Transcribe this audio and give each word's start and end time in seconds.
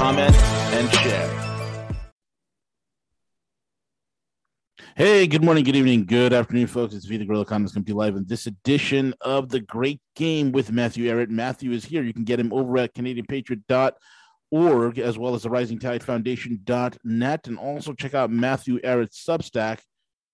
comment, 0.00 0.34
and 0.34 0.90
share. 0.94 1.28
Hey, 4.96 5.26
good 5.26 5.44
morning, 5.44 5.62
good 5.62 5.76
evening, 5.76 6.06
good 6.06 6.32
afternoon, 6.32 6.68
folks. 6.68 6.94
It's 6.94 7.04
V 7.04 7.18
the 7.18 7.26
Gorilla 7.26 7.44
Comics 7.44 7.76
you 7.76 7.94
live 7.94 8.16
in 8.16 8.24
this 8.24 8.46
edition 8.46 9.12
of 9.20 9.50
the 9.50 9.60
Great 9.60 10.00
Game 10.16 10.52
with 10.52 10.72
Matthew 10.72 11.10
Ehret. 11.10 11.28
Matthew 11.28 11.72
is 11.72 11.84
here. 11.84 12.02
You 12.02 12.14
can 12.14 12.24
get 12.24 12.40
him 12.40 12.50
over 12.50 12.78
at 12.78 12.94
CanadianPatriot.org 12.94 14.98
as 14.98 15.18
well 15.18 15.34
as 15.34 15.42
the 15.42 15.50
Rising 15.50 15.78
Tide 15.78 16.02
Foundation.net 16.02 17.46
and 17.46 17.58
also 17.58 17.92
check 17.92 18.14
out 18.14 18.30
Matthew 18.30 18.80
Ehret's 18.80 19.22
Substack 19.22 19.80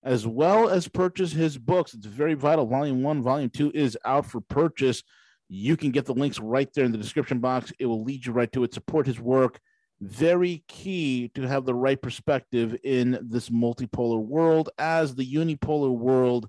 as 0.05 0.29
well 0.29 0.69
as 0.69 0.87
purchase 0.87 1.33
his 1.33 1.59
books. 1.59 1.93
It's 1.93 2.07
very 2.07 2.35
vital. 2.35 2.67
Volume 2.67 3.03
one, 3.03 3.21
volume 3.21 3.51
two 3.51 3.73
is 3.75 3.99
out 4.05 4.27
for 4.27 4.41
purchase. 4.41 5.03
You 5.49 5.77
can 5.77 5.91
get 5.91 6.07
the 6.07 6.15
links 6.15 6.39
right 6.39 6.69
there 6.75 6.85
in 6.85 6.93
the 6.93 6.99
description 6.99 7.39
box. 7.39 7.73
It 7.79 7.87
will 7.87 8.03
lead 8.03 8.27
you 8.27 8.33
right 8.33 8.51
to 8.53 8.65
it. 8.65 8.75
Support 8.75 9.07
his 9.07 9.21
work. 9.21 9.61
Very 10.01 10.63
key 10.69 11.31
to 11.35 11.43
have 11.43 11.65
the 11.65 11.75
right 11.75 12.01
perspective 12.01 12.77
in 12.85 13.19
this 13.23 13.49
multipolar 13.49 14.19
world, 14.19 14.69
as 14.79 15.15
the 15.15 15.25
unipolar 15.25 15.91
world 15.91 16.49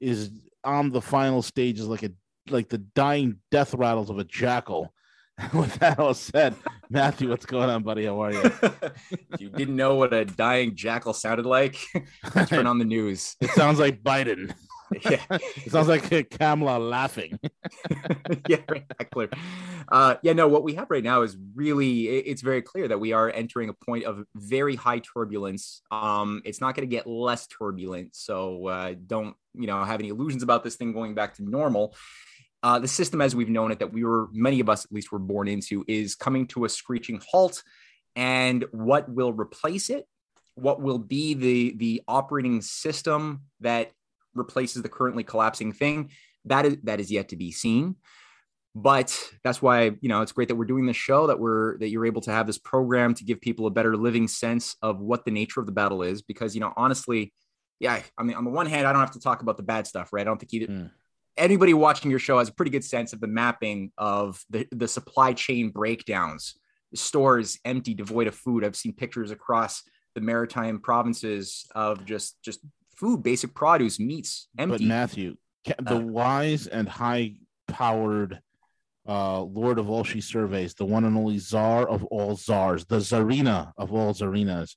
is 0.00 0.30
on 0.64 0.90
the 0.90 1.00
final 1.00 1.42
stages, 1.42 1.86
like 1.86 2.02
a 2.02 2.10
like 2.50 2.68
the 2.68 2.78
dying 2.78 3.38
death 3.50 3.74
rattles 3.74 4.10
of 4.10 4.18
a 4.18 4.24
jackal. 4.24 4.92
With 5.54 5.74
that 5.78 6.00
all 6.00 6.14
said, 6.14 6.56
Matthew, 6.90 7.28
what's 7.28 7.46
going 7.46 7.70
on, 7.70 7.84
buddy? 7.84 8.06
How 8.06 8.20
are 8.20 8.32
you? 8.32 8.52
you 9.38 9.50
didn't 9.50 9.76
know 9.76 9.94
what 9.94 10.12
a 10.12 10.24
dying 10.24 10.74
jackal 10.74 11.12
sounded 11.12 11.46
like? 11.46 11.78
Turn 12.46 12.66
on 12.66 12.78
the 12.78 12.84
news. 12.84 13.36
It 13.40 13.50
sounds 13.50 13.78
like 13.78 14.02
Biden. 14.02 14.52
Yeah, 15.04 15.22
it 15.30 15.70
sounds 15.70 15.88
like 15.88 16.30
Kamala 16.30 16.78
laughing. 16.78 17.38
yeah, 18.48 18.58
exactly. 18.68 19.28
Uh, 19.88 20.16
yeah, 20.22 20.32
no. 20.32 20.48
What 20.48 20.64
we 20.64 20.74
have 20.74 20.90
right 20.90 21.02
now 21.04 21.22
is 21.22 21.36
really 21.54 22.06
it's 22.08 22.42
very 22.42 22.62
clear 22.62 22.88
that 22.88 23.00
we 23.00 23.12
are 23.12 23.30
entering 23.30 23.68
a 23.68 23.74
point 23.74 24.04
of 24.04 24.24
very 24.34 24.76
high 24.76 25.00
turbulence. 25.00 25.82
Um, 25.90 26.42
it's 26.44 26.60
not 26.60 26.74
going 26.74 26.88
to 26.88 26.94
get 26.94 27.06
less 27.06 27.46
turbulent, 27.46 28.14
so 28.14 28.66
uh, 28.66 28.94
don't 29.06 29.36
you 29.54 29.66
know 29.66 29.82
have 29.84 30.00
any 30.00 30.08
illusions 30.08 30.42
about 30.42 30.64
this 30.64 30.76
thing 30.76 30.92
going 30.92 31.14
back 31.14 31.34
to 31.34 31.42
normal. 31.42 31.94
Uh, 32.62 32.78
the 32.78 32.88
system 32.88 33.20
as 33.20 33.36
we've 33.36 33.48
known 33.48 33.70
it, 33.70 33.78
that 33.78 33.92
we 33.92 34.02
were 34.04 34.28
many 34.32 34.58
of 34.60 34.68
us 34.68 34.84
at 34.84 34.92
least 34.92 35.12
were 35.12 35.18
born 35.20 35.46
into, 35.46 35.84
is 35.86 36.16
coming 36.16 36.46
to 36.48 36.64
a 36.64 36.68
screeching 36.68 37.20
halt. 37.30 37.62
And 38.16 38.64
what 38.72 39.08
will 39.08 39.32
replace 39.32 39.90
it? 39.90 40.06
What 40.56 40.80
will 40.80 40.98
be 40.98 41.34
the 41.34 41.76
the 41.76 42.02
operating 42.08 42.62
system 42.62 43.42
that 43.60 43.92
replaces 44.38 44.82
the 44.82 44.88
currently 44.88 45.24
collapsing 45.24 45.72
thing 45.72 46.10
that 46.48 46.66
is 46.66 46.76
that 46.84 47.00
is 47.00 47.10
yet 47.10 47.28
to 47.30 47.36
be 47.36 47.52
seen. 47.52 47.96
But 48.74 49.18
that's 49.42 49.62
why 49.62 49.92
you 50.00 50.08
know 50.08 50.22
it's 50.22 50.32
great 50.32 50.48
that 50.48 50.56
we're 50.56 50.64
doing 50.64 50.86
this 50.86 50.96
show 50.96 51.26
that 51.28 51.38
we're 51.38 51.78
that 51.78 51.88
you're 51.88 52.06
able 52.06 52.20
to 52.22 52.30
have 52.30 52.46
this 52.46 52.58
program 52.58 53.14
to 53.14 53.24
give 53.24 53.40
people 53.40 53.66
a 53.66 53.70
better 53.70 53.96
living 53.96 54.28
sense 54.28 54.76
of 54.82 55.00
what 55.00 55.24
the 55.24 55.30
nature 55.30 55.60
of 55.60 55.66
the 55.66 55.72
battle 55.72 56.02
is. 56.02 56.22
Because 56.22 56.54
you 56.54 56.60
know 56.60 56.72
honestly 56.76 57.32
yeah 57.80 58.02
i 58.18 58.24
mean 58.24 58.36
on 58.36 58.42
the 58.42 58.50
one 58.50 58.66
hand 58.66 58.88
i 58.88 58.92
don't 58.92 59.00
have 59.00 59.12
to 59.12 59.20
talk 59.20 59.40
about 59.40 59.56
the 59.56 59.62
bad 59.62 59.86
stuff 59.86 60.12
right? 60.12 60.22
I 60.22 60.24
don't 60.24 60.38
think 60.38 60.52
either 60.52 60.66
mm. 60.66 60.90
anybody 61.36 61.74
watching 61.74 62.10
your 62.10 62.18
show 62.18 62.38
has 62.40 62.48
a 62.48 62.52
pretty 62.52 62.72
good 62.72 62.84
sense 62.84 63.12
of 63.12 63.20
the 63.20 63.28
mapping 63.28 63.92
of 63.96 64.44
the 64.50 64.66
the 64.72 64.88
supply 64.88 65.32
chain 65.32 65.70
breakdowns. 65.70 66.56
Stores 66.94 67.58
empty 67.66 67.92
devoid 67.92 68.28
of 68.28 68.34
food. 68.34 68.64
I've 68.64 68.74
seen 68.74 68.94
pictures 68.94 69.30
across 69.30 69.82
the 70.14 70.22
maritime 70.22 70.80
provinces 70.80 71.66
of 71.74 72.04
just 72.04 72.42
just 72.42 72.60
food, 72.98 73.22
basic 73.22 73.54
produce, 73.54 74.00
meats, 74.00 74.48
empty. 74.58 74.78
But 74.78 74.88
Matthew, 74.88 75.36
the 75.64 75.96
uh, 75.96 76.00
wise 76.00 76.66
and 76.66 76.88
high 76.88 77.34
powered 77.68 78.40
uh, 79.06 79.40
Lord 79.40 79.78
of 79.78 79.88
all 79.88 80.04
she 80.04 80.20
surveys, 80.20 80.74
the 80.74 80.84
one 80.84 81.04
and 81.04 81.16
only 81.16 81.38
czar 81.38 81.88
of 81.88 82.04
all 82.04 82.36
czars, 82.36 82.84
the 82.84 82.98
czarina 82.98 83.72
of 83.78 83.92
all 83.92 84.12
czarinas. 84.12 84.74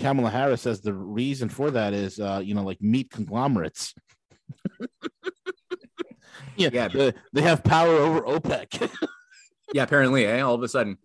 Kamala 0.00 0.30
Harris 0.30 0.62
says 0.62 0.80
the 0.80 0.94
reason 0.94 1.48
for 1.48 1.70
that 1.72 1.92
is, 1.92 2.18
uh, 2.18 2.40
you 2.42 2.54
know, 2.54 2.62
like 2.62 2.80
meat 2.80 3.10
conglomerates. 3.10 3.94
yeah, 6.56 6.70
yeah 6.72 6.88
they, 6.88 7.12
they 7.32 7.42
have 7.42 7.62
power 7.64 7.90
over 7.90 8.20
OPEC. 8.22 8.90
yeah, 9.72 9.82
apparently, 9.82 10.26
eh? 10.26 10.40
all 10.40 10.54
of 10.54 10.62
a 10.62 10.68
sudden, 10.68 10.98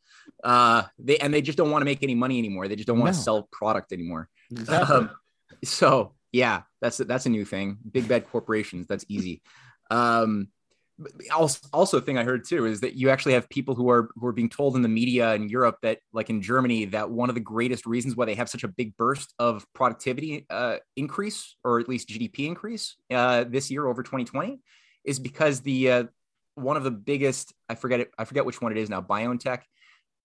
uh, 0.43 0.83
they 0.99 1.17
and 1.17 1.33
they 1.33 1.41
just 1.41 1.57
don't 1.57 1.71
want 1.71 1.81
to 1.81 1.85
make 1.85 2.03
any 2.03 2.15
money 2.15 2.37
anymore. 2.37 2.67
They 2.67 2.75
just 2.75 2.87
don't 2.87 2.99
want 2.99 3.11
no. 3.11 3.17
to 3.17 3.23
sell 3.23 3.49
product 3.51 3.91
anymore. 3.93 4.29
Exactly. 4.51 4.95
Um, 4.95 5.09
so 5.63 6.13
yeah, 6.33 6.63
that's 6.81 6.97
that's 6.97 7.27
a 7.27 7.29
new 7.29 7.45
thing. 7.45 7.77
Big 7.89 8.07
bad 8.07 8.27
corporations. 8.29 8.87
That's 8.87 9.05
easy. 9.07 9.41
Um, 9.89 10.49
also, 11.33 11.59
also 11.71 11.99
thing 11.99 12.17
I 12.17 12.23
heard 12.23 12.45
too 12.47 12.65
is 12.65 12.81
that 12.81 12.95
you 12.95 13.09
actually 13.09 13.33
have 13.33 13.47
people 13.49 13.75
who 13.75 13.89
are 13.89 14.09
who 14.15 14.25
are 14.27 14.33
being 14.33 14.49
told 14.49 14.75
in 14.75 14.81
the 14.81 14.89
media 14.89 15.35
in 15.35 15.47
Europe 15.47 15.77
that, 15.83 15.99
like 16.11 16.31
in 16.31 16.41
Germany, 16.41 16.85
that 16.85 17.09
one 17.09 17.29
of 17.29 17.35
the 17.35 17.41
greatest 17.41 17.85
reasons 17.85 18.15
why 18.15 18.25
they 18.25 18.35
have 18.35 18.49
such 18.49 18.63
a 18.63 18.67
big 18.67 18.97
burst 18.97 19.33
of 19.37 19.65
productivity 19.73 20.47
uh, 20.49 20.77
increase, 20.95 21.55
or 21.63 21.79
at 21.79 21.87
least 21.87 22.09
GDP 22.09 22.47
increase 22.47 22.95
uh, 23.11 23.45
this 23.47 23.69
year 23.69 23.85
over 23.85 24.01
2020, 24.01 24.59
is 25.05 25.19
because 25.19 25.61
the 25.61 25.91
uh, 25.91 26.03
one 26.55 26.77
of 26.77 26.83
the 26.83 26.91
biggest 26.91 27.53
I 27.69 27.75
forget 27.75 27.99
it 27.99 28.11
I 28.17 28.25
forget 28.25 28.43
which 28.43 28.59
one 28.59 28.71
it 28.71 28.77
is 28.79 28.89
now 28.89 29.01
BioNTech 29.01 29.61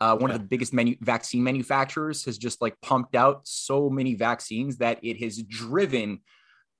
uh, 0.00 0.16
one 0.16 0.30
yeah. 0.30 0.36
of 0.36 0.42
the 0.42 0.46
biggest 0.46 0.72
manu- 0.72 0.96
vaccine 1.00 1.42
manufacturers 1.42 2.24
has 2.24 2.38
just 2.38 2.62
like 2.62 2.80
pumped 2.80 3.14
out 3.14 3.40
so 3.44 3.90
many 3.90 4.14
vaccines 4.14 4.78
that 4.78 4.98
it 5.02 5.22
has 5.22 5.42
driven 5.42 6.20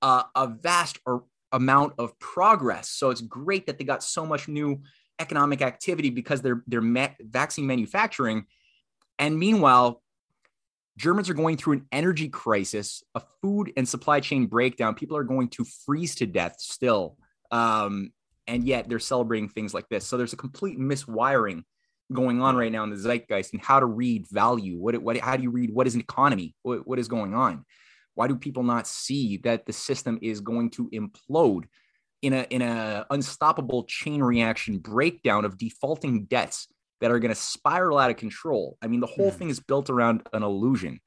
uh, 0.01 0.23
a 0.35 0.47
vast 0.47 0.99
or 1.05 1.25
amount 1.51 1.93
of 1.97 2.17
progress. 2.19 2.89
So 2.89 3.09
it's 3.09 3.21
great 3.21 3.67
that 3.67 3.77
they 3.77 3.83
got 3.83 4.03
so 4.03 4.25
much 4.25 4.47
new 4.47 4.81
economic 5.19 5.61
activity 5.61 6.09
because 6.09 6.41
they're 6.41 6.63
they're 6.67 6.81
ma- 6.81 7.09
vaccine 7.19 7.67
manufacturing. 7.67 8.45
And 9.17 9.37
meanwhile, 9.37 10.01
Germans 10.97 11.29
are 11.29 11.33
going 11.33 11.57
through 11.57 11.73
an 11.73 11.85
energy 11.91 12.29
crisis, 12.29 13.03
a 13.15 13.21
food 13.41 13.73
and 13.75 13.87
supply 13.87 14.21
chain 14.21 14.47
breakdown. 14.47 14.95
People 14.95 15.17
are 15.17 15.23
going 15.23 15.49
to 15.49 15.65
freeze 15.85 16.15
to 16.15 16.25
death 16.25 16.55
still. 16.59 17.17
Um, 17.51 18.13
and 18.47 18.65
yet 18.65 18.89
they're 18.89 18.99
celebrating 18.99 19.49
things 19.49 19.73
like 19.73 19.87
this. 19.89 20.05
So 20.05 20.17
there's 20.17 20.33
a 20.33 20.37
complete 20.37 20.79
miswiring 20.79 21.63
going 22.11 22.41
on 22.41 22.55
right 22.55 22.71
now 22.71 22.83
in 22.83 22.89
the 22.89 22.97
zeitgeist 22.97 23.53
and 23.53 23.61
how 23.61 23.79
to 23.79 23.85
read 23.85 24.27
value. 24.29 24.77
What, 24.77 24.97
what, 25.01 25.17
how 25.17 25.37
do 25.37 25.43
you 25.43 25.51
read 25.51 25.73
what 25.73 25.87
is 25.87 25.95
an 25.95 26.01
economy? 26.01 26.55
What, 26.63 26.87
what 26.87 26.99
is 26.99 27.07
going 27.07 27.33
on? 27.33 27.65
Why 28.15 28.27
do 28.27 28.35
people 28.35 28.63
not 28.63 28.87
see 28.87 29.37
that 29.43 29.65
the 29.65 29.73
system 29.73 30.19
is 30.21 30.41
going 30.41 30.71
to 30.71 30.89
implode 30.89 31.65
in 32.21 32.33
a 32.33 32.45
in 32.49 32.61
a 32.61 33.05
unstoppable 33.09 33.85
chain 33.85 34.21
reaction 34.21 34.79
breakdown 34.79 35.45
of 35.45 35.57
defaulting 35.57 36.25
debts 36.25 36.67
that 36.99 37.11
are 37.11 37.19
going 37.19 37.29
to 37.29 37.35
spiral 37.35 37.97
out 37.97 38.11
of 38.11 38.17
control? 38.17 38.77
I 38.81 38.87
mean, 38.87 38.99
the 38.99 39.07
whole 39.07 39.31
mm. 39.31 39.35
thing 39.35 39.49
is 39.49 39.61
built 39.61 39.89
around 39.89 40.27
an 40.33 40.43
illusion, 40.43 40.99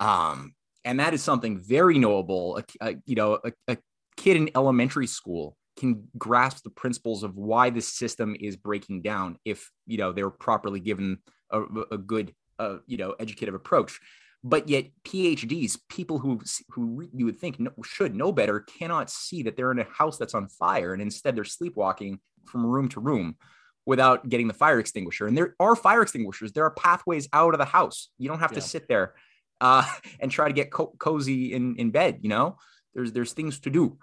um, 0.00 0.54
and 0.84 1.00
that 1.00 1.12
is 1.12 1.22
something 1.22 1.60
very 1.60 1.98
knowable. 1.98 2.58
A, 2.58 2.88
a, 2.88 2.94
you 3.04 3.16
know, 3.16 3.40
a, 3.44 3.52
a 3.66 3.76
kid 4.16 4.36
in 4.36 4.50
elementary 4.54 5.06
school 5.06 5.54
can 5.78 6.08
grasp 6.18 6.64
the 6.64 6.70
principles 6.70 7.22
of 7.22 7.36
why 7.36 7.70
the 7.70 7.80
system 7.80 8.36
is 8.38 8.56
breaking 8.56 9.00
down 9.02 9.38
if 9.44 9.70
you 9.86 9.96
know 9.96 10.12
they're 10.12 10.30
properly 10.30 10.80
given 10.80 11.18
a, 11.50 11.62
a 11.92 11.98
good 11.98 12.34
uh, 12.58 12.78
you 12.86 12.96
know 12.96 13.14
educative 13.18 13.54
approach. 13.54 14.00
But 14.44 14.68
yet 14.68 14.86
phds 15.04 15.78
people 15.88 16.18
who 16.18 16.40
who 16.70 17.08
you 17.12 17.24
would 17.24 17.38
think 17.38 17.60
should 17.84 18.14
know 18.14 18.32
better 18.32 18.60
cannot 18.60 19.10
see 19.10 19.42
that 19.44 19.56
they're 19.56 19.72
in 19.72 19.78
a 19.78 19.84
house 19.84 20.18
that's 20.18 20.34
on 20.34 20.48
fire 20.48 20.92
and 20.92 21.02
instead 21.02 21.34
they're 21.34 21.44
sleepwalking 21.44 22.20
from 22.44 22.66
room 22.66 22.88
to 22.90 23.00
room 23.00 23.36
without 23.84 24.28
getting 24.28 24.48
the 24.48 24.54
fire 24.54 24.78
extinguisher. 24.78 25.26
And 25.26 25.36
there 25.36 25.56
are 25.58 25.74
fire 25.74 26.02
extinguishers. 26.02 26.52
There 26.52 26.64
are 26.64 26.70
pathways 26.70 27.28
out 27.32 27.54
of 27.54 27.58
the 27.58 27.64
house. 27.64 28.10
You 28.18 28.28
don't 28.28 28.38
have 28.38 28.52
yeah. 28.52 28.60
to 28.60 28.60
sit 28.60 28.86
there 28.86 29.14
uh, 29.60 29.84
and 30.20 30.30
try 30.30 30.46
to 30.46 30.54
get 30.54 30.70
co- 30.70 30.94
cozy 30.98 31.52
in 31.52 31.76
in 31.76 31.90
bed 31.90 32.18
you 32.22 32.28
know? 32.28 32.58
There's 32.94 33.12
there's 33.12 33.32
things 33.32 33.60
to 33.60 33.70
do 33.70 33.98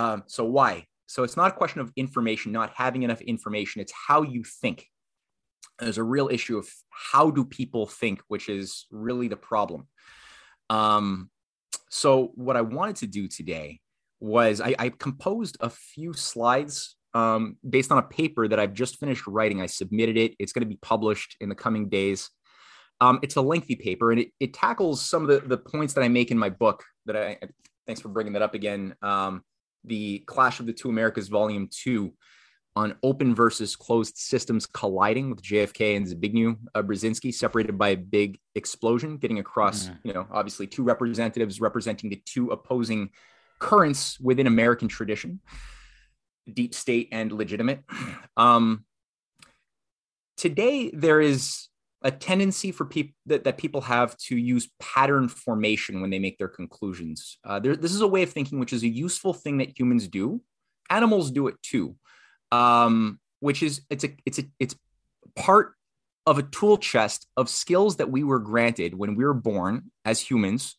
um, 0.00 0.22
so 0.26 0.44
why? 0.46 0.86
So 1.06 1.24
it's 1.24 1.36
not 1.36 1.52
a 1.52 1.54
question 1.54 1.80
of 1.82 1.92
information, 1.94 2.52
not 2.52 2.72
having 2.74 3.02
enough 3.02 3.20
information. 3.20 3.82
It's 3.82 3.92
how 3.92 4.22
you 4.22 4.44
think. 4.44 4.86
There's 5.78 5.98
a 5.98 6.02
real 6.02 6.28
issue 6.28 6.56
of 6.56 6.68
how 6.90 7.30
do 7.30 7.44
people 7.44 7.86
think, 7.86 8.22
which 8.28 8.48
is 8.48 8.86
really 8.90 9.28
the 9.28 9.36
problem. 9.36 9.88
Um, 10.70 11.30
so 11.90 12.32
what 12.34 12.56
I 12.56 12.62
wanted 12.62 12.96
to 12.96 13.06
do 13.06 13.28
today 13.28 13.80
was 14.20 14.60
I, 14.60 14.74
I 14.78 14.88
composed 14.88 15.58
a 15.60 15.68
few 15.68 16.14
slides 16.14 16.96
um, 17.12 17.56
based 17.68 17.92
on 17.92 17.98
a 17.98 18.02
paper 18.02 18.48
that 18.48 18.60
I've 18.60 18.72
just 18.72 18.98
finished 18.98 19.26
writing. 19.26 19.60
I 19.60 19.66
submitted 19.66 20.16
it. 20.16 20.34
It's 20.38 20.52
going 20.52 20.62
to 20.62 20.74
be 20.74 20.78
published 20.80 21.36
in 21.40 21.48
the 21.50 21.54
coming 21.54 21.88
days. 21.88 22.30
Um, 23.02 23.18
it's 23.22 23.36
a 23.36 23.42
lengthy 23.42 23.76
paper 23.76 24.12
and 24.12 24.20
it, 24.20 24.28
it 24.38 24.54
tackles 24.54 25.02
some 25.02 25.22
of 25.22 25.28
the, 25.28 25.46
the 25.46 25.58
points 25.58 25.94
that 25.94 26.02
I 26.02 26.08
make 26.08 26.30
in 26.30 26.38
my 26.38 26.50
book 26.50 26.84
that 27.06 27.16
I, 27.16 27.38
thanks 27.86 28.00
for 28.00 28.08
bringing 28.08 28.34
that 28.34 28.42
up 28.42 28.54
again. 28.54 28.94
Um, 29.02 29.42
the 29.84 30.20
Clash 30.26 30.60
of 30.60 30.66
the 30.66 30.72
Two 30.72 30.88
Americas, 30.88 31.28
Volume 31.28 31.68
Two, 31.70 32.12
on 32.76 32.96
open 33.02 33.34
versus 33.34 33.74
closed 33.74 34.16
systems 34.16 34.66
colliding 34.66 35.30
with 35.30 35.42
JFK 35.42 35.96
and 35.96 36.06
Zbigniew 36.06 36.56
uh, 36.74 36.82
Brzezinski, 36.82 37.34
separated 37.34 37.76
by 37.76 37.90
a 37.90 37.96
big 37.96 38.38
explosion, 38.54 39.16
getting 39.16 39.38
across, 39.38 39.88
mm. 39.88 39.98
you 40.04 40.12
know, 40.12 40.26
obviously 40.30 40.66
two 40.66 40.84
representatives 40.84 41.60
representing 41.60 42.10
the 42.10 42.22
two 42.24 42.50
opposing 42.50 43.10
currents 43.58 44.18
within 44.20 44.46
American 44.46 44.88
tradition, 44.88 45.40
deep 46.52 46.74
state 46.74 47.08
and 47.12 47.32
legitimate. 47.32 47.82
Um, 48.36 48.84
today, 50.36 50.90
there 50.92 51.20
is 51.20 51.68
a 52.02 52.10
tendency 52.10 52.72
for 52.72 52.84
people 52.84 53.14
that, 53.26 53.44
that 53.44 53.58
people 53.58 53.82
have 53.82 54.16
to 54.16 54.36
use 54.36 54.70
pattern 54.80 55.28
formation 55.28 56.00
when 56.00 56.10
they 56.10 56.18
make 56.18 56.38
their 56.38 56.48
conclusions. 56.48 57.38
Uh, 57.44 57.58
there, 57.58 57.76
this 57.76 57.92
is 57.92 58.00
a 58.00 58.08
way 58.08 58.22
of 58.22 58.30
thinking 58.30 58.58
which 58.58 58.72
is 58.72 58.82
a 58.82 58.88
useful 58.88 59.34
thing 59.34 59.58
that 59.58 59.78
humans 59.78 60.08
do. 60.08 60.40
Animals 60.88 61.30
do 61.30 61.46
it 61.46 61.56
too 61.62 61.96
um, 62.52 63.18
which 63.40 63.62
is 63.62 63.82
it's 63.90 64.04
a 64.04 64.10
it's 64.26 64.38
a 64.38 64.44
it's 64.58 64.74
part 65.36 65.74
of 66.26 66.38
a 66.38 66.42
tool 66.42 66.76
chest 66.76 67.26
of 67.36 67.48
skills 67.48 67.96
that 67.96 68.10
we 68.10 68.22
were 68.22 68.38
granted 68.38 68.94
when 68.94 69.14
we 69.14 69.24
were 69.24 69.34
born 69.34 69.90
as 70.04 70.20
humans 70.20 70.76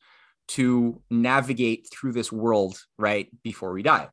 to 0.47 1.01
navigate 1.09 1.87
through 1.91 2.11
this 2.11 2.31
world 2.31 2.79
right 2.97 3.29
before 3.43 3.71
we 3.71 3.81
die. 3.81 4.09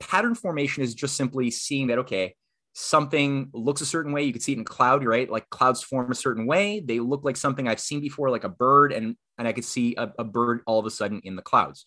Pattern 0.00 0.34
formation 0.34 0.82
is 0.82 0.94
just 0.94 1.16
simply 1.16 1.50
seeing 1.50 1.88
that 1.88 1.98
okay, 2.00 2.34
something 2.80 3.50
looks 3.52 3.80
a 3.80 3.86
certain 3.86 4.12
way. 4.12 4.22
You 4.22 4.32
can 4.32 4.40
see 4.40 4.52
it 4.52 4.58
in 4.58 4.64
cloud, 4.64 5.04
right? 5.04 5.28
Like 5.28 5.50
clouds 5.50 5.82
form 5.82 6.12
a 6.12 6.14
certain 6.14 6.46
way. 6.46 6.78
They 6.78 7.00
look 7.00 7.24
like 7.24 7.36
something 7.36 7.66
I've 7.66 7.80
seen 7.80 8.00
before, 8.00 8.30
like 8.30 8.44
a 8.44 8.48
bird, 8.48 8.92
and 8.92 9.16
and 9.36 9.48
I 9.48 9.52
could 9.52 9.64
see 9.64 9.96
a, 9.96 10.12
a 10.18 10.24
bird 10.24 10.60
all 10.66 10.78
of 10.78 10.86
a 10.86 10.90
sudden 10.90 11.20
in 11.24 11.34
the 11.34 11.42
clouds. 11.42 11.84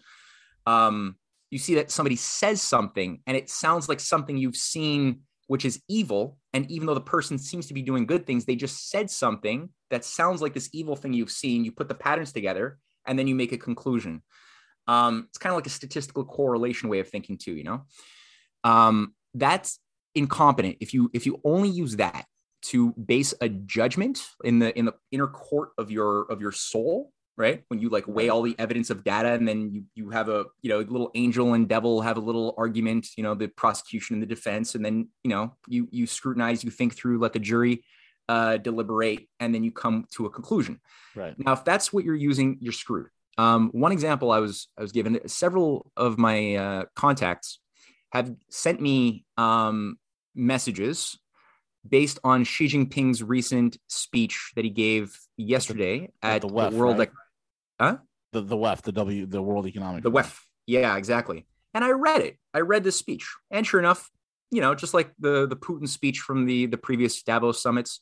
Um, 0.68 1.16
you 1.50 1.60
see 1.60 1.76
that 1.76 1.92
somebody 1.92 2.16
says 2.16 2.62
something 2.62 3.22
and 3.26 3.38
it 3.38 3.50
sounds 3.50 3.88
like 3.88 4.00
something 4.00 4.38
you've 4.38 4.56
seen 4.56 5.22
which 5.48 5.66
is 5.66 5.82
evil 5.90 6.38
and 6.54 6.70
even 6.72 6.88
though 6.88 6.94
the 6.94 7.02
person 7.02 7.38
seems 7.38 7.68
to 7.68 7.74
be 7.74 7.82
doing 7.82 8.06
good 8.06 8.26
things 8.26 8.46
they 8.46 8.56
just 8.56 8.90
said 8.90 9.10
something 9.10 9.68
that 9.90 10.06
sounds 10.06 10.42
like 10.42 10.54
this 10.54 10.70
evil 10.72 10.96
thing 10.96 11.12
you've 11.12 11.32
seen 11.32 11.66
you 11.66 11.72
put 11.74 11.90
the 11.90 11.96
patterns 11.96 12.32
together 12.32 12.78
and 13.06 13.20
then 13.20 13.28
you 13.28 13.36
make 13.36 13.52
a 13.52 13.58
conclusion 13.58 14.22
um, 14.88 15.26
it's 15.28 15.38
kind 15.38 15.52
of 15.52 15.58
like 15.58 15.68
a 15.68 15.72
statistical 15.72 16.24
correlation 16.24 16.88
way 16.88 17.00
of 17.00 17.10
thinking 17.10 17.38
too 17.38 17.52
you 17.52 17.66
know 17.66 17.82
um, 18.64 19.14
that's 19.34 19.80
incompetent 20.16 20.78
if 20.82 20.94
you 20.94 21.10
if 21.14 21.26
you 21.26 21.40
only 21.44 21.70
use 21.70 21.96
that 21.98 22.26
to 22.62 22.92
base 22.94 23.34
a 23.42 23.50
judgment 23.50 24.24
in 24.44 24.60
the 24.60 24.78
in 24.78 24.86
the 24.86 24.94
inner 25.12 25.28
court 25.28 25.70
of 25.78 25.90
your 25.90 26.24
of 26.30 26.42
your 26.42 26.52
soul 26.52 27.12
right? 27.38 27.64
When 27.70 27.80
you 27.80 27.90
like 27.90 28.08
weigh 28.08 28.30
all 28.30 28.42
the 28.42 28.56
evidence 28.60 28.90
of 28.90 29.04
data 29.04 29.30
and 29.34 29.48
then 29.48 29.72
you 29.72 29.84
you 29.96 30.10
have 30.12 30.30
a 30.30 30.46
you 30.62 30.70
know 30.70 30.80
little 30.80 31.12
angel 31.16 31.54
and 31.54 31.68
devil 31.68 32.02
have 32.02 32.18
a 32.18 32.20
little 32.20 32.54
argument, 32.58 33.08
you 33.18 33.24
know, 33.24 33.36
the 33.36 33.48
prosecution 33.48 34.16
and 34.16 34.22
the 34.22 34.28
defense, 34.28 34.76
and 34.76 34.84
then 34.86 35.10
you 35.24 35.32
know 35.32 35.56
you 35.68 35.88
you 35.92 36.06
scrutinize, 36.06 36.64
you 36.64 36.72
think 36.72 36.96
through, 36.96 37.20
let 37.20 37.34
the 37.34 37.40
jury 37.40 37.84
uh, 38.30 38.58
deliberate, 38.58 39.28
and 39.40 39.56
then 39.56 39.64
you 39.64 39.72
come 39.72 40.06
to 40.12 40.26
a 40.26 40.30
conclusion. 40.30 40.80
Right 41.16 41.34
now, 41.38 41.54
if 41.54 41.66
that's 41.66 41.92
what 41.92 42.04
you're 42.04 42.16
using, 42.16 42.58
you're 42.62 42.74
screwed. 42.74 43.08
Um, 43.38 43.70
one 43.74 43.92
example 43.92 44.32
I 44.32 44.40
was 44.40 44.68
I 44.78 44.82
was 44.82 44.92
given 44.92 45.28
several 45.28 45.92
of 45.98 46.18
my 46.18 46.56
uh, 46.56 46.86
contacts 46.96 47.60
have 48.12 48.34
sent 48.50 48.82
me 48.82 49.26
um, 49.38 49.98
messages 50.36 51.18
based 51.88 52.20
on 52.24 52.44
Xi 52.44 52.68
Jinping's 52.68 53.24
recent 53.24 53.78
speech 53.88 54.52
that 54.56 54.64
he 54.64 54.70
gave 54.70 55.18
yesterday 55.38 56.10
at, 56.22 56.42
the, 56.42 56.48
WEF, 56.48 56.72
the 56.72 56.78
World 56.78 57.00
right? 57.00 57.12
Huh? 57.80 57.98
The 58.34 58.42
the 58.42 58.58
WEF, 58.58 58.82
the 58.82 58.92
W, 58.92 59.26
the 59.26 59.42
World 59.42 59.66
Economic. 59.68 60.04
The 60.04 60.12
WEF. 60.12 60.40
Yeah, 60.68 60.96
exactly. 60.98 61.48
And 61.74 61.84
I 61.84 61.92
read 61.92 62.22
it. 62.22 62.38
I 62.54 62.60
read 62.60 62.84
the 62.84 62.92
speech, 62.92 63.28
and 63.50 63.66
sure 63.66 63.80
enough, 63.80 64.10
you 64.52 64.62
know, 64.62 64.76
just 64.76 64.94
like 64.94 65.12
the 65.20 65.48
the 65.48 65.56
Putin 65.56 65.88
speech 65.88 66.20
from 66.20 66.46
the 66.46 66.68
the 66.68 66.78
previous 66.78 67.22
Davos 67.24 67.62
summits, 67.62 68.00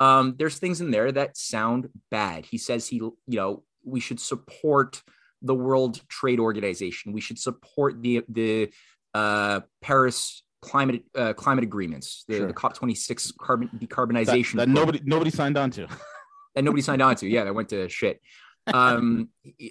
um, 0.00 0.34
there's 0.36 0.58
things 0.58 0.80
in 0.80 0.90
there 0.90 1.10
that 1.12 1.36
sound 1.36 1.88
bad. 2.10 2.46
He 2.46 2.58
says 2.58 2.88
he, 2.88 2.96
you 2.96 3.16
know, 3.28 3.62
we 3.84 4.00
should 4.00 4.20
support 4.20 5.02
the 5.40 5.54
World 5.54 6.00
Trade 6.08 6.40
Organization. 6.40 7.12
We 7.12 7.20
should 7.20 7.38
support 7.38 8.02
the 8.02 8.22
the 8.28 8.72
uh, 9.14 9.60
Paris 9.80 10.42
climate 10.60 11.04
uh, 11.16 11.32
climate 11.32 11.64
agreements, 11.64 12.24
the, 12.28 12.36
sure. 12.36 12.46
the 12.46 12.52
COP 12.52 12.74
26 12.74 13.32
carbon 13.38 13.68
decarbonization 13.76 14.52
that, 14.52 14.66
that 14.66 14.68
nobody 14.68 15.00
nobody 15.04 15.30
signed 15.30 15.56
on 15.56 15.70
to. 15.72 15.86
and 16.56 16.64
nobody 16.64 16.82
signed 16.82 17.02
on 17.02 17.16
to. 17.16 17.28
Yeah, 17.28 17.44
that 17.44 17.54
went 17.54 17.70
to 17.70 17.88
shit 17.88 18.20
um, 18.66 19.28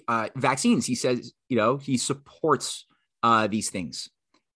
uh, 0.08 0.28
vaccines. 0.36 0.86
He 0.86 0.94
says, 0.94 1.32
you 1.48 1.56
know, 1.56 1.76
he 1.76 1.96
supports 1.96 2.86
uh, 3.22 3.46
these 3.46 3.70
things. 3.70 4.10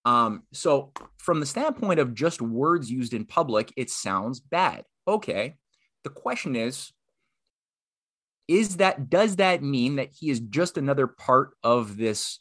Um, 0.05 0.43
so, 0.53 0.91
from 1.17 1.39
the 1.39 1.45
standpoint 1.45 1.99
of 1.99 2.13
just 2.13 2.41
words 2.41 2.89
used 2.89 3.13
in 3.13 3.25
public, 3.25 3.73
it 3.75 3.89
sounds 3.89 4.39
bad. 4.39 4.85
Okay. 5.07 5.55
The 6.03 6.09
question 6.09 6.55
is, 6.55 6.91
is 8.47 8.77
that 8.77 9.09
does 9.09 9.37
that 9.37 9.61
mean 9.61 9.97
that 9.97 10.09
he 10.17 10.29
is 10.29 10.39
just 10.39 10.77
another 10.77 11.07
part 11.07 11.51
of 11.63 11.97
this 11.97 12.39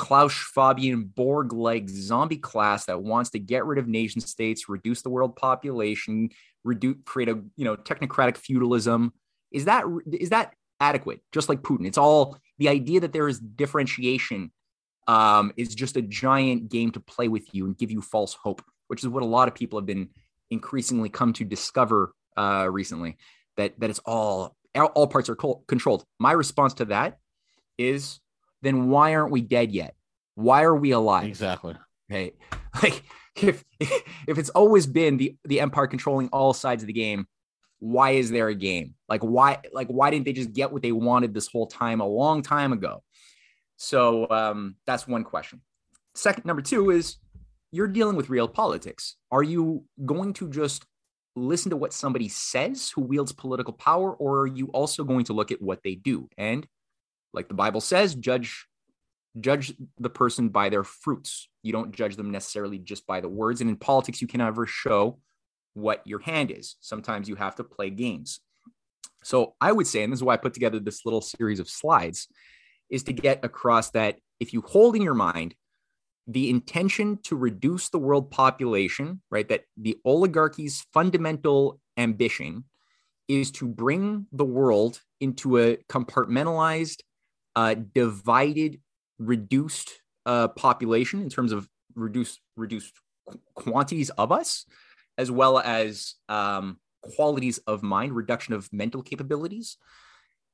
Klaus 0.00 0.32
Fabian 0.32 1.04
Borg 1.04 1.52
like 1.52 1.86
zombie 1.90 2.38
class 2.38 2.86
that 2.86 3.02
wants 3.02 3.28
to 3.30 3.38
get 3.38 3.66
rid 3.66 3.78
of 3.78 3.86
nation 3.86 4.22
states, 4.22 4.66
reduce 4.66 5.02
the 5.02 5.10
world 5.10 5.36
population, 5.36 6.30
reduce 6.64 6.96
create 7.04 7.28
a 7.28 7.38
you 7.56 7.66
know 7.66 7.76
technocratic 7.76 8.38
feudalism? 8.38 9.12
Is 9.52 9.66
that 9.66 9.84
is 10.10 10.30
that 10.30 10.54
adequate, 10.80 11.20
just 11.32 11.50
like 11.50 11.60
Putin. 11.60 11.86
It's 11.86 11.98
all 11.98 12.38
the 12.56 12.70
idea 12.70 13.00
that 13.00 13.12
there 13.12 13.28
is 13.28 13.38
differentiation 13.38 14.50
um, 15.06 15.52
is 15.58 15.74
just 15.74 15.98
a 15.98 16.02
giant 16.02 16.70
game 16.70 16.90
to 16.92 17.00
play 17.00 17.28
with 17.28 17.54
you 17.54 17.66
and 17.66 17.76
give 17.76 17.90
you 17.90 18.00
false 18.00 18.32
hope, 18.32 18.62
which 18.88 19.02
is 19.02 19.08
what 19.08 19.22
a 19.22 19.26
lot 19.26 19.48
of 19.48 19.54
people 19.54 19.78
have 19.78 19.86
been 19.86 20.08
increasingly 20.50 21.10
come 21.10 21.34
to 21.34 21.44
discover 21.44 22.14
uh, 22.38 22.66
recently. 22.70 23.18
That 23.58 23.78
that 23.80 23.90
it's 23.90 24.00
all 24.06 24.56
all 24.74 25.06
parts 25.08 25.28
are 25.28 25.36
controlled. 25.36 26.04
My 26.18 26.32
response 26.32 26.72
to 26.74 26.86
that 26.86 27.18
is, 27.76 28.18
then 28.62 28.88
why 28.88 29.14
aren't 29.14 29.32
we 29.32 29.40
dead 29.40 29.72
yet? 29.72 29.94
Why 30.34 30.62
are 30.62 30.74
we 30.74 30.92
alive? 30.92 31.26
Exactly. 31.26 31.76
Right. 32.08 32.34
Like 32.84 33.02
if 33.34 33.64
if 33.80 34.38
it's 34.38 34.50
always 34.50 34.86
been 34.86 35.16
the 35.16 35.36
the 35.44 35.58
empire 35.58 35.88
controlling 35.88 36.28
all 36.28 36.52
sides 36.52 36.84
of 36.84 36.86
the 36.86 36.92
game, 36.92 37.26
why 37.80 38.12
is 38.12 38.30
there 38.30 38.46
a 38.46 38.54
game? 38.54 38.94
Like 39.08 39.22
why 39.22 39.58
like 39.72 39.88
why 39.88 40.10
didn't 40.10 40.26
they 40.26 40.32
just 40.32 40.52
get 40.52 40.70
what 40.70 40.80
they 40.82 40.92
wanted 40.92 41.34
this 41.34 41.48
whole 41.48 41.66
time 41.66 42.00
a 42.00 42.06
long 42.06 42.42
time 42.42 42.72
ago? 42.72 43.02
So 43.76 44.30
um, 44.30 44.76
that's 44.86 45.08
one 45.08 45.24
question. 45.24 45.62
Second, 46.14 46.44
number 46.44 46.62
two 46.62 46.90
is 46.90 47.16
you're 47.72 47.88
dealing 47.88 48.16
with 48.16 48.30
real 48.30 48.46
politics. 48.46 49.16
Are 49.30 49.42
you 49.42 49.84
going 50.04 50.32
to 50.34 50.48
just 50.48 50.84
listen 51.34 51.70
to 51.70 51.76
what 51.76 51.92
somebody 51.92 52.28
says 52.28 52.92
who 52.94 53.02
wields 53.02 53.32
political 53.32 53.72
power, 53.72 54.12
or 54.12 54.40
are 54.40 54.46
you 54.46 54.66
also 54.68 55.04
going 55.04 55.24
to 55.24 55.32
look 55.32 55.50
at 55.50 55.62
what 55.62 55.82
they 55.82 55.94
do? 55.94 56.28
And 56.36 56.66
like 57.32 57.48
the 57.48 57.54
Bible 57.54 57.80
says, 57.80 58.14
judge 58.14 58.66
judge 59.38 59.72
the 59.98 60.10
person 60.10 60.48
by 60.48 60.68
their 60.68 60.82
fruits. 60.82 61.48
You 61.62 61.72
don't 61.72 61.94
judge 61.94 62.16
them 62.16 62.30
necessarily 62.30 62.78
just 62.78 63.06
by 63.06 63.20
the 63.20 63.28
words. 63.28 63.60
And 63.60 63.70
in 63.70 63.76
politics, 63.76 64.20
you 64.20 64.26
can 64.26 64.38
never 64.38 64.66
show 64.66 65.20
what 65.74 66.02
your 66.04 66.18
hand 66.20 66.50
is. 66.50 66.76
Sometimes 66.80 67.28
you 67.28 67.36
have 67.36 67.54
to 67.56 67.64
play 67.64 67.90
games. 67.90 68.40
So 69.22 69.54
I 69.60 69.72
would 69.72 69.86
say, 69.86 70.02
and 70.02 70.12
this 70.12 70.18
is 70.18 70.24
why 70.24 70.34
I 70.34 70.38
put 70.38 70.54
together 70.54 70.80
this 70.80 71.04
little 71.04 71.20
series 71.20 71.60
of 71.60 71.68
slides, 71.68 72.26
is 72.88 73.04
to 73.04 73.12
get 73.12 73.44
across 73.44 73.90
that 73.90 74.18
if 74.40 74.52
you 74.52 74.62
hold 74.62 74.96
in 74.96 75.02
your 75.02 75.14
mind 75.14 75.54
the 76.26 76.50
intention 76.50 77.18
to 77.24 77.36
reduce 77.36 77.88
the 77.88 77.98
world 77.98 78.30
population, 78.30 79.20
right, 79.30 79.48
that 79.48 79.64
the 79.76 79.98
oligarchy's 80.04 80.86
fundamental 80.92 81.80
ambition 81.96 82.64
is 83.28 83.50
to 83.52 83.66
bring 83.66 84.26
the 84.32 84.44
world 84.44 85.00
into 85.20 85.58
a 85.58 85.76
compartmentalized, 85.88 87.00
uh, 87.60 87.74
divided, 87.94 88.80
reduced 89.18 90.00
uh, 90.24 90.48
population 90.48 91.20
in 91.20 91.28
terms 91.28 91.52
of 91.52 91.68
reduced 91.94 92.40
reduced 92.56 92.94
quantities 93.54 94.08
of 94.10 94.32
us 94.32 94.64
as 95.18 95.30
well 95.30 95.58
as 95.58 96.14
um, 96.30 96.78
qualities 97.02 97.58
of 97.66 97.82
mind, 97.82 98.14
reduction 98.14 98.54
of 98.54 98.72
mental 98.72 99.02
capabilities. 99.02 99.76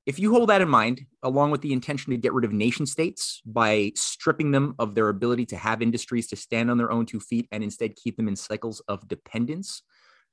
If 0.05 0.19
you 0.19 0.33
hold 0.33 0.49
that 0.49 0.63
in 0.63 0.69
mind, 0.69 1.07
along 1.23 1.53
with 1.53 1.61
the 1.61 1.73
intention 1.73 2.11
to 2.11 2.17
get 2.17 2.33
rid 2.33 2.45
of 2.45 2.53
nation 2.53 2.87
states 2.87 3.41
by 3.47 3.93
stripping 3.95 4.51
them 4.51 4.75
of 4.81 4.97
their 4.97 5.09
ability 5.09 5.47
to 5.47 5.57
have 5.57 5.83
industries 5.83 6.27
to 6.29 6.37
stand 6.37 6.71
on 6.73 6.79
their 6.79 6.91
own 6.91 7.07
two 7.07 7.21
feet 7.21 7.47
and 7.53 7.63
instead 7.63 7.95
keep 7.95 8.17
them 8.17 8.27
in 8.27 8.35
cycles 8.35 8.81
of 8.89 9.07
dependence 9.07 9.83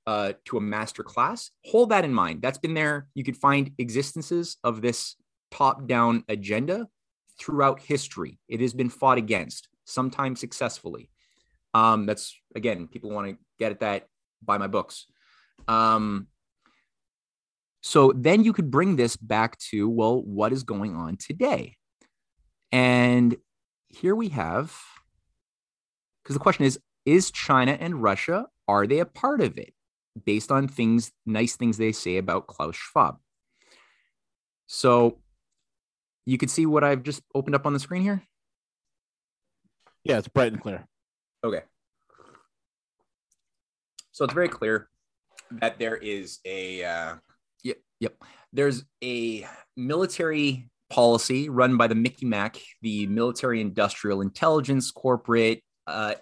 uh, 0.07 0.33
to 0.45 0.57
a 0.57 0.61
master 0.61 1.03
class, 1.03 1.51
hold 1.65 1.89
that 1.89 2.05
in 2.05 2.13
mind. 2.13 2.41
That's 2.41 2.57
been 2.57 2.73
there. 2.73 3.07
You 3.13 3.23
could 3.23 3.37
find 3.37 3.71
existences 3.77 4.57
of 4.63 4.81
this 4.81 5.15
top 5.57 5.87
down 5.87 6.23
agenda 6.27 6.87
throughout 7.39 7.79
history. 7.79 8.33
It 8.47 8.59
has 8.61 8.73
been 8.73 8.89
fought 8.89 9.19
against, 9.19 9.69
sometimes 9.85 10.39
successfully. 10.39 11.09
Um, 11.73 12.05
that's 12.07 12.25
again, 12.55 12.87
people 12.87 13.09
want 13.09 13.25
to 13.29 13.37
get 13.59 13.71
at 13.71 13.79
that 13.79 14.07
buy 14.41 14.57
my 14.57 14.67
books. 14.67 15.05
Um, 15.67 16.27
So 17.85 18.13
then 18.15 18.45
you 18.45 18.53
could 18.53 18.71
bring 18.71 18.95
this 18.95 19.17
back 19.17 19.57
to, 19.69 19.89
well, 19.89 20.21
what 20.23 20.53
is 20.53 20.63
going 20.63 20.95
on 20.95 21.17
today? 21.17 21.75
And 22.71 23.35
here 23.89 24.15
we 24.15 24.29
have, 24.29 24.73
because 26.23 26.35
the 26.35 26.45
question 26.47 26.65
is, 26.65 26.79
is 27.05 27.29
China 27.31 27.73
and 27.77 28.01
Russia, 28.01 28.47
are 28.67 28.87
they 28.87 28.99
a 28.99 29.05
part 29.05 29.41
of 29.41 29.57
it? 29.57 29.73
Based 30.25 30.51
on 30.51 30.67
things, 30.67 31.11
nice 31.25 31.57
things 31.57 31.77
they 31.77 31.91
say 31.91 32.17
about 32.17 32.47
Klaus 32.47 32.75
Schwab. 32.75 33.17
So 34.67 35.19
you 36.25 36.37
can 36.37 36.49
see 36.49 36.65
what 36.65 36.83
I've 36.83 37.03
just 37.03 37.21
opened 37.33 37.55
up 37.55 37.65
on 37.65 37.73
the 37.73 37.79
screen 37.79 38.01
here. 38.01 38.23
Yeah, 40.03 40.17
it's 40.17 40.27
bright 40.27 40.51
and 40.51 40.61
clear. 40.61 40.85
Okay. 41.43 41.61
So 44.11 44.25
it's 44.25 44.33
very 44.33 44.49
clear 44.49 44.89
that 45.51 45.79
there 45.79 45.95
is 45.95 46.39
a 46.45 46.83
uh, 46.83 47.15
yep 47.63 47.77
yep 47.99 48.15
there's 48.51 48.83
a 49.03 49.47
military 49.75 50.69
policy 50.89 51.49
run 51.49 51.77
by 51.77 51.87
the 51.87 51.95
Mickey 51.95 52.25
Mac, 52.25 52.57
the 52.81 53.07
military 53.07 53.61
industrial 53.61 54.21
intelligence 54.21 54.91
corporate 54.91 55.63
uh, 55.87 56.13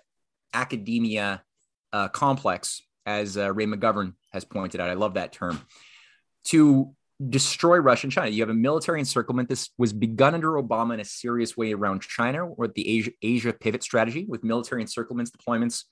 academia 0.53 1.43
uh, 1.91 2.07
complex, 2.07 2.81
as 3.05 3.37
uh, 3.37 3.51
Ray 3.53 3.65
McGovern 3.65 4.13
has 4.31 4.45
pointed 4.45 4.79
out. 4.79 4.89
I 4.89 4.93
love 4.93 5.15
that 5.15 5.33
term. 5.33 5.59
To 6.45 6.95
destroy 7.29 7.77
Russia 7.77 8.07
and 8.07 8.11
China. 8.11 8.29
You 8.29 8.41
have 8.41 8.49
a 8.49 8.53
military 8.53 8.99
encirclement. 8.99 9.49
This 9.49 9.69
was 9.77 9.93
begun 9.93 10.33
under 10.33 10.51
Obama 10.53 10.93
in 10.93 10.99
a 10.99 11.05
serious 11.05 11.55
way 11.55 11.73
around 11.73 12.01
China, 12.01 12.47
or 12.47 12.67
the 12.67 12.87
Asia, 12.87 13.11
Asia 13.21 13.53
pivot 13.53 13.83
strategy 13.83 14.25
with 14.27 14.43
military 14.43 14.83
encirclements, 14.83 15.29
deployments 15.29 15.83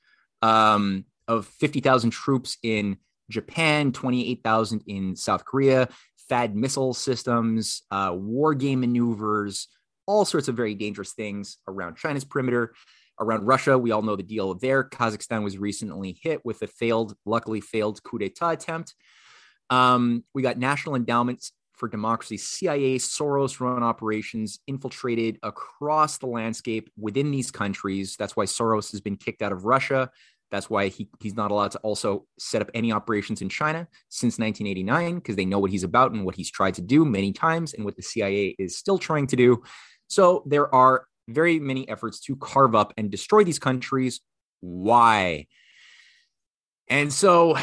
um, 0.41 1.05
of 1.27 1.45
50,000 1.45 2.09
troops 2.09 2.57
in 2.63 2.98
Japan, 3.29 3.91
28,000 3.91 4.83
in 4.88 5.15
South 5.15 5.45
Korea, 5.45 5.89
THAAD 6.29 6.55
missile 6.55 6.93
systems, 6.93 7.83
uh, 7.91 8.12
war 8.15 8.55
game 8.55 8.81
maneuvers, 8.81 9.67
all 10.07 10.25
sorts 10.25 10.48
of 10.48 10.55
very 10.55 10.74
dangerous 10.74 11.13
things 11.13 11.57
around 11.67 11.98
China's 11.98 12.24
perimeter. 12.24 12.74
Around 13.19 13.45
Russia, 13.45 13.77
we 13.77 13.91
all 13.91 14.01
know 14.01 14.15
the 14.15 14.24
deal 14.24 14.53
there. 14.53 14.83
Kazakhstan 14.83 15.43
was 15.43 15.57
recently 15.57 16.17
hit 16.21 16.43
with 16.45 16.62
a 16.62 16.67
failed, 16.67 17.15
luckily 17.25 17.59
failed 17.59 18.01
coup 18.01 18.17
d'etat 18.17 18.51
attempt. 18.51 18.95
Um, 19.69 20.23
we 20.33 20.41
got 20.41 20.57
National 20.57 20.95
Endowments 20.95 21.51
for 21.73 21.88
Democracy, 21.88 22.38
CIA, 22.38 22.97
Soros 22.97 23.59
run 23.59 23.83
operations 23.83 24.59
infiltrated 24.67 25.39
across 25.43 26.17
the 26.17 26.27
landscape 26.27 26.89
within 26.97 27.31
these 27.31 27.51
countries. 27.51 28.17
That's 28.17 28.35
why 28.35 28.45
Soros 28.45 28.91
has 28.91 29.01
been 29.01 29.15
kicked 29.15 29.41
out 29.41 29.53
of 29.53 29.63
Russia. 29.63 30.11
That's 30.51 30.69
why 30.69 30.88
he, 30.88 31.09
he's 31.21 31.35
not 31.35 31.51
allowed 31.51 31.71
to 31.71 31.77
also 31.79 32.25
set 32.38 32.61
up 32.61 32.69
any 32.73 32.91
operations 32.91 33.41
in 33.41 33.49
China 33.49 33.88
since 34.09 34.39
1989, 34.39 35.15
because 35.15 35.35
they 35.35 35.45
know 35.45 35.59
what 35.59 35.71
he's 35.71 35.83
about 35.83 36.11
and 36.11 36.25
what 36.25 36.35
he's 36.35 36.51
tried 36.51 36.73
to 36.75 36.81
do 36.81 37.05
many 37.05 37.31
times 37.31 37.73
and 37.73 37.85
what 37.85 37.95
the 37.95 38.01
CIA 38.01 38.55
is 38.59 38.77
still 38.77 38.97
trying 38.97 39.27
to 39.27 39.35
do. 39.35 39.63
So 40.07 40.43
there 40.47 40.73
are 40.73 41.05
very 41.29 41.59
many 41.59 41.88
efforts 41.88 42.19
to 42.21 42.35
carve 42.35 42.75
up 42.75 42.93
and 42.97 43.09
destroy 43.11 43.43
these 43.43 43.59
countries. 43.59 44.19
Why? 44.59 45.47
And 46.88 47.13
so 47.13 47.55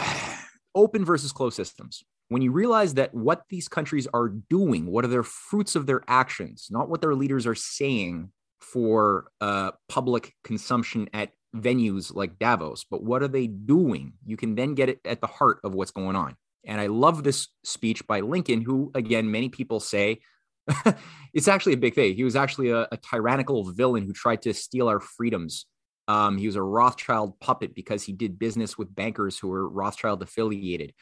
open 0.77 1.05
versus 1.05 1.33
closed 1.33 1.57
systems. 1.57 2.05
When 2.29 2.43
you 2.43 2.53
realize 2.53 2.95
that 2.95 3.15
what 3.15 3.43
these 3.49 3.67
countries 3.67 4.07
are 4.13 4.29
doing, 4.29 4.87
what 4.87 5.05
are 5.05 5.09
their 5.09 5.23
fruits 5.23 5.75
of 5.75 5.87
their 5.87 6.03
actions, 6.07 6.69
not 6.71 6.89
what 6.89 7.01
their 7.01 7.15
leaders 7.15 7.47
are 7.47 7.55
saying 7.55 8.31
for 8.61 9.29
uh, 9.41 9.73
public 9.89 10.35
consumption 10.45 11.09
at 11.13 11.31
venues 11.55 12.15
like 12.15 12.39
Davos, 12.39 12.85
but 12.89 13.03
what 13.03 13.23
are 13.23 13.29
they 13.29 13.47
doing? 13.47 14.13
You 14.25 14.37
can 14.37 14.55
then 14.55 14.75
get 14.75 14.89
it 14.89 15.01
at 15.05 15.21
the 15.21 15.27
heart 15.27 15.59
of 15.65 15.75
what's 15.75 15.93
going 15.93 16.17
on. 16.17 16.37
And 16.65 16.81
I 16.81 16.89
love 16.89 17.23
this 17.23 17.49
speech 17.65 18.07
by 18.07 18.21
Lincoln, 18.21 18.61
who, 18.61 18.91
again, 18.95 19.31
many 19.31 19.49
people 19.49 19.81
say 19.81 20.21
it's 21.33 21.49
actually 21.49 21.75
a 21.75 21.79
big 21.79 21.95
thing. 21.95 22.15
He 22.15 22.25
was 22.25 22.37
actually 22.37 22.71
a, 22.71 22.89
a 22.91 22.97
tyrannical 22.97 23.71
villain 23.73 24.05
who 24.05 24.13
tried 24.13 24.43
to 24.43 24.53
steal 24.53 24.89
our 24.89 25.01
freedoms 25.01 25.67
um, 26.09 26.39
he 26.39 26.47
was 26.47 26.57
a 26.57 26.63
Rothschild 26.63 27.39
puppet 27.41 27.75
because 27.75 28.03
he 28.05 28.13
did 28.13 28.39
business 28.39 28.79
with 28.79 28.95
bankers 28.95 29.39
who 29.39 29.49
were 29.49 29.69
Rothschild 29.69 30.23
affiliated. 30.23 30.93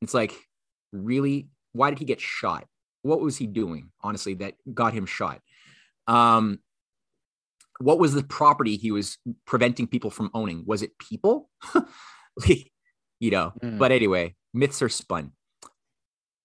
It's 0.00 0.14
like, 0.14 0.34
really? 0.92 1.48
Why 1.72 1.90
did 1.90 1.98
he 1.98 2.04
get 2.04 2.20
shot? 2.20 2.66
What 3.02 3.20
was 3.20 3.36
he 3.36 3.46
doing, 3.46 3.90
honestly, 4.02 4.34
that 4.34 4.54
got 4.72 4.92
him 4.92 5.06
shot? 5.06 5.40
Um, 6.06 6.60
what 7.80 7.98
was 7.98 8.12
the 8.12 8.22
property 8.22 8.76
he 8.76 8.92
was 8.92 9.18
preventing 9.46 9.86
people 9.86 10.10
from 10.10 10.30
owning? 10.34 10.64
Was 10.66 10.82
it 10.82 10.98
people? 10.98 11.48
you 12.46 13.30
know, 13.30 13.52
mm. 13.62 13.78
but 13.78 13.90
anyway, 13.90 14.34
myths 14.52 14.82
are 14.82 14.88
spun. 14.88 15.32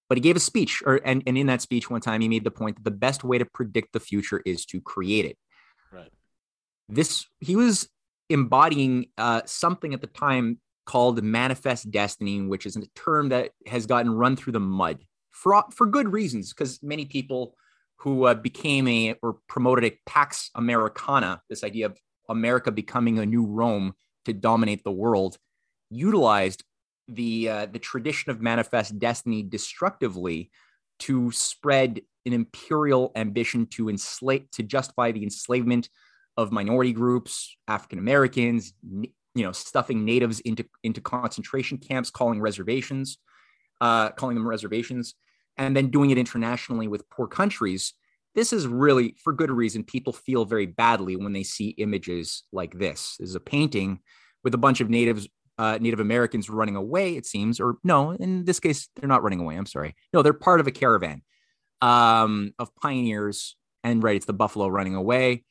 But 0.10 0.18
he 0.18 0.22
gave 0.22 0.38
a 0.38 0.40
speech, 0.40 0.82
or 0.86 1.02
and, 1.04 1.22
and 1.28 1.38
in 1.38 1.48
that 1.48 1.62
speech, 1.62 1.90
one 1.90 2.00
time 2.00 2.22
he 2.22 2.30
made 2.30 2.46
the 2.46 2.52
point 2.52 2.78
that 2.78 2.86
the 2.86 2.92
best 2.92 3.26
way 3.26 3.38
to 3.38 3.46
predict 3.46 3.92
the 3.92 4.00
future 4.00 4.42
is 4.46 4.66
to 4.68 4.80
create 4.80 5.26
it. 5.26 5.38
Right. 5.92 6.10
This 6.88 7.26
he 7.40 7.58
was 7.58 7.90
embodying 8.30 9.08
uh, 9.18 9.42
something 9.46 9.94
at 9.94 10.02
the 10.02 10.08
time 10.08 10.60
called 10.86 11.22
manifest 11.24 11.92
destiny, 11.92 12.42
which 12.42 12.66
is 12.66 12.76
a 12.76 12.86
term 12.96 13.30
that 13.30 13.52
has 13.68 13.86
gotten 13.86 14.12
run 14.12 14.36
through 14.36 14.54
the 14.54 14.60
mud 14.60 15.04
for 15.32 15.64
for 15.72 15.86
good 15.86 16.12
reasons, 16.12 16.54
because 16.54 16.82
many 16.82 17.06
people 17.06 17.56
who 17.98 18.26
uh, 18.26 18.34
became 18.34 18.88
a 18.88 19.16
or 19.22 19.38
promoted 19.48 19.84
a 19.84 19.98
pax 20.06 20.50
americana, 20.56 21.42
this 21.50 21.64
idea 21.64 21.86
of 21.86 21.98
America 22.30 22.72
becoming 22.72 23.20
a 23.20 23.26
new 23.26 23.46
Rome 23.46 23.94
to 24.26 24.34
dominate 24.34 24.84
the 24.84 24.92
world, 24.92 25.38
utilized 25.90 26.64
the 27.08 27.50
uh, 27.50 27.66
the 27.68 27.80
tradition 27.80 28.32
of 28.32 28.42
manifest 28.42 29.00
destiny 29.00 29.44
destructively 29.44 30.52
to 31.00 31.32
spread 31.32 32.02
an 32.26 32.34
imperial 32.34 33.12
ambition 33.16 33.66
to 33.68 33.90
enslave 33.90 34.50
to 34.52 34.64
justify 34.64 35.12
the 35.12 35.24
enslavement 35.24 35.90
of 36.38 36.52
minority 36.52 36.94
groups, 36.94 37.58
African 37.68 38.00
Americans, 38.00 38.74
you 38.84 39.44
know, 39.44 39.52
stuffing 39.52 40.06
natives 40.06 40.40
into 40.42 40.66
into 40.84 41.02
concentration 41.02 41.78
camps, 41.78 42.10
calling 42.10 42.40
reservations, 42.40 43.18
uh, 43.82 44.10
calling 44.12 44.36
them 44.36 44.48
reservations, 44.48 45.16
and 45.58 45.76
then 45.76 45.90
doing 45.90 46.12
it 46.12 46.18
internationally 46.18 46.88
with 46.88 47.10
poor 47.10 47.28
countries. 47.28 47.94
This 48.36 48.54
is 48.54 48.68
really, 48.68 49.16
for 49.24 49.34
good 49.34 49.50
reason, 49.50 49.84
people 49.84 50.14
feel 50.14 50.46
very 50.46 50.68
badly 50.68 51.16
when 51.16 51.34
they 51.34 51.42
see 51.42 51.70
images 51.70 52.44
like 52.52 52.78
this. 52.78 53.16
This 53.20 53.30
is 53.30 53.36
a 53.36 53.40
painting 53.40 54.00
with 54.44 54.54
a 54.54 54.60
bunch 54.60 54.80
of 54.80 54.92
natives, 54.92 55.28
uh, 55.58 55.80
Native 55.82 56.00
Americans 56.00 56.48
running 56.48 56.76
away. 56.76 57.16
It 57.16 57.26
seems, 57.26 57.60
or 57.60 57.78
no, 57.84 58.12
in 58.12 58.46
this 58.46 58.60
case, 58.60 58.90
they're 58.96 59.10
not 59.10 59.24
running 59.24 59.40
away. 59.40 59.56
I'm 59.56 59.66
sorry. 59.66 59.96
No, 60.14 60.22
they're 60.22 60.34
part 60.34 60.60
of 60.60 60.68
a 60.68 60.72
caravan 60.72 61.24
um, 61.82 62.54
of 62.60 62.76
pioneers, 62.76 63.56
and 63.84 64.04
right, 64.04 64.18
it's 64.18 64.28
the 64.28 64.34
buffalo 64.34 64.68
running 64.68 64.94
away 64.94 65.44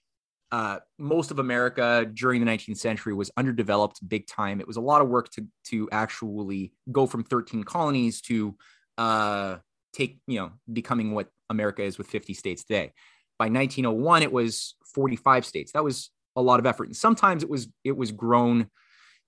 uh, 0.53 0.79
most 0.99 1.31
of 1.31 1.39
America 1.39 2.09
during 2.13 2.45
the 2.45 2.51
19th 2.51 2.79
century 2.79 3.13
was 3.13 3.31
underdeveloped 3.37 4.07
big 4.09 4.27
time. 4.27 4.61
It 4.61 4.67
was 4.67 4.77
a 4.77 4.81
lot 4.81 5.03
of 5.03 5.09
work 5.09 5.31
to 5.31 5.47
to 5.67 5.89
actually 5.91 6.73
go 6.93 7.07
from 7.07 7.25
13 7.25 7.65
colonies 7.65 8.21
to 8.23 8.57
uh, 8.97 9.57
take, 9.93 10.19
you 10.27 10.39
know, 10.39 10.53
becoming 10.73 11.13
what 11.13 11.29
America 11.51 11.83
is 11.83 11.99
with 11.99 12.07
50 12.07 12.35
states 12.35 12.65
today. 12.65 12.93
By 13.39 13.47
1901, 13.47 14.23
it 14.23 14.33
was 14.33 14.77
45 14.95 15.45
states. 15.45 15.73
That 15.73 15.85
was 15.85 16.11
a 16.37 16.43
lot 16.43 16.61
of 16.61 16.67
effort. 16.67 16.85
And 16.85 16.97
sometimes 16.97 17.43
it 17.43 17.51
was 17.51 17.69
it 17.83 17.97
was 17.97 18.13
grown 18.13 18.71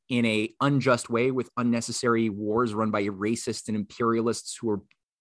in 0.08 0.25
a 0.25 0.54
unjust 0.60 1.10
way 1.10 1.30
with 1.30 1.50
unnecessary 1.56 2.30
wars 2.30 2.75
run 2.75 2.90
by 2.90 3.04
racists 3.04 3.68
and 3.68 3.76
imperialists 3.76 4.56
who 4.56 4.68
were 4.68 4.80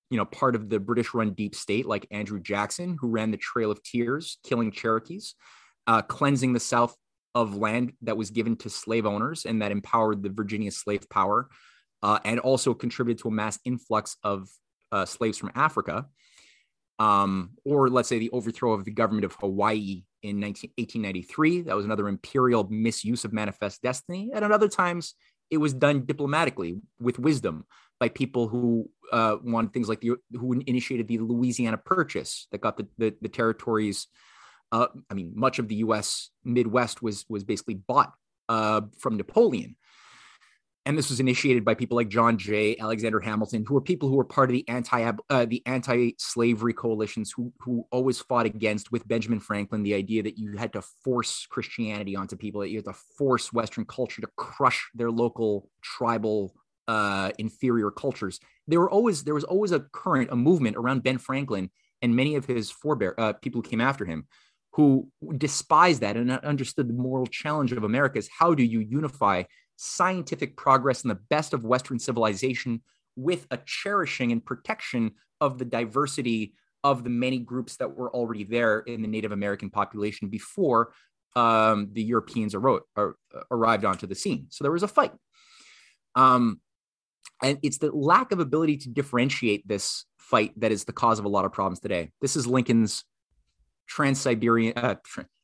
you 0.09 0.17
know 0.17 0.23
part 0.23 0.55
of 0.55 0.69
the 0.69 0.79
british 0.79 1.13
run 1.13 1.33
deep 1.33 1.53
state 1.53 1.85
like 1.85 2.07
andrew 2.11 2.39
jackson 2.39 2.97
who 2.99 3.09
ran 3.09 3.29
the 3.29 3.37
trail 3.37 3.69
of 3.69 3.83
tears 3.83 4.37
killing 4.45 4.71
cherokees 4.71 5.35
uh, 5.87 6.01
cleansing 6.01 6.53
the 6.53 6.59
South 6.59 6.95
of 7.33 7.55
land 7.55 7.93
that 8.01 8.17
was 8.17 8.31
given 8.31 8.55
to 8.57 8.69
slave 8.69 9.05
owners 9.05 9.45
and 9.45 9.61
that 9.61 9.71
empowered 9.71 10.23
the 10.23 10.29
Virginia 10.29 10.71
slave 10.71 11.09
power, 11.09 11.49
uh, 12.03 12.19
and 12.25 12.39
also 12.39 12.73
contributed 12.73 13.21
to 13.21 13.29
a 13.29 13.31
mass 13.31 13.59
influx 13.65 14.17
of 14.23 14.49
uh, 14.91 15.05
slaves 15.05 15.37
from 15.37 15.51
Africa. 15.55 16.05
Um, 16.99 17.51
or 17.63 17.89
let's 17.89 18.09
say 18.09 18.17
the 18.17 18.31
overthrow 18.31 18.73
of 18.73 18.83
the 18.83 18.91
government 18.91 19.25
of 19.25 19.33
Hawaii 19.33 20.03
in 20.23 20.39
19, 20.39 20.71
1893. 20.77 21.61
That 21.61 21.75
was 21.75 21.85
another 21.85 22.07
imperial 22.07 22.67
misuse 22.69 23.23
of 23.23 23.33
manifest 23.33 23.83
destiny. 23.83 24.31
And 24.33 24.43
at 24.43 24.51
other 24.51 24.67
times, 24.67 25.13
it 25.51 25.57
was 25.57 25.73
done 25.73 26.05
diplomatically 26.05 26.81
with 26.99 27.19
wisdom 27.19 27.65
by 27.99 28.09
people 28.09 28.47
who 28.47 28.89
uh, 29.11 29.37
wanted 29.43 29.73
things 29.73 29.87
like 29.87 30.01
the 30.01 30.13
who 30.33 30.53
initiated 30.53 31.07
the 31.07 31.19
Louisiana 31.19 31.77
Purchase 31.77 32.47
that 32.51 32.61
got 32.61 32.77
the, 32.77 32.87
the, 32.97 33.15
the 33.21 33.29
territories 33.29 34.07
uh, 34.71 34.87
I 35.09 35.13
mean, 35.13 35.31
much 35.35 35.59
of 35.59 35.67
the 35.67 35.75
U.S. 35.75 36.29
Midwest 36.43 37.01
was 37.01 37.25
was 37.29 37.43
basically 37.43 37.75
bought 37.75 38.13
uh, 38.49 38.81
from 38.99 39.17
Napoleon, 39.17 39.75
and 40.85 40.97
this 40.97 41.09
was 41.09 41.19
initiated 41.19 41.65
by 41.65 41.73
people 41.73 41.95
like 41.95 42.09
John 42.09 42.37
Jay, 42.37 42.77
Alexander 42.77 43.19
Hamilton, 43.19 43.65
who 43.67 43.73
were 43.73 43.81
people 43.81 44.09
who 44.09 44.15
were 44.15 44.25
part 44.25 44.49
of 44.49 44.53
the 44.53 44.67
anti 44.67 45.11
uh, 45.29 45.45
the 45.45 45.61
anti 45.65 46.15
slavery 46.17 46.73
coalitions, 46.73 47.31
who 47.31 47.53
who 47.59 47.85
always 47.91 48.19
fought 48.19 48.45
against 48.45 48.91
with 48.91 49.07
Benjamin 49.07 49.39
Franklin 49.39 49.83
the 49.83 49.93
idea 49.93 50.23
that 50.23 50.37
you 50.37 50.57
had 50.57 50.73
to 50.73 50.81
force 50.81 51.45
Christianity 51.49 52.15
onto 52.15 52.35
people, 52.35 52.61
that 52.61 52.69
you 52.69 52.77
had 52.77 52.85
to 52.85 52.93
force 53.17 53.53
Western 53.53 53.85
culture 53.85 54.21
to 54.21 54.29
crush 54.35 54.89
their 54.93 55.11
local 55.11 55.69
tribal 55.81 56.53
uh, 56.87 57.31
inferior 57.37 57.91
cultures. 57.91 58.39
There 58.67 58.79
were 58.79 58.89
always 58.89 59.23
there 59.23 59.33
was 59.33 59.43
always 59.43 59.71
a 59.71 59.81
current, 59.91 60.31
a 60.31 60.35
movement 60.35 60.77
around 60.77 61.03
Ben 61.03 61.17
Franklin 61.17 61.69
and 62.01 62.15
many 62.15 62.35
of 62.35 62.45
his 62.45 62.71
forebear 62.71 63.13
uh, 63.17 63.33
people 63.33 63.61
who 63.61 63.69
came 63.69 63.81
after 63.81 64.05
him, 64.05 64.27
who 64.73 65.09
despised 65.37 66.01
that 66.01 66.17
and 66.17 66.31
understood 66.31 66.87
the 66.87 66.93
moral 66.93 67.25
challenge 67.25 67.71
of 67.71 67.83
America 67.83 68.17
is 68.17 68.29
how 68.37 68.53
do 68.53 68.63
you 68.63 68.79
unify 68.79 69.43
scientific 69.75 70.57
progress 70.57 71.01
and 71.01 71.11
the 71.11 71.19
best 71.29 71.53
of 71.53 71.63
Western 71.63 71.99
civilization 71.99 72.81
with 73.15 73.47
a 73.51 73.57
cherishing 73.57 74.31
and 74.31 74.45
protection 74.45 75.11
of 75.41 75.57
the 75.57 75.65
diversity 75.65 76.53
of 76.83 77.03
the 77.03 77.09
many 77.09 77.39
groups 77.39 77.77
that 77.77 77.95
were 77.95 78.13
already 78.13 78.43
there 78.43 78.79
in 78.79 79.01
the 79.01 79.07
Native 79.07 79.31
American 79.31 79.69
population 79.69 80.29
before 80.29 80.93
um, 81.35 81.89
the 81.93 82.03
Europeans 82.03 82.55
ar- 82.55 83.15
arrived 83.51 83.85
onto 83.85 84.07
the 84.07 84.15
scene. 84.15 84.47
So 84.49 84.63
there 84.63 84.71
was 84.71 84.83
a 84.83 84.87
fight. 84.87 85.11
Um, 86.15 86.61
and 87.41 87.59
it's 87.61 87.77
the 87.77 87.91
lack 87.91 88.31
of 88.31 88.39
ability 88.39 88.77
to 88.77 88.89
differentiate 88.89 89.67
this 89.67 90.05
fight 90.17 90.59
that 90.59 90.71
is 90.71 90.85
the 90.85 90.93
cause 90.93 91.19
of 91.19 91.25
a 91.25 91.29
lot 91.29 91.45
of 91.45 91.51
problems 91.51 91.79
today. 91.79 92.11
This 92.21 92.35
is 92.35 92.47
Lincoln's 92.47 93.03
Trans-Siberian, 93.87 94.73
uh, 94.77 94.95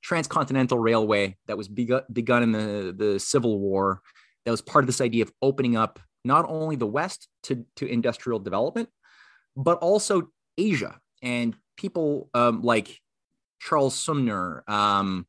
transcontinental 0.01 0.77
railway 0.77 1.37
that 1.47 1.57
was 1.57 1.67
begun, 1.67 2.03
in 2.43 2.51
the, 2.51 2.93
the 2.95 3.19
Civil 3.19 3.59
War. 3.59 4.01
That 4.45 4.51
was 4.51 4.61
part 4.61 4.83
of 4.83 4.87
this 4.87 5.01
idea 5.01 5.23
of 5.23 5.31
opening 5.41 5.77
up 5.77 5.99
not 6.25 6.45
only 6.47 6.75
the 6.75 6.87
West 6.87 7.27
to, 7.43 7.65
to 7.77 7.87
industrial 7.87 8.39
development, 8.39 8.89
but 9.55 9.77
also 9.79 10.29
Asia 10.57 10.99
and 11.21 11.55
people 11.77 12.29
um, 12.33 12.61
like 12.61 12.99
Charles 13.59 13.95
Sumner, 13.95 14.63
um, 14.67 15.25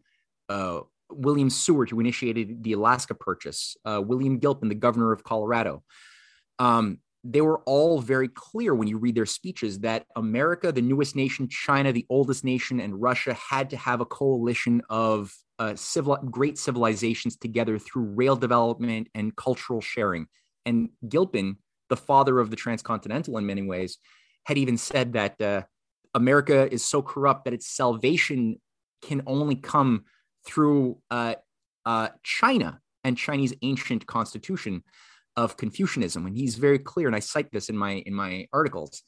uh, 0.48 0.80
William 1.10 1.50
Seward, 1.50 1.90
who 1.90 2.00
initiated 2.00 2.62
the 2.62 2.72
Alaska 2.72 3.14
Purchase, 3.14 3.76
uh, 3.84 4.02
William 4.04 4.38
Gilpin, 4.38 4.68
the 4.68 4.74
governor 4.74 5.12
of 5.12 5.22
Colorado. 5.22 5.82
Um, 6.58 6.98
they 7.24 7.40
were 7.40 7.60
all 7.60 8.00
very 8.00 8.28
clear 8.28 8.74
when 8.74 8.86
you 8.86 8.98
read 8.98 9.14
their 9.14 9.24
speeches 9.24 9.80
that 9.80 10.04
America, 10.14 10.70
the 10.70 10.82
newest 10.82 11.16
nation, 11.16 11.48
China, 11.48 11.90
the 11.90 12.04
oldest 12.10 12.44
nation, 12.44 12.80
and 12.80 13.00
Russia 13.00 13.32
had 13.34 13.70
to 13.70 13.78
have 13.78 14.02
a 14.02 14.06
coalition 14.06 14.82
of 14.90 15.34
uh, 15.58 15.74
civil, 15.74 16.16
great 16.16 16.58
civilizations 16.58 17.38
together 17.38 17.78
through 17.78 18.02
rail 18.02 18.36
development 18.36 19.08
and 19.14 19.34
cultural 19.36 19.80
sharing. 19.80 20.26
And 20.66 20.90
Gilpin, 21.08 21.56
the 21.88 21.96
father 21.96 22.38
of 22.40 22.50
the 22.50 22.56
transcontinental 22.56 23.38
in 23.38 23.46
many 23.46 23.62
ways, 23.62 23.96
had 24.44 24.58
even 24.58 24.76
said 24.76 25.14
that 25.14 25.40
uh, 25.40 25.62
America 26.12 26.70
is 26.70 26.84
so 26.84 27.00
corrupt 27.00 27.46
that 27.46 27.54
its 27.54 27.68
salvation 27.68 28.60
can 29.00 29.22
only 29.26 29.56
come 29.56 30.04
through 30.46 30.98
uh, 31.10 31.36
uh, 31.86 32.08
China 32.22 32.80
and 33.02 33.16
Chinese 33.16 33.54
ancient 33.62 34.06
constitution 34.06 34.82
of 35.36 35.56
Confucianism. 35.56 36.26
And 36.26 36.36
he's 36.36 36.56
very 36.56 36.78
clear, 36.78 37.06
and 37.06 37.16
I 37.16 37.20
cite 37.20 37.50
this 37.52 37.68
in 37.68 37.76
my 37.76 37.92
in 38.06 38.14
my 38.14 38.46
articles. 38.52 39.02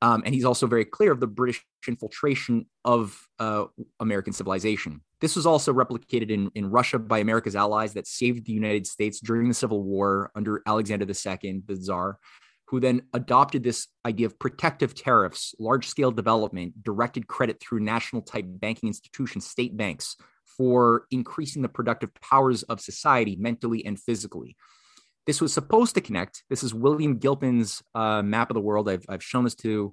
Um, 0.00 0.22
and 0.24 0.32
he's 0.32 0.44
also 0.44 0.66
very 0.66 0.84
clear 0.84 1.10
of 1.10 1.18
the 1.18 1.26
British 1.26 1.64
infiltration 1.86 2.66
of 2.84 3.20
uh, 3.40 3.64
American 3.98 4.32
civilization. 4.32 5.00
This 5.20 5.34
was 5.34 5.44
also 5.44 5.72
replicated 5.72 6.30
in, 6.30 6.50
in 6.54 6.70
Russia 6.70 7.00
by 7.00 7.18
America's 7.18 7.56
allies 7.56 7.94
that 7.94 8.06
saved 8.06 8.46
the 8.46 8.52
United 8.52 8.86
States 8.86 9.18
during 9.18 9.48
the 9.48 9.54
Civil 9.54 9.82
War 9.82 10.30
under 10.36 10.62
Alexander 10.66 11.04
II, 11.04 11.62
the 11.66 11.76
Tsar, 11.76 12.18
who 12.68 12.78
then 12.78 13.02
adopted 13.12 13.64
this 13.64 13.88
idea 14.06 14.26
of 14.26 14.38
protective 14.38 14.94
tariffs, 14.94 15.54
large 15.58 15.88
scale 15.88 16.12
development, 16.12 16.80
directed 16.84 17.26
credit 17.26 17.58
through 17.60 17.80
national 17.80 18.22
type 18.22 18.44
banking 18.46 18.88
institutions, 18.88 19.46
state 19.46 19.76
banks, 19.76 20.16
for 20.44 21.06
increasing 21.10 21.62
the 21.62 21.68
productive 21.68 22.10
powers 22.20 22.62
of 22.64 22.80
society 22.80 23.36
mentally 23.36 23.84
and 23.84 23.98
physically. 23.98 24.56
This 25.28 25.42
was 25.42 25.52
supposed 25.52 25.94
to 25.94 26.00
connect. 26.00 26.42
This 26.48 26.62
is 26.62 26.72
William 26.72 27.18
Gilpin's 27.18 27.82
uh, 27.94 28.22
map 28.22 28.48
of 28.48 28.54
the 28.54 28.62
world. 28.62 28.88
I've, 28.88 29.04
I've 29.10 29.22
shown 29.22 29.44
this 29.44 29.54
to 29.56 29.92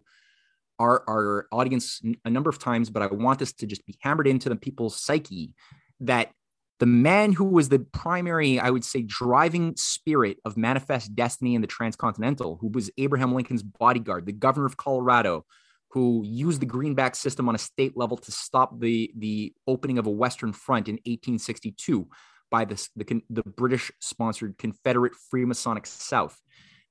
our, 0.80 1.04
our 1.10 1.48
audience 1.52 2.02
a 2.24 2.30
number 2.30 2.50
of 2.50 2.58
times, 2.58 2.90
but 2.90 3.04
I 3.04 3.08
want 3.08 3.40
this 3.40 3.52
to 3.56 3.66
just 3.68 3.86
be 3.86 3.98
hammered 4.00 4.28
into 4.28 4.48
the 4.48 4.56
people's 4.56 4.98
psyche 4.98 5.54
that 6.00 6.32
the 6.80 6.86
man 6.86 7.34
who 7.34 7.44
was 7.44 7.68
the 7.68 7.80
primary, 7.80 8.62
I 8.62 8.70
would 8.70 8.86
say, 8.86 9.02
driving 9.02 9.76
spirit 9.76 10.38
of 10.46 10.56
manifest 10.56 11.14
destiny 11.18 11.54
in 11.54 11.60
the 11.60 11.68
transcontinental, 11.68 12.58
who 12.62 12.70
was 12.70 12.90
Abraham 12.98 13.36
Lincoln's 13.36 13.62
bodyguard, 13.62 14.26
the 14.26 14.32
governor 14.32 14.68
of 14.68 14.78
Colorado, 14.78 15.46
who 15.90 16.24
used 16.26 16.62
the 16.62 16.66
greenback 16.66 17.14
system 17.14 17.50
on 17.50 17.56
a 17.56 17.58
state 17.58 17.98
level 17.98 18.16
to 18.16 18.32
stop 18.32 18.80
the, 18.80 19.12
the 19.18 19.54
opening 19.68 19.98
of 19.98 20.08
a 20.08 20.12
Western 20.12 20.54
front 20.54 20.88
in 20.88 20.96
1862 20.96 22.08
by 22.56 22.64
the, 22.64 23.22
the, 23.30 23.44
British 23.44 23.92
sponsored 24.00 24.58
Confederate 24.58 25.12
Freemasonic 25.30 25.86
South. 25.86 26.40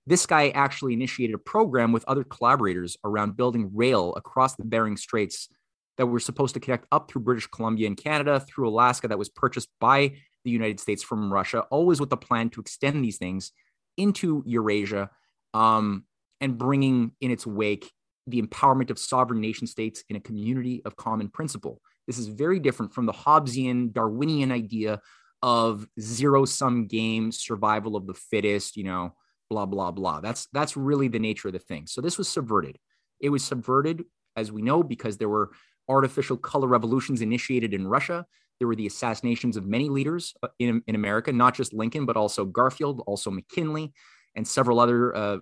This 0.07 0.27
guy 0.27 0.51
actually 0.51 0.93
initiated 0.93 1.35
a 1.35 1.39
program 1.39 1.91
with 1.91 2.05
other 2.07 2.23
collaborators 2.23 2.99
around 3.03 3.39
building 3.39 3.71
rail 3.73 4.13
across 4.15 4.57
the 4.57 4.65
Bering 4.67 4.99
Straits 4.99 5.49
that 5.97 6.05
were 6.05 6.21
supposed 6.21 6.53
to 6.53 6.61
connect 6.61 6.87
up 6.93 7.11
through 7.11 7.23
British 7.23 7.47
Columbia 7.47 7.87
and 7.87 7.97
Canada, 7.97 8.41
through 8.41 8.69
Alaska, 8.69 9.09
that 9.09 9.19
was 9.19 9.31
purchased 9.31 9.71
by 9.81 10.13
the 10.45 10.51
United 10.51 10.81
States 10.81 11.03
from 11.03 11.33
Russia, 11.33 11.61
always 11.71 11.99
with 11.99 12.11
the 12.11 12.19
plan 12.19 12.51
to 12.51 12.61
extend 12.61 13.03
these 13.03 13.17
things 13.17 13.51
into 13.97 14.43
Eurasia 14.45 15.09
um, 15.55 16.05
and 16.43 16.59
bringing 16.59 17.13
in 17.23 17.31
its 17.31 17.47
wake 17.47 17.91
the 18.27 18.43
empowerment 18.43 18.91
of 18.91 18.99
sovereign 18.99 19.41
nation 19.41 19.67
states 19.67 20.05
in 20.11 20.17
a 20.17 20.21
community 20.21 20.83
of 20.85 20.97
common 20.97 21.31
principle. 21.31 21.81
This 22.07 22.19
is 22.19 22.27
very 22.27 22.61
different 22.61 22.93
from 22.93 23.07
the 23.07 23.15
Hobbesian, 23.15 23.95
Darwinian 23.95 24.53
idea 24.53 25.01
of 25.45 25.87
zero 26.01 26.47
sum 26.47 26.87
game, 26.87 27.31
survival 27.31 27.97
of 27.97 28.07
the 28.07 28.15
fittest, 28.15 28.79
you 28.79 28.85
know, 28.85 29.13
blah, 29.51 29.67
blah, 29.67 29.91
blah. 29.91 30.21
That's, 30.21 30.49
that's 30.55 30.75
really 30.75 31.09
the 31.09 31.19
nature 31.19 31.49
of 31.49 31.53
the 31.53 31.59
thing. 31.59 31.87
So 31.87 32.01
this 32.01 32.17
was 32.17 32.29
subverted. 32.31 32.79
It 33.21 33.29
was 33.29 33.45
subverted, 33.45 34.05
as 34.37 34.51
we 34.51 34.63
know, 34.63 34.83
because 34.83 35.19
there 35.19 35.29
were 35.29 35.51
artificial 35.87 36.39
color 36.39 36.67
revolutions 36.67 37.21
initiated 37.21 37.75
in 37.75 37.87
Russia. 37.87 38.25
There 38.59 38.69
were 38.69 38.75
the 38.75 38.87
assassinations 38.87 39.59
of 39.59 39.67
many 39.67 39.91
leaders 39.91 40.33
uh, 40.43 40.49
in, 40.59 40.83
in 40.87 40.95
America, 40.95 41.31
not 41.31 41.55
just 41.55 41.75
Lincoln, 41.75 42.07
but 42.07 42.17
also 42.17 42.47
Garfield, 42.47 43.03
also 43.07 43.31
McKinley, 43.31 43.93
and 44.35 44.49
several 44.49 44.81
other 44.81 45.15
uh, 45.15 45.39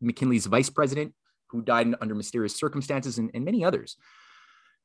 McKinley's 0.00 0.46
vice 0.46 0.70
president 0.70 1.12
who 1.48 1.60
died 1.60 1.92
under 2.00 2.14
mysterious 2.14 2.54
circumstances, 2.54 3.18
and, 3.18 3.32
and 3.34 3.44
many 3.44 3.64
others. 3.64 3.96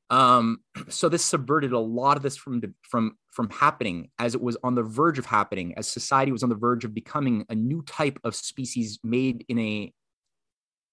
Um, 0.10 0.60
so 0.90 1.10
this 1.10 1.24
subverted 1.24 1.72
a 1.72 1.80
lot 1.80 2.18
of 2.18 2.24
this 2.24 2.38
from 2.38 2.62
from 2.84 3.18
from 3.32 3.50
happening 3.50 4.10
as 4.20 4.36
it 4.36 4.42
was 4.42 4.58
on 4.64 4.76
the 4.76 4.84
verge 4.84 5.20
of 5.20 5.26
happening, 5.26 5.74
as 5.78 5.88
society 5.88 6.32
was 6.32 6.44
on 6.44 6.50
the 6.50 6.56
verge 6.56 6.86
of 6.86 6.94
becoming 6.94 7.46
a 7.50 7.56
new 7.56 7.82
type 7.84 8.20
of 8.24 8.36
species 8.36 9.00
made 9.04 9.46
in 9.48 9.60
a 9.60 9.94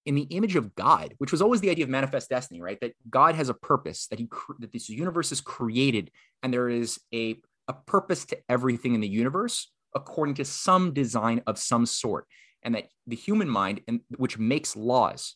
in 0.05 0.15
the 0.15 0.23
image 0.23 0.55
of 0.55 0.73
God, 0.73 1.13
which 1.19 1.31
was 1.31 1.41
always 1.41 1.61
the 1.61 1.69
idea 1.69 1.85
of 1.85 1.89
manifest 1.89 2.29
destiny, 2.29 2.59
right? 2.59 2.79
That 2.81 2.93
God 3.09 3.35
has 3.35 3.49
a 3.49 3.53
purpose, 3.53 4.07
that 4.07 4.19
he 4.19 4.27
that 4.59 4.71
this 4.71 4.89
universe 4.89 5.31
is 5.31 5.41
created, 5.41 6.11
and 6.41 6.53
there 6.53 6.69
is 6.69 6.99
a 7.13 7.37
a 7.67 7.73
purpose 7.73 8.25
to 8.25 8.37
everything 8.49 8.95
in 8.95 9.01
the 9.01 9.07
universe 9.07 9.71
according 9.93 10.33
to 10.35 10.45
some 10.45 10.93
design 10.93 11.41
of 11.45 11.59
some 11.59 11.85
sort, 11.85 12.25
and 12.63 12.75
that 12.75 12.87
the 13.05 13.15
human 13.15 13.49
mind, 13.49 13.81
and 13.87 14.01
which 14.17 14.37
makes 14.37 14.75
laws, 14.75 15.35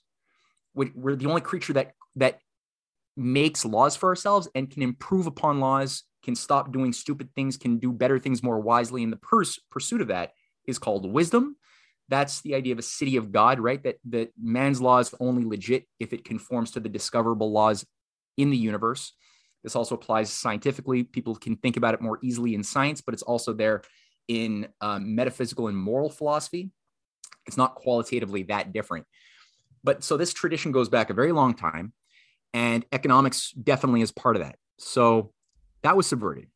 we're 0.73 1.15
the 1.15 1.27
only 1.27 1.41
creature 1.41 1.73
that 1.73 1.91
that 2.15 2.39
makes 3.15 3.65
laws 3.65 3.95
for 3.95 4.09
ourselves 4.09 4.47
and 4.55 4.69
can 4.69 4.81
improve 4.81 5.27
upon 5.27 5.59
laws, 5.59 6.03
can 6.23 6.35
stop 6.35 6.71
doing 6.71 6.93
stupid 6.93 7.29
things, 7.35 7.57
can 7.57 7.77
do 7.77 7.91
better 7.91 8.19
things 8.19 8.43
more 8.43 8.59
wisely. 8.59 9.03
In 9.03 9.09
the 9.09 9.17
pers- 9.17 9.59
pursuit 9.69 10.01
of 10.01 10.07
that 10.07 10.31
is 10.65 10.79
called 10.79 11.11
wisdom 11.11 11.55
that's 12.07 12.41
the 12.41 12.55
idea 12.55 12.73
of 12.73 12.79
a 12.79 12.83
city 12.83 13.17
of 13.17 13.31
God, 13.31 13.59
right? 13.59 13.81
That 13.83 13.97
that 14.09 14.31
man's 14.41 14.81
law 14.81 14.99
is 14.99 15.13
only 15.19 15.43
legit 15.43 15.87
if 15.99 16.13
it 16.13 16.23
conforms 16.23 16.71
to 16.71 16.79
the 16.79 16.89
discoverable 16.89 17.51
laws 17.51 17.85
in 18.37 18.49
the 18.49 18.57
universe. 18.57 19.13
This 19.63 19.75
also 19.75 19.95
applies 19.95 20.31
scientifically. 20.31 21.03
People 21.03 21.35
can 21.35 21.55
think 21.57 21.77
about 21.77 21.95
it 21.95 22.01
more 22.01 22.19
easily 22.21 22.53
in 22.53 22.63
science, 22.63 23.01
but 23.01 23.13
it's 23.13 23.23
also 23.23 23.53
there 23.53 23.81
in 24.27 24.67
um, 24.81 25.15
metaphysical 25.15 25.67
and 25.67 25.77
moral 25.77 26.09
philosophy. 26.09 26.71
It's 27.47 27.57
not 27.57 27.75
qualitatively 27.75 28.43
that 28.43 28.73
different. 28.73 29.07
But 29.83 30.03
so 30.03 30.17
this 30.17 30.33
tradition 30.33 30.71
goes 30.71 30.89
back 30.89 31.09
a 31.09 31.15
very 31.15 31.31
long 31.31 31.55
time, 31.55 31.93
and 32.55 32.85
economics 32.91 33.51
definitely 33.51 34.01
is 34.01 34.11
part 34.11 34.35
of 34.35 34.41
that. 34.41 34.55
So 34.79 35.31
that 35.83 35.95
was 35.95 36.07
subverted 36.07 36.47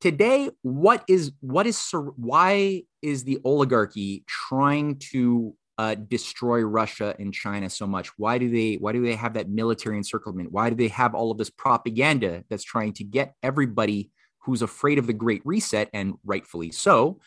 today 0.00 0.50
what 0.62 1.04
is 1.08 1.32
what 1.40 1.66
is 1.66 1.92
why 2.16 2.82
is 3.02 3.24
the 3.24 3.38
oligarchy 3.44 4.24
trying 4.26 4.96
to 4.96 5.54
uh, 5.78 5.94
destroy 5.94 6.60
Russia 6.60 7.14
and 7.18 7.32
China 7.32 7.70
so 7.70 7.86
much? 7.86 8.08
Why 8.18 8.38
do 8.38 8.50
they 8.50 8.74
why 8.74 8.92
do 8.92 9.02
they 9.02 9.14
have 9.14 9.34
that 9.34 9.48
military 9.48 9.96
encirclement? 9.96 10.52
Why 10.52 10.70
do 10.70 10.76
they 10.76 10.88
have 10.88 11.14
all 11.14 11.30
of 11.30 11.38
this 11.38 11.50
propaganda 11.50 12.44
that's 12.50 12.64
trying 12.64 12.92
to 12.94 13.04
get 13.04 13.34
everybody 13.42 14.10
who's 14.40 14.62
afraid 14.62 14.98
of 14.98 15.06
the 15.06 15.12
Great 15.12 15.42
Reset 15.44 15.88
and 15.92 16.14
rightfully 16.24 16.70
so 16.70 17.20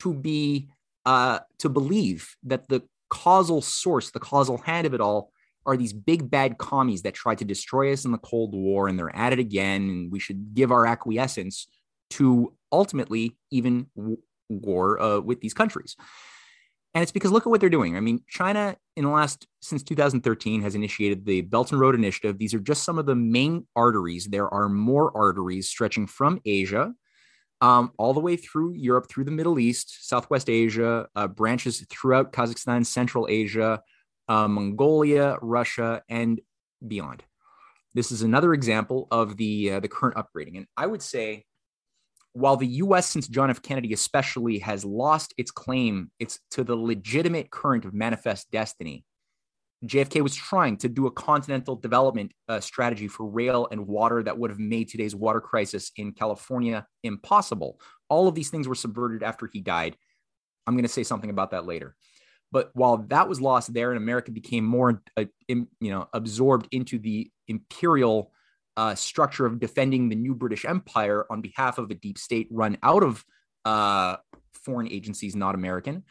to 0.00 0.12
be 0.14 0.68
uh, 1.06 1.40
to 1.58 1.68
believe 1.68 2.36
that 2.44 2.68
the 2.68 2.82
causal 3.08 3.62
source, 3.62 4.10
the 4.10 4.20
causal 4.20 4.58
hand 4.58 4.86
of 4.86 4.94
it 4.94 5.00
all, 5.00 5.32
are 5.66 5.76
these 5.76 5.92
big 5.92 6.30
bad 6.30 6.58
commies 6.58 7.02
that 7.02 7.14
tried 7.14 7.38
to 7.38 7.44
destroy 7.44 7.92
us 7.92 8.04
in 8.04 8.12
the 8.12 8.18
Cold 8.18 8.54
War, 8.54 8.88
and 8.88 8.98
they're 8.98 9.14
at 9.14 9.32
it 9.32 9.38
again, 9.38 9.82
and 9.82 10.12
we 10.12 10.18
should 10.18 10.54
give 10.54 10.72
our 10.72 10.86
acquiescence 10.86 11.66
to 12.10 12.54
ultimately 12.72 13.36
even 13.50 13.86
war 14.48 15.00
uh, 15.00 15.20
with 15.20 15.40
these 15.40 15.54
countries. 15.54 15.96
And 16.94 17.02
it's 17.02 17.12
because 17.12 17.30
look 17.30 17.46
at 17.46 17.50
what 17.50 17.60
they're 17.60 17.68
doing. 17.68 17.96
I 17.96 18.00
mean, 18.00 18.24
China 18.28 18.76
in 18.96 19.04
the 19.04 19.10
last 19.10 19.46
since 19.60 19.82
2013 19.82 20.62
has 20.62 20.74
initiated 20.74 21.26
the 21.26 21.42
Belt 21.42 21.70
and 21.70 21.80
Road 21.80 21.94
Initiative. 21.94 22.38
These 22.38 22.54
are 22.54 22.60
just 22.60 22.82
some 22.82 22.98
of 22.98 23.06
the 23.06 23.14
main 23.14 23.66
arteries. 23.76 24.26
There 24.26 24.52
are 24.52 24.68
more 24.68 25.14
arteries 25.16 25.68
stretching 25.68 26.06
from 26.06 26.40
Asia 26.46 26.94
um, 27.60 27.92
all 27.98 28.14
the 28.14 28.20
way 28.20 28.36
through 28.36 28.74
Europe, 28.74 29.08
through 29.08 29.24
the 29.24 29.30
Middle 29.30 29.58
East, 29.58 30.08
Southwest 30.08 30.48
Asia, 30.48 31.08
uh, 31.14 31.28
branches 31.28 31.84
throughout 31.90 32.32
Kazakhstan, 32.32 32.86
Central 32.86 33.26
Asia, 33.28 33.82
uh, 34.28 34.48
Mongolia, 34.48 35.38
Russia, 35.40 36.02
and 36.08 36.40
beyond. 36.86 37.22
This 37.94 38.12
is 38.12 38.22
another 38.22 38.54
example 38.54 39.08
of 39.10 39.36
the 39.36 39.72
uh, 39.72 39.80
the 39.80 39.88
current 39.88 40.16
upgrading, 40.16 40.56
and 40.56 40.66
I 40.76 40.86
would 40.86 41.02
say 41.02 41.44
while 42.32 42.56
the 42.56 42.66
US 42.66 43.06
since 43.08 43.26
John 43.26 43.50
F 43.50 43.62
Kennedy 43.62 43.92
especially 43.92 44.58
has 44.58 44.84
lost 44.84 45.34
its 45.38 45.50
claim 45.50 46.10
it's 46.18 46.38
to 46.50 46.62
the 46.62 46.76
legitimate 46.76 47.50
current 47.50 47.84
of 47.84 47.94
manifest 47.94 48.50
destiny 48.50 49.04
JFK 49.84 50.22
was 50.22 50.34
trying 50.34 50.76
to 50.78 50.88
do 50.88 51.06
a 51.06 51.10
continental 51.10 51.76
development 51.76 52.32
uh, 52.48 52.58
strategy 52.58 53.06
for 53.06 53.26
rail 53.26 53.68
and 53.70 53.86
water 53.86 54.22
that 54.22 54.36
would 54.36 54.50
have 54.50 54.58
made 54.58 54.88
today's 54.88 55.14
water 55.14 55.40
crisis 55.40 55.92
in 55.96 56.12
California 56.12 56.84
impossible. 57.04 57.80
All 58.08 58.26
of 58.26 58.34
these 58.34 58.50
things 58.50 58.66
were 58.66 58.74
subverted 58.74 59.22
after 59.22 59.48
he 59.52 59.60
died. 59.60 59.96
I'm 60.66 60.74
going 60.74 60.82
to 60.82 60.88
say 60.88 61.04
something 61.04 61.30
about 61.30 61.52
that 61.52 61.64
later. 61.64 61.94
But 62.50 62.70
while 62.74 62.98
that 63.08 63.28
was 63.28 63.40
lost 63.40 63.74
there, 63.74 63.90
and 63.90 63.98
America 63.98 64.30
became 64.30 64.64
more, 64.64 65.02
uh, 65.16 65.24
in, 65.48 65.68
you 65.80 65.90
know, 65.90 66.08
absorbed 66.12 66.68
into 66.72 66.98
the 66.98 67.30
imperial 67.46 68.32
uh, 68.76 68.94
structure 68.94 69.44
of 69.44 69.58
defending 69.58 70.08
the 70.08 70.16
new 70.16 70.34
British 70.34 70.64
Empire 70.64 71.26
on 71.30 71.40
behalf 71.42 71.78
of 71.78 71.90
a 71.90 71.94
deep 71.94 72.16
state 72.16 72.48
run 72.50 72.78
out 72.82 73.02
of 73.02 73.24
uh, 73.64 74.16
foreign 74.54 74.90
agencies, 74.90 75.36
not 75.36 75.54
American. 75.54 76.04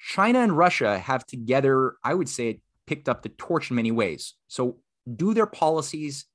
China 0.00 0.40
and 0.40 0.56
Russia 0.56 0.98
have 0.98 1.26
together, 1.26 1.94
I 2.02 2.14
would 2.14 2.28
say, 2.28 2.60
picked 2.86 3.08
up 3.08 3.22
the 3.22 3.28
torch 3.28 3.70
in 3.70 3.76
many 3.76 3.92
ways. 3.92 4.34
So, 4.46 4.78
do 5.16 5.34
their 5.34 5.46
policies 5.46 6.26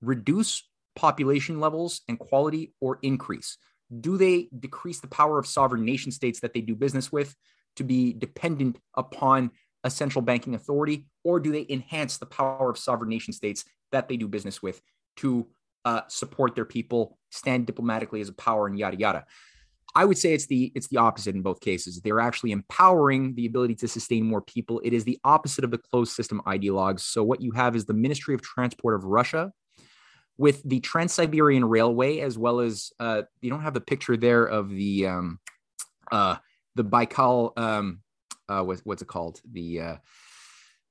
reduce 0.00 0.62
population 0.94 1.60
levels 1.60 2.02
and 2.08 2.18
quality 2.18 2.74
or 2.80 2.98
increase? 3.02 3.58
Do 4.00 4.16
they 4.16 4.48
decrease 4.58 5.00
the 5.00 5.06
power 5.06 5.38
of 5.38 5.46
sovereign 5.46 5.84
nation 5.84 6.12
states 6.12 6.40
that 6.40 6.54
they 6.54 6.60
do 6.60 6.74
business 6.74 7.12
with 7.12 7.34
to 7.76 7.84
be 7.84 8.12
dependent 8.12 8.78
upon 8.94 9.50
a 9.84 9.90
central 9.90 10.22
banking 10.22 10.54
authority, 10.54 11.06
or 11.24 11.38
do 11.38 11.52
they 11.52 11.66
enhance 11.68 12.18
the 12.18 12.26
power 12.26 12.70
of 12.70 12.78
sovereign 12.78 13.10
nation 13.10 13.32
states 13.32 13.64
that 13.92 14.08
they 14.08 14.16
do 14.16 14.26
business 14.26 14.60
with 14.62 14.80
to 15.16 15.46
uh, 15.84 16.02
support 16.08 16.54
their 16.54 16.64
people, 16.64 17.16
stand 17.30 17.66
diplomatically 17.66 18.20
as 18.20 18.28
a 18.28 18.32
power, 18.34 18.66
and 18.66 18.78
yada 18.78 18.98
yada. 18.98 19.24
I 19.94 20.04
would 20.04 20.18
say 20.18 20.34
it's 20.34 20.46
the 20.46 20.72
it's 20.74 20.88
the 20.88 20.98
opposite 20.98 21.36
in 21.36 21.42
both 21.42 21.60
cases. 21.60 22.00
They're 22.00 22.20
actually 22.20 22.50
empowering 22.50 23.34
the 23.34 23.46
ability 23.46 23.76
to 23.76 23.88
sustain 23.88 24.26
more 24.26 24.42
people. 24.42 24.80
It 24.84 24.92
is 24.92 25.04
the 25.04 25.18
opposite 25.24 25.64
of 25.64 25.70
the 25.70 25.78
closed 25.78 26.12
system 26.12 26.42
ideologues. 26.46 27.00
So 27.00 27.22
what 27.22 27.40
you 27.40 27.52
have 27.52 27.76
is 27.76 27.86
the 27.86 27.94
Ministry 27.94 28.34
of 28.34 28.42
Transport 28.42 28.96
of 28.96 29.04
Russia 29.04 29.52
with 30.38 30.62
the 30.64 30.80
Trans-Siberian 30.80 31.64
Railway, 31.64 32.18
as 32.18 32.36
well 32.36 32.60
as 32.60 32.92
uh, 33.00 33.22
you 33.40 33.48
don't 33.48 33.62
have 33.62 33.72
the 33.72 33.80
picture 33.80 34.16
there 34.18 34.44
of 34.44 34.68
the 34.68 35.06
um, 35.06 35.38
uh, 36.12 36.36
the 36.76 36.84
Baikal. 36.84 37.58
Um, 37.58 38.00
uh, 38.48 38.62
what, 38.62 38.80
what's 38.84 39.02
it 39.02 39.08
called? 39.08 39.40
The 39.50 39.80
uh, 39.80 39.96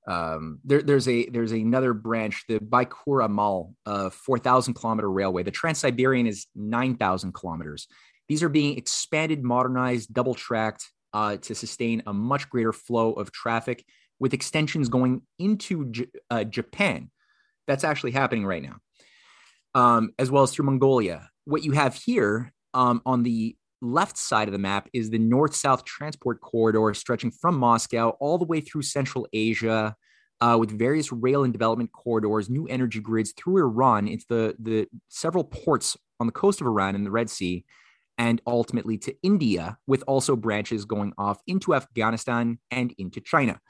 um, 0.08 0.60
there, 0.64 0.82
there's 0.82 1.08
a 1.08 1.30
there's 1.30 1.52
another 1.52 1.94
branch, 1.94 2.44
the 2.48 2.60
Baikura 2.60 3.26
Amal, 3.26 3.74
uh, 3.86 4.10
4,000 4.10 4.74
kilometer 4.74 5.10
railway. 5.10 5.44
The 5.44 5.52
Trans 5.52 5.80
Siberian 5.80 6.28
is 6.28 6.48
9,000 6.56 7.34
kilometers. 7.34 7.88
These 8.28 8.44
are 8.44 8.50
being 8.50 8.78
expanded, 8.78 9.44
modernized, 9.44 10.14
double 10.14 10.36
tracked 10.36 10.86
uh, 11.14 11.38
to 11.38 11.56
sustain 11.56 12.04
a 12.06 12.14
much 12.14 12.50
greater 12.50 12.74
flow 12.74 13.14
of 13.14 13.32
traffic, 13.32 13.86
with 14.20 14.34
extensions 14.34 14.90
going 14.90 15.22
into 15.40 15.86
J- 15.92 16.08
uh, 16.30 16.44
Japan. 16.44 17.10
That's 17.68 17.84
actually 17.84 18.12
happening 18.12 18.46
right 18.46 18.64
now, 18.64 18.78
um, 19.74 20.14
as 20.20 20.30
well 20.30 20.44
as 20.44 20.52
through 20.52 20.66
Mongolia. 20.66 21.30
What 21.46 21.64
you 21.64 21.72
have 21.72 21.96
here 21.96 22.54
um, 22.74 23.02
on 23.06 23.24
the 23.24 23.56
left 23.82 24.18
side 24.18 24.48
of 24.48 24.52
the 24.52 24.60
map 24.60 24.90
is 24.94 25.10
the 25.10 25.20
north 25.20 25.56
south 25.56 25.86
transport 25.86 26.42
corridor 26.42 26.94
stretching 26.94 27.32
from 27.32 27.58
Moscow 27.58 28.10
all 28.20 28.38
the 28.38 28.46
way 28.46 28.62
through 28.62 28.84
Central 28.84 29.28
Asia. 29.34 29.96
Uh, 30.42 30.58
with 30.60 30.78
various 30.78 31.14
rail 31.14 31.46
and 31.46 31.54
development 31.54 31.92
corridors, 31.94 32.50
new 32.50 32.68
energy 32.68 33.00
grids 33.00 33.32
through 33.38 33.58
Iran 33.58 34.06
into 34.06 34.26
the, 34.28 34.56
the 34.60 34.88
several 35.08 35.46
ports 35.46 35.96
on 36.20 36.28
the 36.28 36.34
coast 36.34 36.60
of 36.60 36.68
Iran 36.68 36.94
and 36.94 37.06
the 37.06 37.12
Red 37.12 37.30
Sea, 37.30 37.64
and 38.18 38.42
ultimately 38.46 38.98
to 38.98 39.16
India, 39.24 39.78
with 39.88 40.04
also 40.08 40.36
branches 40.36 40.84
going 40.84 41.14
off 41.18 41.42
into 41.48 41.74
Afghanistan 41.74 42.60
and 42.70 42.94
into 42.98 43.22
China. 43.22 43.62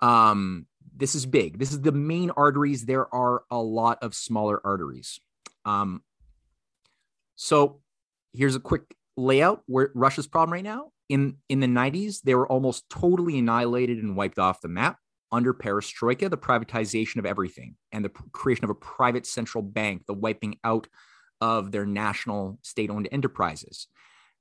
Um, 0.00 0.66
this 0.96 1.14
is 1.14 1.26
big. 1.26 1.58
This 1.58 1.72
is 1.72 1.82
the 1.82 1.92
main 1.92 2.30
arteries. 2.30 2.86
There 2.86 3.12
are 3.14 3.42
a 3.50 3.58
lot 3.60 3.98
of 4.02 4.14
smaller 4.14 4.60
arteries. 4.64 5.20
Um, 5.64 6.02
so 7.36 7.80
here's 8.32 8.56
a 8.56 8.60
quick 8.60 8.82
layout 9.16 9.62
where 9.66 9.90
Russia's 9.94 10.26
problem 10.26 10.52
right 10.52 10.64
now. 10.64 10.90
In 11.08 11.36
in 11.48 11.60
the 11.60 11.66
90s, 11.66 12.22
they 12.22 12.34
were 12.34 12.48
almost 12.48 12.88
totally 12.88 13.38
annihilated 13.38 13.98
and 13.98 14.16
wiped 14.16 14.38
off 14.38 14.60
the 14.60 14.68
map 14.68 14.98
under 15.30 15.52
perestroika, 15.52 16.30
the 16.30 16.38
privatization 16.38 17.16
of 17.16 17.26
everything 17.26 17.76
and 17.92 18.04
the 18.04 18.08
creation 18.32 18.64
of 18.64 18.70
a 18.70 18.74
private 18.74 19.26
central 19.26 19.62
bank, 19.62 20.04
the 20.06 20.14
wiping 20.14 20.56
out 20.64 20.86
of 21.40 21.72
their 21.72 21.84
national 21.84 22.58
state-owned 22.62 23.08
enterprises. 23.10 23.88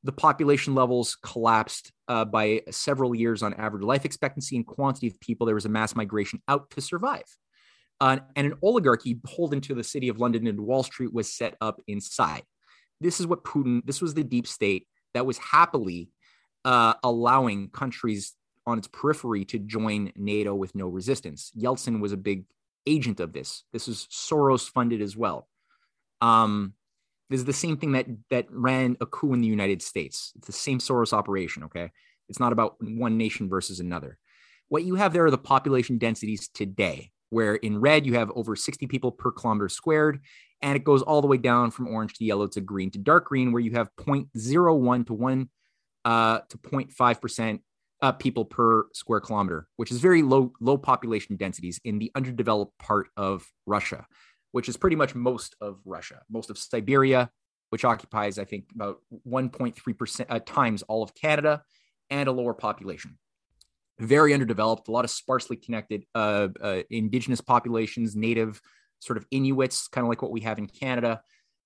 The 0.04 0.12
population 0.12 0.76
levels 0.76 1.18
collapsed 1.24 1.92
uh, 2.08 2.26
by 2.26 2.62
several 2.70 3.16
years 3.16 3.42
on 3.42 3.54
average 3.56 3.84
life 3.84 4.06
expectancy 4.06 4.56
and 4.56 4.68
quantity 4.68 5.08
of 5.08 5.20
people. 5.20 5.46
There 5.46 5.56
was 5.56 5.66
a 5.66 5.70
mass 5.70 5.96
migration 5.96 6.42
out 6.48 6.70
to 6.72 6.82
survive. 6.82 7.26
Uh, 8.00 8.20
and 8.36 8.48
an 8.48 8.54
oligarchy 8.62 9.14
beholden 9.14 9.62
to 9.62 9.74
the 9.74 9.84
city 9.84 10.10
of 10.10 10.20
London 10.20 10.46
and 10.46 10.60
Wall 10.60 10.84
Street 10.84 11.14
was 11.14 11.34
set 11.34 11.56
up 11.62 11.82
inside. 11.88 12.44
This 13.04 13.20
is 13.20 13.28
what 13.28 13.44
Putin, 13.44 13.86
this 13.86 14.02
was 14.02 14.14
the 14.14 14.24
deep 14.24 14.48
state 14.48 14.88
that 15.14 15.26
was 15.26 15.38
happily 15.38 16.10
uh, 16.66 16.94
allowing 17.04 17.70
countries 17.70 18.34
on 18.66 18.78
its 18.78 18.88
periphery 18.88 19.46
to 19.46 19.60
join 19.60 20.12
NATO 20.16 20.56
with 20.56 20.74
no 20.74 20.88
resistance. 20.88 21.52
Yeltsin 21.58 22.00
was 22.00 22.14
a 22.14 22.18
big 22.18 22.46
agent 22.88 23.20
of 23.20 23.34
this. 23.34 23.64
This 23.74 23.88
is 23.88 24.08
Soros 24.12 24.70
funded 24.70 25.02
as 25.02 25.16
well. 25.16 25.48
Um, 26.22 26.74
this 27.30 27.40
is 27.40 27.46
the 27.46 27.54
same 27.54 27.78
thing 27.78 27.94
that 27.94 28.06
that 28.30 28.46
ran 28.50 28.98
a 29.02 29.06
coup 29.06 29.34
in 29.34 29.42
the 29.42 29.48
United 29.48 29.82
States. 29.82 30.32
It's 30.38 30.48
the 30.48 30.54
same 30.54 30.80
Soros 30.80 31.14
operation. 31.14 31.64
Okay, 31.64 31.92
it's 32.30 32.40
not 32.40 32.54
about 32.54 32.76
one 32.80 33.18
nation 33.18 33.50
versus 33.50 33.80
another. 33.80 34.18
What 34.70 34.84
you 34.84 34.96
have 34.96 35.14
there 35.14 35.26
are 35.26 35.32
the 35.32 35.38
population 35.38 35.98
densities 35.98 36.48
today, 36.48 37.12
where 37.30 37.56
in 37.56 37.80
red 37.80 38.06
you 38.06 38.14
have 38.14 38.32
over 38.36 38.56
60 38.56 38.88
people 38.88 39.12
per 39.12 39.32
kilometer 39.32 39.70
squared, 39.70 40.22
and 40.64 40.78
it 40.78 40.86
goes 40.86 41.02
all 41.02 41.22
the 41.22 41.28
way 41.28 41.38
down 41.38 41.70
from 41.70 41.90
orange 41.90 42.14
to 42.16 42.26
yellow 42.26 42.48
to 42.48 42.62
green 42.62 42.90
to 42.92 42.98
dark 42.98 43.26
green, 43.26 43.52
where 43.52 43.62
you 43.62 43.72
have 43.72 43.90
0.01 43.98 45.06
to 45.06 45.14
1 45.14 45.50
uh, 46.06 46.40
to 46.50 46.58
0.5% 46.58 47.60
uh, 48.02 48.12
people 48.14 48.46
per 48.46 48.88
square 48.94 49.20
kilometer, 49.20 49.68
which 49.76 49.92
is 49.92 50.00
very 50.00 50.22
low, 50.22 50.54
low 50.62 50.78
population 50.78 51.36
densities 51.36 51.80
in 51.84 52.00
the 52.00 52.12
underdeveloped 52.16 52.78
part 52.80 53.10
of 53.18 53.46
Russia, 53.66 54.08
which 54.54 54.70
is 54.70 54.78
pretty 54.78 54.96
much 54.96 55.14
most 55.14 55.56
of 55.62 55.80
Russia, 55.86 56.22
most 56.32 56.50
of 56.50 56.58
Siberia, 56.58 57.30
which 57.70 57.84
occupies, 57.84 58.40
I 58.40 58.46
think, 58.46 58.66
about 58.74 59.00
1.3% 59.28 60.26
uh, 60.30 60.40
times 60.46 60.82
all 60.84 61.04
of 61.04 61.14
Canada 61.14 61.62
and 62.10 62.30
a 62.30 62.32
lower 62.32 62.54
population. 62.54 63.18
Very 64.00 64.34
underdeveloped, 64.34 64.88
a 64.88 64.92
lot 64.92 65.06
of 65.06 65.12
sparsely 65.12 65.58
connected 65.58 66.04
uh, 66.16 66.48
uh, 66.62 66.82
indigenous 66.90 67.42
populations, 67.42 68.16
native 68.16 68.62
sort 69.04 69.18
of 69.18 69.26
Inuits, 69.32 69.88
kind 69.88 70.06
of 70.06 70.10
like 70.10 70.22
what 70.22 70.32
we 70.32 70.42
have 70.42 70.58
in 70.58 70.68
Canada, 70.68 71.22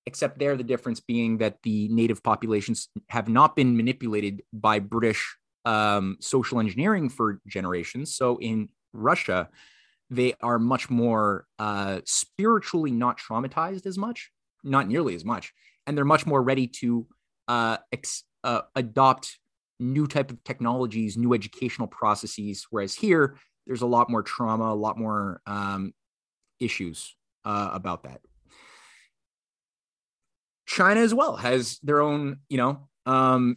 except 0.06 0.38
there 0.38 0.56
the 0.56 0.64
difference 0.64 1.00
being 1.00 1.38
that 1.38 1.58
the 1.62 1.88
native 1.88 2.22
populations 2.22 2.88
have 3.08 3.28
not 3.28 3.54
been 3.54 3.76
manipulated 3.76 4.42
by 4.52 4.78
British 4.78 5.36
um, 5.64 6.16
social 6.20 6.60
engineering 6.60 7.08
for 7.08 7.40
generations. 7.46 8.14
So 8.14 8.38
in 8.38 8.70
Russia, 8.92 9.48
they 10.10 10.34
are 10.42 10.58
much 10.58 10.88
more 10.88 11.46
uh, 11.58 12.00
spiritually 12.04 12.90
not 12.90 13.18
traumatized 13.18 13.86
as 13.86 13.98
much, 13.98 14.30
not 14.64 14.88
nearly 14.88 15.14
as 15.14 15.24
much, 15.24 15.52
and 15.86 15.96
they're 15.96 16.04
much 16.04 16.26
more 16.26 16.42
ready 16.42 16.66
to 16.66 17.06
uh, 17.46 17.76
ex- 17.92 18.24
uh, 18.44 18.62
adopt 18.74 19.38
new 19.78 20.06
type 20.06 20.30
of 20.30 20.42
technologies, 20.42 21.16
new 21.16 21.34
educational 21.34 21.86
processes. 21.86 22.66
Whereas 22.70 22.94
here, 22.94 23.36
there's 23.66 23.82
a 23.82 23.86
lot 23.86 24.08
more 24.08 24.22
trauma, 24.22 24.72
a 24.72 24.74
lot 24.74 24.98
more 24.98 25.42
um, 25.46 25.92
issues 26.58 27.14
uh, 27.48 27.70
about 27.72 28.02
that. 28.02 28.20
China 30.66 31.00
as 31.00 31.14
well 31.14 31.36
has 31.36 31.78
their 31.82 32.02
own, 32.02 32.40
you 32.50 32.58
know, 32.58 32.88
um, 33.06 33.56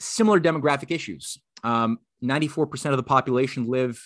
similar 0.00 0.40
demographic 0.40 0.90
issues. 0.90 1.36
Um, 1.62 1.98
94% 2.24 2.90
of 2.90 2.96
the 2.96 3.02
population 3.02 3.66
live 3.66 4.00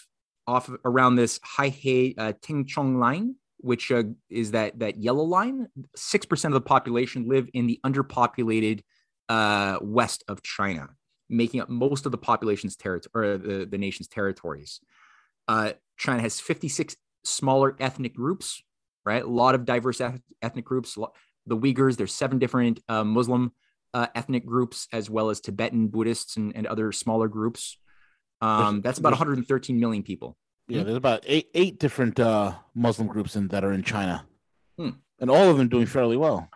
off 0.49 0.69
of, 0.69 0.79
around 0.85 1.15
this 1.15 1.39
Heihe 1.39 2.15
uh, 2.19 2.33
Tengchong 2.43 2.99
line, 2.99 3.37
which 3.59 3.93
uh, 3.93 4.03
is 4.29 4.51
that 4.51 4.81
that 4.81 4.97
yellow 4.97 5.23
line. 5.23 5.69
Six 5.95 6.27
percent 6.27 6.53
of 6.53 6.61
the 6.61 6.67
population 6.67 7.29
live 7.29 7.49
in 7.55 7.69
the 7.69 7.79
underpopulated 7.87 8.81
uh, 9.29 9.79
west 9.81 10.25
of 10.27 10.43
China, 10.43 10.89
making 11.29 11.61
up 11.61 11.69
most 11.69 12.05
of 12.05 12.11
the 12.11 12.19
population's 12.19 12.75
territory 12.75 13.31
or 13.31 13.39
the, 13.39 13.67
the 13.67 13.79
nation's 13.79 14.09
territories. 14.09 14.81
Uh, 15.47 15.73
China 15.97 16.21
has 16.21 16.41
56 16.41 16.97
smaller 17.25 17.77
ethnic 17.81 18.15
groups, 18.15 18.63
right? 19.09 19.25
A 19.25 19.27
lot 19.27 19.55
of 19.55 19.65
diverse 19.65 20.01
ethnic 20.43 20.65
groups. 20.67 20.97
The 21.47 21.57
Uyghurs, 21.57 21.97
there's 21.97 22.13
seven 22.13 22.39
different 22.39 22.81
uh, 22.89 23.05
Muslim 23.05 23.53
uh, 23.95 24.09
ethnic 24.15 24.45
groups, 24.45 24.87
as 24.93 25.09
well 25.09 25.31
as 25.31 25.41
Tibetan 25.41 25.89
Buddhists 25.89 26.37
and, 26.37 26.55
and 26.55 26.67
other 26.67 26.93
smaller 26.93 27.27
groups. 27.27 27.79
Um, 28.43 28.83
that's 28.83 28.99
about 28.99 29.13
113 29.13 29.81
million 29.81 30.03
people. 30.03 30.37
Yeah, 30.69 30.83
there's 30.83 30.97
about 30.97 31.25
eight 31.27 31.49
eight 31.55 31.79
different 31.79 32.21
uh, 32.21 32.53
Muslim 32.75 33.09
groups 33.09 33.35
in, 33.35 33.49
that 33.49 33.65
are 33.65 33.73
in 33.73 33.83
China, 33.83 34.27
hmm. 34.77 34.91
and 35.19 35.31
all 35.31 35.51
of 35.51 35.57
them 35.57 35.69
doing 35.69 35.87
fairly 35.87 36.19
well. 36.19 36.51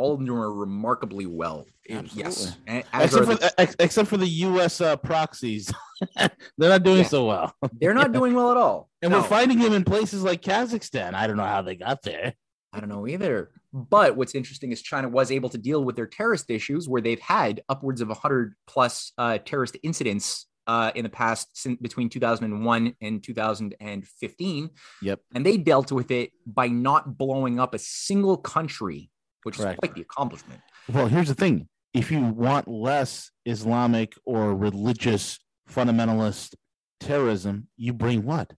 All 0.00 0.14
of 0.14 0.20
them 0.20 0.30
are 0.30 0.52
remarkably 0.52 1.26
well. 1.26 1.66
Absolutely. 1.90 2.22
Yes, 2.22 2.56
except 2.94 3.26
for, 3.26 3.34
the- 3.34 3.76
except 3.78 4.08
for 4.08 4.16
the 4.16 4.26
U.S. 4.26 4.80
Uh, 4.80 4.96
proxies, 4.96 5.70
they're 6.16 6.30
not 6.58 6.82
doing 6.82 6.98
yeah. 6.98 7.04
so 7.04 7.26
well. 7.26 7.54
they're 7.80 7.92
not 7.92 8.12
doing 8.12 8.34
well 8.34 8.50
at 8.50 8.56
all. 8.56 8.88
And 9.02 9.12
no. 9.12 9.20
we're 9.20 9.28
finding 9.28 9.58
them 9.58 9.72
in 9.72 9.82
places 9.82 10.22
like 10.22 10.42
Kazakhstan. 10.42 11.14
I 11.14 11.26
don't 11.26 11.38
know 11.38 11.42
how 11.44 11.62
they 11.62 11.74
got 11.74 12.02
there. 12.02 12.34
I 12.70 12.80
don't 12.80 12.90
know 12.90 13.06
either. 13.08 13.50
But 13.72 14.14
what's 14.14 14.34
interesting 14.34 14.72
is 14.72 14.82
China 14.82 15.08
was 15.08 15.30
able 15.30 15.48
to 15.48 15.58
deal 15.58 15.82
with 15.82 15.96
their 15.96 16.06
terrorist 16.06 16.50
issues, 16.50 16.86
where 16.86 17.00
they've 17.00 17.20
had 17.20 17.62
upwards 17.68 18.02
of 18.02 18.08
100 18.08 18.54
plus 18.66 19.12
uh, 19.16 19.38
terrorist 19.38 19.78
incidents 19.82 20.46
uh, 20.66 20.92
in 20.94 21.02
the 21.02 21.10
past 21.10 21.48
since 21.54 21.80
between 21.80 22.08
2001 22.08 22.94
and 23.00 23.22
2015. 23.24 24.70
Yep. 25.02 25.20
And 25.34 25.46
they 25.46 25.56
dealt 25.56 25.90
with 25.92 26.10
it 26.10 26.30
by 26.46 26.68
not 26.68 27.16
blowing 27.16 27.58
up 27.58 27.74
a 27.74 27.78
single 27.78 28.36
country, 28.36 29.10
which 29.42 29.56
Correct. 29.56 29.74
is 29.74 29.78
quite 29.78 29.94
the 29.94 30.02
accomplishment. 30.02 30.60
Well, 30.92 31.06
here's 31.06 31.28
the 31.28 31.34
thing 31.34 31.68
if 31.92 32.10
you 32.10 32.20
want 32.20 32.68
less 32.68 33.30
Islamic 33.44 34.14
or 34.24 34.54
religious 34.54 35.38
fundamentalist 35.68 36.54
terrorism, 37.00 37.68
you 37.76 37.92
bring 37.92 38.24
what? 38.24 38.52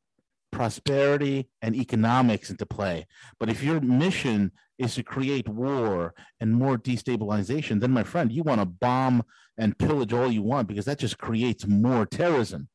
Prosperity 0.51 1.49
and 1.63 1.75
economics 1.75 2.51
into 2.51 2.67
play. 2.67 3.07
But 3.41 3.49
if 3.49 3.63
your 3.63 3.81
mission 3.81 4.53
is 4.79 4.95
to 4.97 5.03
create 5.03 5.49
war 5.49 6.15
and 6.41 6.55
more 6.55 6.77
destabilization, 6.77 7.81
then 7.81 7.91
my 7.91 8.03
friend, 8.03 8.31
you 8.33 8.43
want 8.43 8.61
to 8.61 8.67
bomb 8.67 9.23
and 9.57 9.79
pillage 9.79 10.13
all 10.13 10.31
you 10.31 10.43
want 10.43 10.69
because 10.69 10.85
that 10.87 10.99
just 10.99 11.19
creates 11.19 11.67
more 11.67 12.05
terrorism. 12.05 12.69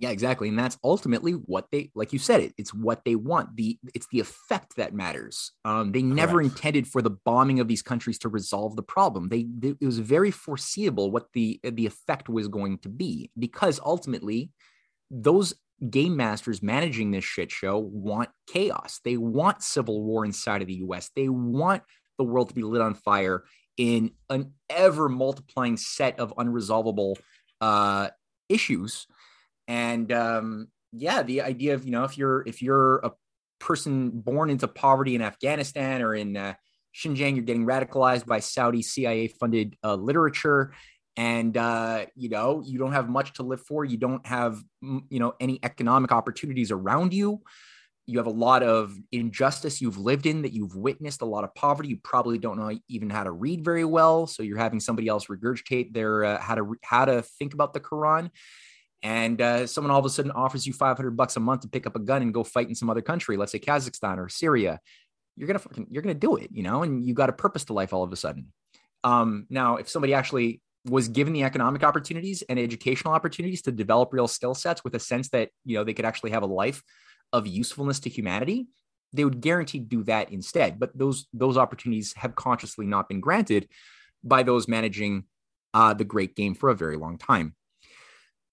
Yeah, 0.00 0.08
exactly. 0.08 0.48
And 0.48 0.58
that's 0.58 0.78
ultimately 0.82 1.32
what 1.32 1.66
they, 1.70 1.90
like 1.94 2.14
you 2.14 2.18
said, 2.18 2.40
it, 2.40 2.54
it's 2.56 2.72
what 2.72 3.04
they 3.04 3.16
want. 3.16 3.54
The 3.54 3.78
it's 3.94 4.06
the 4.10 4.20
effect 4.20 4.76
that 4.76 4.94
matters. 4.94 5.52
Um, 5.66 5.92
they 5.92 6.00
never 6.00 6.38
Correct. 6.38 6.54
intended 6.54 6.88
for 6.88 7.02
the 7.02 7.10
bombing 7.10 7.60
of 7.60 7.68
these 7.68 7.82
countries 7.82 8.18
to 8.20 8.30
resolve 8.30 8.76
the 8.76 8.82
problem. 8.82 9.28
They, 9.28 9.46
they 9.58 9.74
it 9.78 9.84
was 9.84 9.98
very 9.98 10.30
foreseeable 10.30 11.10
what 11.10 11.26
the 11.34 11.60
the 11.62 11.84
effect 11.84 12.30
was 12.30 12.48
going 12.48 12.78
to 12.78 12.88
be 12.88 13.30
because 13.38 13.78
ultimately 13.84 14.50
those 15.10 15.52
game 15.90 16.16
masters 16.16 16.62
managing 16.62 17.10
this 17.10 17.24
shit 17.24 17.50
show 17.50 17.76
want 17.76 18.30
chaos. 18.46 19.00
They 19.04 19.18
want 19.18 19.62
civil 19.62 20.02
war 20.02 20.24
inside 20.24 20.62
of 20.62 20.68
the 20.68 20.80
US. 20.86 21.10
They 21.14 21.28
want 21.28 21.82
the 22.16 22.24
world 22.24 22.48
to 22.48 22.54
be 22.54 22.62
lit 22.62 22.80
on 22.80 22.94
fire 22.94 23.44
in 23.76 24.12
an 24.30 24.54
ever 24.70 25.10
multiplying 25.10 25.76
set 25.76 26.20
of 26.20 26.34
unresolvable 26.36 27.16
uh, 27.60 28.08
issues. 28.48 29.06
And 29.70 30.10
um, 30.10 30.66
yeah, 30.92 31.22
the 31.22 31.42
idea 31.42 31.74
of, 31.74 31.84
you 31.84 31.92
know, 31.92 32.02
if 32.02 32.18
you're 32.18 32.42
if 32.44 32.60
you're 32.60 32.96
a 32.96 33.12
person 33.60 34.10
born 34.10 34.50
into 34.50 34.66
poverty 34.66 35.14
in 35.14 35.22
Afghanistan 35.22 36.02
or 36.02 36.12
in 36.12 36.36
uh, 36.36 36.54
Xinjiang, 36.92 37.36
you're 37.36 37.44
getting 37.44 37.66
radicalized 37.66 38.26
by 38.26 38.40
Saudi 38.40 38.82
CIA 38.82 39.28
funded 39.28 39.76
uh, 39.84 39.94
literature. 39.94 40.72
And 41.16 41.56
uh, 41.56 42.06
you 42.16 42.30
know 42.30 42.62
you 42.66 42.80
don't 42.80 42.92
have 42.92 43.08
much 43.08 43.34
to 43.34 43.44
live 43.44 43.60
for. 43.60 43.84
You 43.84 43.96
don't 43.96 44.26
have 44.26 44.60
you 44.82 45.20
know 45.20 45.34
any 45.38 45.60
economic 45.62 46.10
opportunities 46.10 46.72
around 46.72 47.14
you. 47.14 47.40
You 48.06 48.18
have 48.18 48.26
a 48.26 48.30
lot 48.30 48.64
of 48.64 48.96
injustice 49.12 49.80
you've 49.80 49.98
lived 49.98 50.26
in 50.26 50.42
that 50.42 50.52
you've 50.52 50.74
witnessed 50.74 51.22
a 51.22 51.26
lot 51.26 51.44
of 51.44 51.54
poverty. 51.54 51.90
You 51.90 51.98
probably 52.02 52.38
don't 52.38 52.58
know 52.58 52.76
even 52.88 53.08
how 53.08 53.22
to 53.22 53.30
read 53.30 53.64
very 53.64 53.84
well. 53.84 54.26
So 54.26 54.42
you're 54.42 54.58
having 54.58 54.80
somebody 54.80 55.06
else 55.06 55.26
regurgitate 55.26 55.92
their 55.92 56.24
uh, 56.24 56.40
how 56.40 56.56
to 56.56 56.74
how 56.82 57.04
to 57.04 57.22
think 57.22 57.54
about 57.54 57.72
the 57.72 57.80
quran 57.80 58.30
and 59.02 59.40
uh, 59.40 59.66
someone 59.66 59.90
all 59.90 59.98
of 59.98 60.04
a 60.04 60.10
sudden 60.10 60.30
offers 60.32 60.66
you 60.66 60.72
500 60.72 61.16
bucks 61.16 61.36
a 61.36 61.40
month 61.40 61.62
to 61.62 61.68
pick 61.68 61.86
up 61.86 61.96
a 61.96 62.00
gun 62.00 62.22
and 62.22 62.34
go 62.34 62.44
fight 62.44 62.68
in 62.68 62.74
some 62.74 62.90
other 62.90 63.02
country 63.02 63.36
let's 63.36 63.52
say 63.52 63.58
kazakhstan 63.58 64.18
or 64.18 64.28
syria 64.28 64.80
you're 65.36 65.46
gonna 65.46 65.58
fucking, 65.58 65.86
you're 65.90 66.02
gonna 66.02 66.14
do 66.14 66.36
it 66.36 66.50
you 66.52 66.62
know 66.62 66.82
and 66.82 67.04
you 67.04 67.14
got 67.14 67.28
a 67.28 67.32
purpose 67.32 67.64
to 67.64 67.72
life 67.72 67.92
all 67.92 68.02
of 68.02 68.12
a 68.12 68.16
sudden. 68.16 68.52
Um, 69.02 69.46
now 69.48 69.76
if 69.76 69.88
somebody 69.88 70.12
actually 70.14 70.60
was 70.86 71.08
given 71.08 71.32
the 71.32 71.44
economic 71.44 71.82
opportunities 71.82 72.42
and 72.42 72.58
educational 72.58 73.14
opportunities 73.14 73.62
to 73.62 73.72
develop 73.72 74.12
real 74.12 74.28
skill 74.28 74.54
sets 74.54 74.84
with 74.84 74.94
a 74.94 75.00
sense 75.00 75.28
that 75.30 75.50
you 75.64 75.76
know 75.76 75.84
they 75.84 75.94
could 75.94 76.04
actually 76.04 76.30
have 76.30 76.42
a 76.42 76.46
life 76.46 76.82
of 77.32 77.46
usefulness 77.46 78.00
to 78.00 78.10
humanity 78.10 78.66
they 79.12 79.24
would 79.24 79.40
guarantee 79.40 79.78
do 79.78 80.04
that 80.04 80.32
instead. 80.32 80.78
But 80.78 80.96
those 80.96 81.26
those 81.32 81.56
opportunities 81.56 82.14
have 82.16 82.34
consciously 82.34 82.86
not 82.86 83.08
been 83.08 83.20
granted 83.20 83.68
by 84.22 84.42
those 84.42 84.68
managing 84.68 85.24
uh, 85.72 85.94
the 85.94 86.04
great 86.04 86.36
game 86.36 86.54
for 86.54 86.68
a 86.68 86.74
very 86.74 86.96
long 86.96 87.18
time 87.18 87.54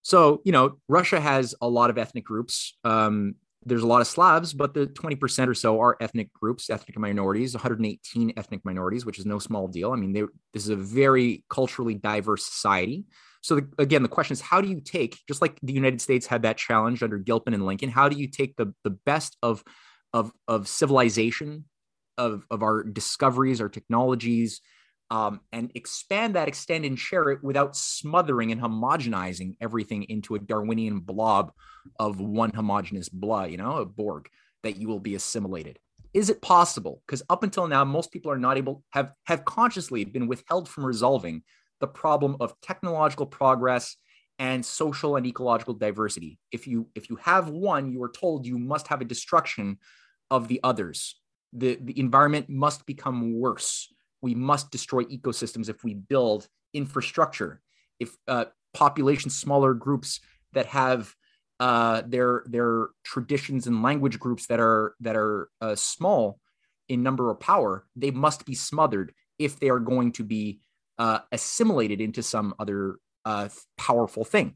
so 0.07 0.41
you 0.45 0.51
know 0.51 0.77
russia 0.87 1.19
has 1.19 1.53
a 1.61 1.67
lot 1.67 1.89
of 1.89 1.97
ethnic 1.97 2.23
groups 2.23 2.77
um, 2.83 3.35
there's 3.67 3.83
a 3.83 3.87
lot 3.87 4.01
of 4.01 4.07
Slavs, 4.07 4.53
but 4.53 4.73
the 4.73 4.87
20% 4.87 5.47
or 5.47 5.53
so 5.53 5.79
are 5.81 5.97
ethnic 5.99 6.31
groups, 6.31 6.69
ethnic 6.69 6.97
minorities, 6.97 7.53
118 7.53 8.33
ethnic 8.37 8.63
minorities, 8.63 9.05
which 9.05 9.19
is 9.19 9.25
no 9.25 9.39
small 9.39 9.67
deal. 9.67 9.91
I 9.91 9.97
mean, 9.97 10.13
this 10.13 10.63
is 10.63 10.69
a 10.69 10.75
very 10.75 11.43
culturally 11.49 11.95
diverse 11.95 12.45
society. 12.45 13.05
So, 13.41 13.55
the, 13.55 13.67
again, 13.77 14.03
the 14.03 14.09
question 14.09 14.33
is 14.33 14.41
how 14.41 14.61
do 14.61 14.69
you 14.69 14.79
take, 14.79 15.19
just 15.27 15.41
like 15.41 15.59
the 15.61 15.73
United 15.73 16.01
States 16.01 16.25
had 16.25 16.43
that 16.43 16.57
challenge 16.57 17.03
under 17.03 17.17
Gilpin 17.17 17.53
and 17.53 17.65
Lincoln, 17.65 17.89
how 17.89 18.07
do 18.09 18.17
you 18.17 18.27
take 18.27 18.55
the, 18.55 18.73
the 18.83 18.89
best 18.89 19.37
of, 19.43 19.63
of, 20.13 20.31
of 20.47 20.67
civilization, 20.67 21.65
of, 22.17 22.45
of 22.49 22.63
our 22.63 22.83
discoveries, 22.83 23.59
our 23.59 23.69
technologies, 23.69 24.61
um, 25.09 25.39
and 25.51 25.71
expand 25.75 26.35
that, 26.35 26.47
extend 26.47 26.85
and 26.85 26.99
share 26.99 27.29
it 27.29 27.43
without 27.43 27.75
smothering 27.75 28.51
and 28.51 28.61
homogenizing 28.61 29.55
everything 29.61 30.03
into 30.03 30.35
a 30.35 30.39
Darwinian 30.39 30.99
blob 30.99 31.51
of 31.99 32.19
one 32.19 32.51
homogenous 32.51 33.07
blah, 33.09 33.45
you 33.45 33.57
know, 33.57 33.77
a 33.77 33.85
Borg 33.85 34.29
that 34.63 34.77
you 34.77 34.87
will 34.87 34.99
be 34.99 35.15
assimilated. 35.15 35.79
Is 36.13 36.29
it 36.29 36.41
possible? 36.41 37.01
Because 37.05 37.23
up 37.29 37.43
until 37.43 37.67
now, 37.67 37.85
most 37.85 38.11
people 38.11 38.31
are 38.31 38.37
not 38.37 38.57
able 38.57 38.83
have 38.89 39.11
have 39.25 39.45
consciously 39.45 40.03
been 40.03 40.27
withheld 40.27 40.67
from 40.67 40.85
resolving 40.85 41.43
the 41.79 41.87
problem 41.87 42.37
of 42.39 42.59
technological 42.61 43.25
progress 43.25 43.95
and 44.39 44.65
social 44.65 45.15
and 45.15 45.25
ecological 45.25 45.73
diversity. 45.73 46.39
If 46.51 46.67
you 46.67 46.87
if 46.95 47.09
you 47.09 47.17
have 47.17 47.49
one, 47.49 47.91
you 47.91 48.01
are 48.03 48.11
told 48.11 48.45
you 48.45 48.57
must 48.57 48.87
have 48.87 49.01
a 49.01 49.05
destruction 49.05 49.77
of 50.29 50.47
the 50.47 50.59
others. 50.63 51.15
The, 51.53 51.77
the 51.81 51.97
environment 51.97 52.49
must 52.49 52.85
become 52.85 53.39
worse 53.39 53.93
we 54.21 54.35
must 54.35 54.71
destroy 54.71 55.03
ecosystems 55.05 55.69
if 55.69 55.83
we 55.83 55.93
build 55.93 56.47
infrastructure. 56.73 57.61
If 57.99 58.15
uh, 58.27 58.45
population 58.73 59.29
smaller 59.29 59.73
groups 59.73 60.19
that 60.53 60.67
have 60.67 61.13
uh, 61.59 62.03
their 62.05 62.43
their 62.45 62.89
traditions 63.03 63.65
and 63.67 63.81
language 63.81 64.19
groups 64.19 64.47
that 64.47 64.59
are 64.59 64.93
that 64.99 65.15
are 65.15 65.49
uh, 65.61 65.75
small 65.75 66.39
in 66.87 67.03
number 67.03 67.29
or 67.29 67.35
power, 67.35 67.85
they 67.95 68.11
must 68.11 68.45
be 68.45 68.55
smothered 68.55 69.13
if 69.39 69.59
they 69.59 69.69
are 69.69 69.79
going 69.79 70.11
to 70.13 70.23
be 70.23 70.59
uh, 70.97 71.19
assimilated 71.31 72.01
into 72.01 72.23
some 72.23 72.53
other 72.59 72.97
uh, 73.25 73.49
powerful 73.77 74.23
thing. 74.23 74.55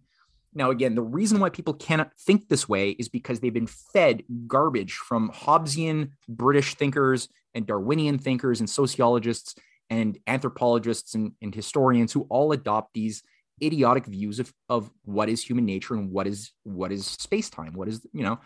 Now, 0.54 0.70
again, 0.70 0.96
the 0.96 1.02
reason 1.02 1.40
why 1.40 1.50
people 1.50 1.74
cannot 1.74 2.12
think 2.20 2.50
this 2.50 2.68
way 2.68 2.92
is 2.92 3.08
because 3.08 3.40
they've 3.40 3.54
been 3.54 3.68
fed 3.68 4.24
garbage 4.48 4.94
from 4.94 5.32
Hobbesian 5.32 6.12
British 6.28 6.76
thinkers 6.76 7.30
and 7.54 7.66
Darwinian 7.66 8.18
thinkers 8.18 8.60
and 8.60 8.70
sociologists 8.70 9.56
and 9.90 10.18
anthropologists 10.28 11.16
and, 11.16 11.34
and 11.42 11.54
historians 11.54 12.12
who 12.14 12.26
all 12.30 12.52
adopt 12.52 12.94
these 12.94 13.24
idiotic 13.62 14.06
views 14.06 14.40
of, 14.40 14.52
of 14.70 14.90
what 15.04 15.30
is 15.30 15.44
human 15.44 15.66
nature 15.66 15.94
and 15.94 16.12
what 16.12 16.26
is 16.26 16.52
what 16.64 16.92
is 16.92 17.06
space-time 17.06 17.74
what 17.74 17.88
is 17.88 18.02
you 18.12 18.24
know. 18.24 18.40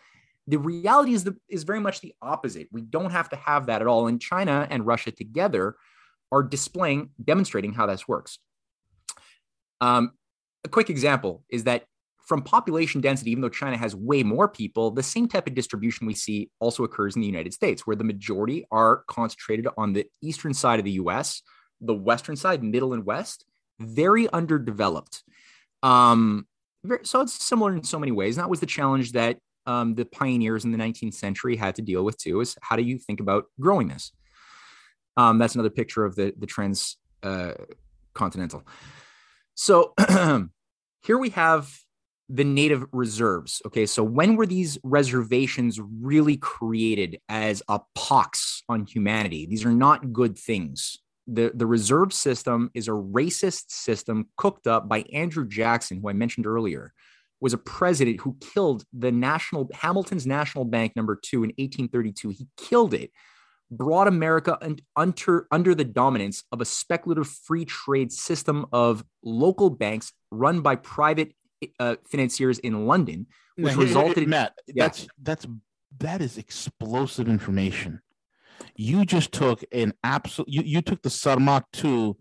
The 0.47 0.57
reality 0.57 1.13
is 1.13 1.23
the 1.23 1.35
is 1.47 1.63
very 1.63 1.79
much 1.79 2.01
the 2.01 2.13
opposite. 2.21 2.67
We 2.71 2.81
don't 2.81 3.11
have 3.11 3.29
to 3.29 3.35
have 3.35 3.67
that 3.67 3.81
at 3.81 3.87
all 3.87 4.07
and 4.07 4.21
china 4.21 4.67
and 4.69 4.85
russia 4.85 5.11
together 5.11 5.77
are 6.31 6.43
displaying 6.43 7.11
demonstrating 7.23 7.73
how 7.73 7.85
this 7.85 8.07
works. 8.07 8.39
Um, 9.79 10.11
a 10.65 10.67
quick 10.67 10.89
example 10.89 11.43
is 11.49 11.63
that 11.63 11.85
from 12.25 12.41
population 12.41 13.01
density, 13.01 13.31
even 13.31 13.41
though 13.41 13.49
China 13.49 13.77
has 13.77 13.95
way 13.95 14.23
more 14.23 14.47
people, 14.47 14.91
the 14.91 15.03
same 15.03 15.27
type 15.27 15.47
of 15.47 15.53
distribution 15.53 16.07
we 16.07 16.15
see 16.15 16.49
also 16.59 16.83
occurs 16.83 17.15
in 17.15 17.21
the 17.21 17.27
United 17.27 17.53
States, 17.53 17.85
where 17.85 17.95
the 17.95 18.03
majority 18.03 18.65
are 18.71 19.03
concentrated 19.07 19.67
on 19.77 19.93
the 19.93 20.07
eastern 20.21 20.53
side 20.53 20.79
of 20.79 20.85
the 20.85 20.93
US, 20.93 21.43
the 21.79 21.93
western 21.93 22.35
side, 22.35 22.63
middle 22.63 22.93
and 22.93 23.05
west, 23.05 23.45
very 23.79 24.27
underdeveloped. 24.29 25.23
Um, 25.83 26.47
so 27.03 27.21
it's 27.21 27.33
similar 27.33 27.75
in 27.75 27.83
so 27.83 27.99
many 27.99 28.11
ways. 28.11 28.37
And 28.37 28.43
that 28.43 28.49
was 28.49 28.59
the 28.59 28.65
challenge 28.65 29.11
that 29.11 29.37
um, 29.67 29.93
the 29.93 30.05
pioneers 30.05 30.65
in 30.65 30.71
the 30.71 30.77
19th 30.77 31.13
century 31.13 31.55
had 31.55 31.75
to 31.75 31.81
deal 31.83 32.03
with 32.03 32.17
too, 32.17 32.41
is 32.41 32.57
how 32.61 32.75
do 32.75 32.83
you 32.83 32.97
think 32.97 33.19
about 33.19 33.45
growing 33.59 33.87
this? 33.87 34.11
Um, 35.17 35.37
that's 35.37 35.53
another 35.53 35.69
picture 35.69 36.05
of 36.05 36.15
the, 36.15 36.33
the 36.37 36.45
trans 36.47 36.97
uh, 37.23 37.53
So 39.53 39.93
here 41.03 41.17
we 41.17 41.29
have 41.29 41.71
the 42.29 42.43
native 42.43 42.85
reserves. 42.91 43.61
Okay, 43.67 43.85
so 43.85 44.03
when 44.03 44.35
were 44.35 44.45
these 44.45 44.77
reservations 44.83 45.79
really 45.79 46.37
created 46.37 47.19
as 47.29 47.61
a 47.69 47.79
pox 47.93 48.63
on 48.67 48.85
humanity? 48.85 49.45
These 49.45 49.65
are 49.65 49.71
not 49.71 50.11
good 50.11 50.37
things. 50.37 50.97
The, 51.27 51.51
the 51.53 51.67
reserve 51.67 52.13
system 52.13 52.71
is 52.73 52.87
a 52.87 52.91
racist 52.91 53.69
system 53.69 54.29
cooked 54.37 54.67
up 54.67 54.87
by 54.87 55.05
Andrew 55.13 55.47
Jackson, 55.47 56.01
who 56.01 56.09
I 56.09 56.13
mentioned 56.13 56.47
earlier, 56.47 56.93
was 57.41 57.53
a 57.53 57.57
president 57.57 58.21
who 58.21 58.37
killed 58.39 58.85
the 58.93 59.11
national 59.11 59.69
Hamilton's 59.73 60.25
National 60.25 60.65
Bank 60.65 60.95
number 60.95 61.15
two 61.15 61.43
in 61.43 61.49
1832. 61.57 62.29
He 62.29 62.47
killed 62.57 62.93
it, 62.93 63.11
brought 63.69 64.07
America 64.07 64.57
under, 64.95 65.47
under 65.51 65.75
the 65.75 65.83
dominance 65.83 66.43
of 66.51 66.61
a 66.61 66.65
speculative 66.65 67.27
free 67.27 67.65
trade 67.65 68.11
system 68.11 68.65
of 68.71 69.03
local 69.23 69.69
banks 69.69 70.13
run 70.31 70.61
by 70.61 70.75
private 70.75 71.33
uh, 71.79 71.95
financiers 72.05 72.59
in 72.59 72.85
London, 72.85 73.27
which 73.55 73.75
resulted. 73.75 74.23
in 74.23 74.29
Matt, 74.29 74.53
yeah. 74.67 74.85
that's 74.85 75.07
that's 75.21 75.47
that 75.99 76.21
is 76.21 76.37
explosive 76.37 77.27
information. 77.27 78.01
You 78.75 79.05
just 79.05 79.31
took 79.31 79.63
an 79.71 79.93
absolute. 80.03 80.49
You, 80.49 80.61
you 80.63 80.81
took 80.81 81.01
the 81.01 81.09
Sarmat 81.09 81.63
two 81.71 82.17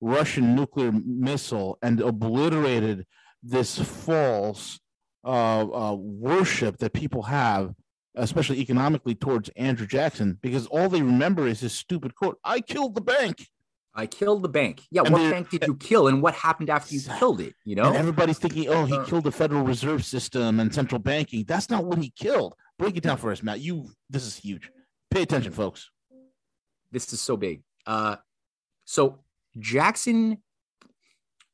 Russian 0.00 0.54
nuclear 0.54 0.92
missile 0.92 1.78
and 1.82 2.00
obliterated 2.00 3.06
this 3.42 3.78
false 3.78 4.78
uh, 5.24 5.90
uh, 5.90 5.94
worship 5.94 6.78
that 6.78 6.92
people 6.92 7.22
have, 7.22 7.74
especially 8.14 8.60
economically, 8.60 9.14
towards 9.14 9.48
Andrew 9.56 9.86
Jackson, 9.86 10.38
because 10.40 10.66
all 10.66 10.88
they 10.88 11.02
remember 11.02 11.46
is 11.46 11.60
his 11.60 11.72
stupid 11.72 12.14
quote: 12.14 12.38
"I 12.44 12.60
killed 12.60 12.94
the 12.94 13.00
bank." 13.00 13.46
I 13.96 14.06
killed 14.06 14.42
the 14.42 14.48
bank. 14.48 14.82
Yeah, 14.90 15.02
and 15.02 15.12
what 15.12 15.30
bank 15.30 15.48
did 15.48 15.66
you 15.66 15.74
kill, 15.74 16.08
and 16.08 16.20
what 16.20 16.34
happened 16.34 16.68
after 16.68 16.94
you 16.94 17.00
killed 17.18 17.40
it? 17.40 17.54
You 17.64 17.76
know, 17.76 17.84
and 17.84 17.96
everybody's 17.96 18.38
thinking, 18.38 18.68
"Oh, 18.68 18.84
he 18.84 18.94
uh, 18.94 19.04
killed 19.04 19.24
the 19.24 19.32
Federal 19.32 19.62
Reserve 19.62 20.04
System 20.04 20.60
and 20.60 20.72
central 20.72 20.98
banking." 20.98 21.44
That's 21.44 21.70
not 21.70 21.84
what 21.84 21.98
he 21.98 22.10
killed. 22.10 22.54
Break 22.78 22.96
it 22.96 23.02
down 23.02 23.16
for 23.16 23.32
us, 23.32 23.42
Matt. 23.42 23.60
You, 23.60 23.88
this 24.10 24.26
is 24.26 24.36
huge. 24.36 24.70
Pay 25.10 25.22
attention, 25.22 25.52
folks. 25.52 25.90
This 26.92 27.10
is 27.12 27.20
so 27.22 27.38
big. 27.38 27.62
Uh, 27.86 28.16
so 28.84 29.20
Jackson 29.58 30.42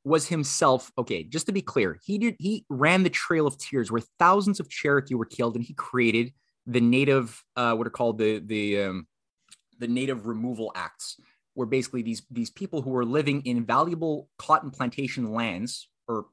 was 0.05 0.26
himself 0.26 0.90
okay. 0.98 1.22
Just 1.22 1.46
to 1.46 1.52
be 1.52 1.62
clear, 1.62 2.00
he 2.05 2.18
did 2.18 2.35
he 2.40 2.66
ran 2.68 3.05
the 3.05 3.11
Trail 3.11 3.46
of 3.46 3.57
Tears, 3.57 3.92
where 3.92 4.02
thousands 4.18 4.59
of 4.59 4.68
Cherokee 4.68 5.14
were 5.14 5.26
killed, 5.26 5.55
and 5.55 5.64
he 5.64 5.74
created 5.74 6.33
the 6.66 6.81
Native, 6.81 7.40
uh, 7.57 7.74
what 7.74 7.87
are 7.87 7.90
called 7.90 8.18
the 8.18 8.40
the 8.40 8.83
um, 8.83 9.07
the 9.78 9.87
Native 9.87 10.26
Removal 10.26 10.72
Acts 10.74 11.18
were 11.55 11.67
basically 11.67 12.03
these 12.03 12.23
these 12.31 12.51
people 12.51 12.83
who 12.83 12.91
were 12.91 13.05
living 13.05 13.43
in 13.43 13.65
valuable 13.65 14.29
cotton 14.38 14.71
plantation 14.71 15.33
lands 15.33 15.88
or 16.09 16.27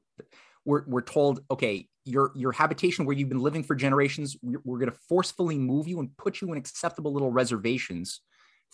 were, 0.64 0.84
were 0.86 1.02
told 1.02 1.44
okay 1.50 1.88
your 2.04 2.32
your 2.34 2.52
habitation 2.52 3.04
where 3.04 3.16
you've 3.16 3.28
been 3.28 3.40
living 3.40 3.62
for 3.62 3.74
generations 3.74 4.36
we're, 4.42 4.60
we're 4.64 4.78
going 4.78 4.90
to 4.90 4.98
forcefully 5.08 5.58
move 5.58 5.86
you 5.86 6.00
and 6.00 6.16
put 6.16 6.40
you 6.40 6.50
in 6.52 6.58
acceptable 6.58 7.12
little 7.12 7.30
reservations. 7.30 8.20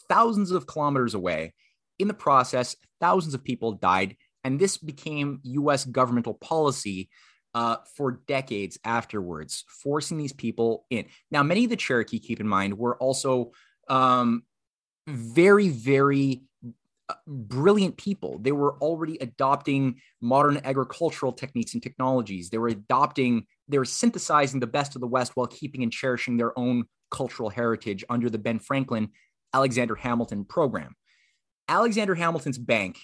Thousands 0.09 0.51
of 0.51 0.67
kilometers 0.67 1.15
away 1.15 1.55
in 1.99 2.09
the 2.09 2.15
process 2.15 2.77
thousands 3.01 3.35
of 3.35 3.43
people 3.43 3.73
died 3.73 4.17
and 4.45 4.61
this 4.61 4.79
became 4.79 5.41
us 5.45 5.85
governmental 5.85 6.35
policy 6.35 7.09
uh, 7.55 7.79
for 7.97 8.21
decades 8.29 8.79
afterwards 8.85 9.65
forcing 9.67 10.19
these 10.19 10.33
people 10.33 10.85
in. 10.91 11.07
Now 11.31 11.43
many 11.43 11.65
of 11.65 11.71
the 11.71 11.77
cherokee 11.77 12.19
keep 12.19 12.39
in 12.39 12.47
mind 12.47 12.79
were 12.79 12.97
also 12.97 13.53
um, 13.89 14.43
very, 15.07 15.69
very 15.69 16.43
uh, 17.09 17.15
brilliant 17.27 17.97
people. 17.97 18.39
They 18.39 18.53
were 18.53 18.75
already 18.79 19.17
adopting 19.21 20.01
modern 20.21 20.61
agricultural 20.65 21.33
techniques 21.33 21.75
and 21.75 21.83
technologies. 21.83 22.51
They 22.51 22.59
were 22.59 22.69
adopting, 22.69 23.47
they 23.69 23.79
were 23.79 23.85
synthesizing 23.85 24.61
the 24.61 24.67
best 24.67 24.95
of 24.95 25.01
the 25.01 25.07
West 25.07 25.33
while 25.35 25.47
keeping 25.47 25.83
and 25.83 25.93
cherishing 25.93 26.37
their 26.37 26.59
own 26.59 26.85
cultural 27.11 27.51
heritage 27.51 28.05
under 28.09 28.29
the 28.29 28.39
Ben 28.39 28.59
Franklin 28.59 29.11
Alexander 29.55 29.95
Hamilton 29.95 30.45
program. 30.45 30.95
Alexander 31.69 32.15
Hamilton's 32.15 32.59
bank, 32.59 32.99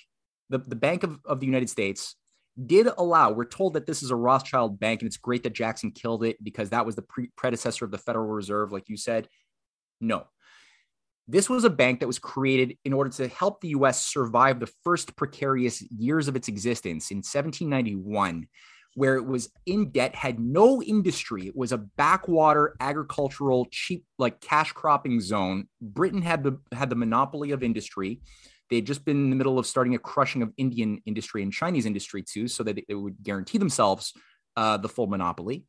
the, 0.51 0.59
the 0.59 0.77
Bank 0.77 1.03
of, 1.03 1.19
of 1.25 1.41
the 1.41 1.47
United 1.47 1.71
States, 1.71 2.17
did 2.67 2.89
allow, 2.99 3.31
we're 3.31 3.45
told 3.45 3.75
that 3.75 3.87
this 3.87 4.03
is 4.03 4.11
a 4.11 4.17
Rothschild 4.17 4.79
bank, 4.79 5.01
and 5.01 5.07
it's 5.07 5.17
great 5.17 5.43
that 5.45 5.55
Jackson 5.55 5.91
killed 5.91 6.25
it 6.25 6.43
because 6.43 6.71
that 6.71 6.85
was 6.85 6.95
the 6.95 7.03
pre- 7.03 7.31
predecessor 7.37 7.85
of 7.85 7.91
the 7.91 7.99
Federal 7.99 8.27
Reserve, 8.27 8.73
like 8.73 8.89
you 8.89 8.97
said. 8.97 9.29
No, 10.01 10.27
this 11.29 11.49
was 11.49 11.65
a 11.65 11.71
bank 11.71 12.01
that 12.01 12.07
was 12.07 12.19
created 12.19 12.77
in 12.85 12.93
order 12.93 13.11
to 13.11 13.29
help 13.29 13.61
the 13.61 13.69
US 13.69 14.05
survive 14.05 14.61
the 14.61 14.73
first 14.85 15.17
precarious 15.17 15.83
years 15.91 16.29
of 16.29 16.37
its 16.37 16.49
existence 16.49 17.11
in 17.11 17.19
1791, 17.19 18.49
where 18.95 19.17
it 19.17 19.25
was 19.25 19.51
in 19.65 19.91
debt, 19.91 20.15
had 20.15 20.41
no 20.41 20.83
industry. 20.83 21.47
It 21.47 21.57
was 21.57 21.73
a 21.73 21.79
backwater 21.79 22.75
agricultural, 22.81 23.67
cheap, 23.71 24.05
like 24.19 24.41
cash 24.41 24.73
cropping 24.73 25.21
zone. 25.21 25.69
Britain 25.81 26.23
had 26.23 26.43
the 26.43 26.59
had 26.73 26.91
the 26.91 26.97
monopoly 26.97 27.53
of 27.53 27.63
industry. 27.63 28.21
They 28.69 28.77
had 28.77 28.87
just 28.87 29.05
been 29.05 29.17
in 29.17 29.31
the 29.31 29.37
middle 29.37 29.59
of 29.59 29.67
starting 29.67 29.95
a 29.95 29.99
crushing 29.99 30.43
of 30.43 30.53
Indian 30.57 31.01
industry 31.07 31.43
and 31.43 31.53
Chinese 31.53 31.87
industry 31.87 32.23
too, 32.23 32.49
so 32.49 32.63
that 32.65 32.79
it 32.89 32.95
would 32.95 33.23
guarantee 33.23 33.59
themselves 33.59 34.13
uh, 34.57 34.77
the 34.77 34.89
full 34.89 35.07
monopoly. 35.07 35.67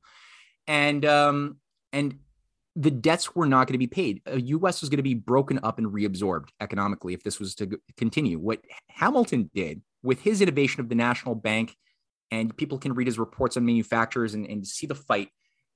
And 0.68 1.06
um, 1.06 1.58
and 1.92 2.20
the 2.76 2.92
debts 2.92 3.36
were 3.36 3.46
not 3.46 3.68
going 3.68 3.74
to 3.74 3.78
be 3.80 3.88
paid. 3.88 4.22
A 4.26 4.40
US 4.42 4.82
was 4.82 4.90
going 4.90 4.98
to 4.98 5.04
be 5.04 5.14
broken 5.14 5.60
up 5.64 5.78
and 5.78 5.88
reabsorbed 5.88 6.50
economically 6.60 7.14
if 7.14 7.24
this 7.24 7.40
was 7.40 7.56
to 7.56 7.80
continue. 7.98 8.40
What 8.40 8.62
Hamilton 8.90 9.50
did 9.54 9.82
with 10.02 10.22
his 10.22 10.42
innovation 10.42 10.82
of 10.82 10.90
the 10.90 10.96
national 10.96 11.36
bank, 11.36 11.76
and 12.32 12.56
people 12.58 12.80
can 12.80 12.94
read 12.94 13.08
his 13.08 13.20
reports 13.20 13.58
on 13.58 13.66
manufacturers 13.66 14.34
and, 14.34 14.48
and 14.48 14.66
see 14.66 14.88
the 14.88 14.96
fight. 14.96 15.30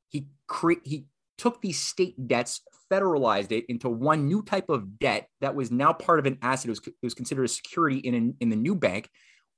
He 0.09 0.27
cre- 0.47 0.83
he 0.83 1.05
took 1.37 1.61
these 1.61 1.79
state 1.79 2.27
debts, 2.27 2.61
federalized 2.91 3.51
it 3.51 3.65
into 3.69 3.89
one 3.89 4.27
new 4.27 4.41
type 4.41 4.69
of 4.69 4.97
debt 4.97 5.27
that 5.39 5.53
was 5.53 5.69
now 5.69 5.93
part 5.93 6.17
of 6.17 6.25
an 6.25 6.39
asset. 6.41 6.67
It 6.67 6.69
was, 6.69 6.81
it 6.87 6.93
was 7.03 7.13
considered 7.13 7.43
a 7.43 7.49
security 7.49 7.99
in, 7.99 8.15
an, 8.15 8.35
in 8.39 8.49
the 8.49 8.55
new 8.55 8.73
bank, 8.73 9.07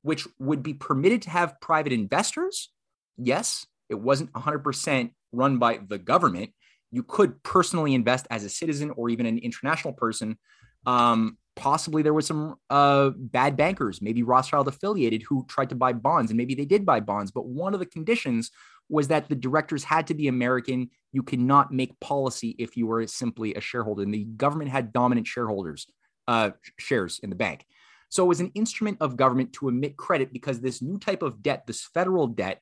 which 0.02 0.28
would 0.40 0.62
be 0.62 0.74
permitted 0.74 1.22
to 1.22 1.30
have 1.30 1.62
private 1.62 1.94
investors. 1.94 2.70
Yes, 3.18 3.66
it 3.88 3.96
wasn't 3.96 4.34
100% 4.34 5.12
run 5.32 5.58
by 5.58 5.80
the 5.88 5.98
government 5.98 6.52
you 6.92 7.04
could 7.04 7.42
personally 7.44 7.94
invest 7.94 8.28
as 8.30 8.44
a 8.44 8.50
citizen 8.50 8.92
or 8.92 9.10
even 9.10 9.26
an 9.26 9.38
international 9.38 9.94
person. 9.94 10.38
Um, 10.86 11.38
possibly 11.56 12.02
there 12.02 12.14
was 12.14 12.26
some 12.26 12.56
uh, 12.70 13.12
bad 13.16 13.58
bankers, 13.58 14.02
maybe 14.02 14.24
Rothschild 14.24 14.68
affiliated, 14.68 15.24
who 15.24 15.46
tried 15.48 15.70
to 15.70 15.76
buy 15.76 15.94
bonds, 15.94 16.32
and 16.32 16.38
maybe 16.38 16.56
they 16.56 16.66
did 16.66 16.86
buy 16.86 17.00
bonds. 17.00 17.32
But 17.32 17.48
one 17.48 17.74
of 17.74 17.80
the 17.80 17.86
conditions 17.86 18.50
was 18.88 19.10
that 19.10 19.30
the 19.30 19.36
directors 19.36 19.84
had 19.84 20.08
to 20.08 20.14
be 20.14 20.28
American. 20.28 20.90
You 21.12 21.22
cannot 21.22 21.72
make 21.72 22.00
policy 22.00 22.56
if 22.58 22.76
you 22.76 22.88
were 22.88 23.06
simply 23.08 23.54
a 23.54 23.62
shareholder, 23.62 24.04
and 24.04 24.14
the 24.14 24.24
government 24.24 24.72
had 24.72 24.94
dominant 24.94 25.28
shareholders 25.28 25.86
uh, 26.28 26.52
shares 26.78 27.20
in 27.22 27.30
the 27.30 27.36
bank. 27.36 27.66
So 28.10 28.24
it 28.24 28.28
was 28.28 28.40
an 28.40 28.52
instrument 28.56 28.98
of 29.02 29.18
government 29.18 29.54
to 29.54 29.68
emit 29.68 29.96
credit 29.98 30.34
because 30.34 30.60
this 30.60 30.82
new 30.82 30.98
type 30.98 31.22
of 31.22 31.44
debt, 31.44 31.68
this 31.68 31.84
federal 31.94 32.26
debt, 32.26 32.62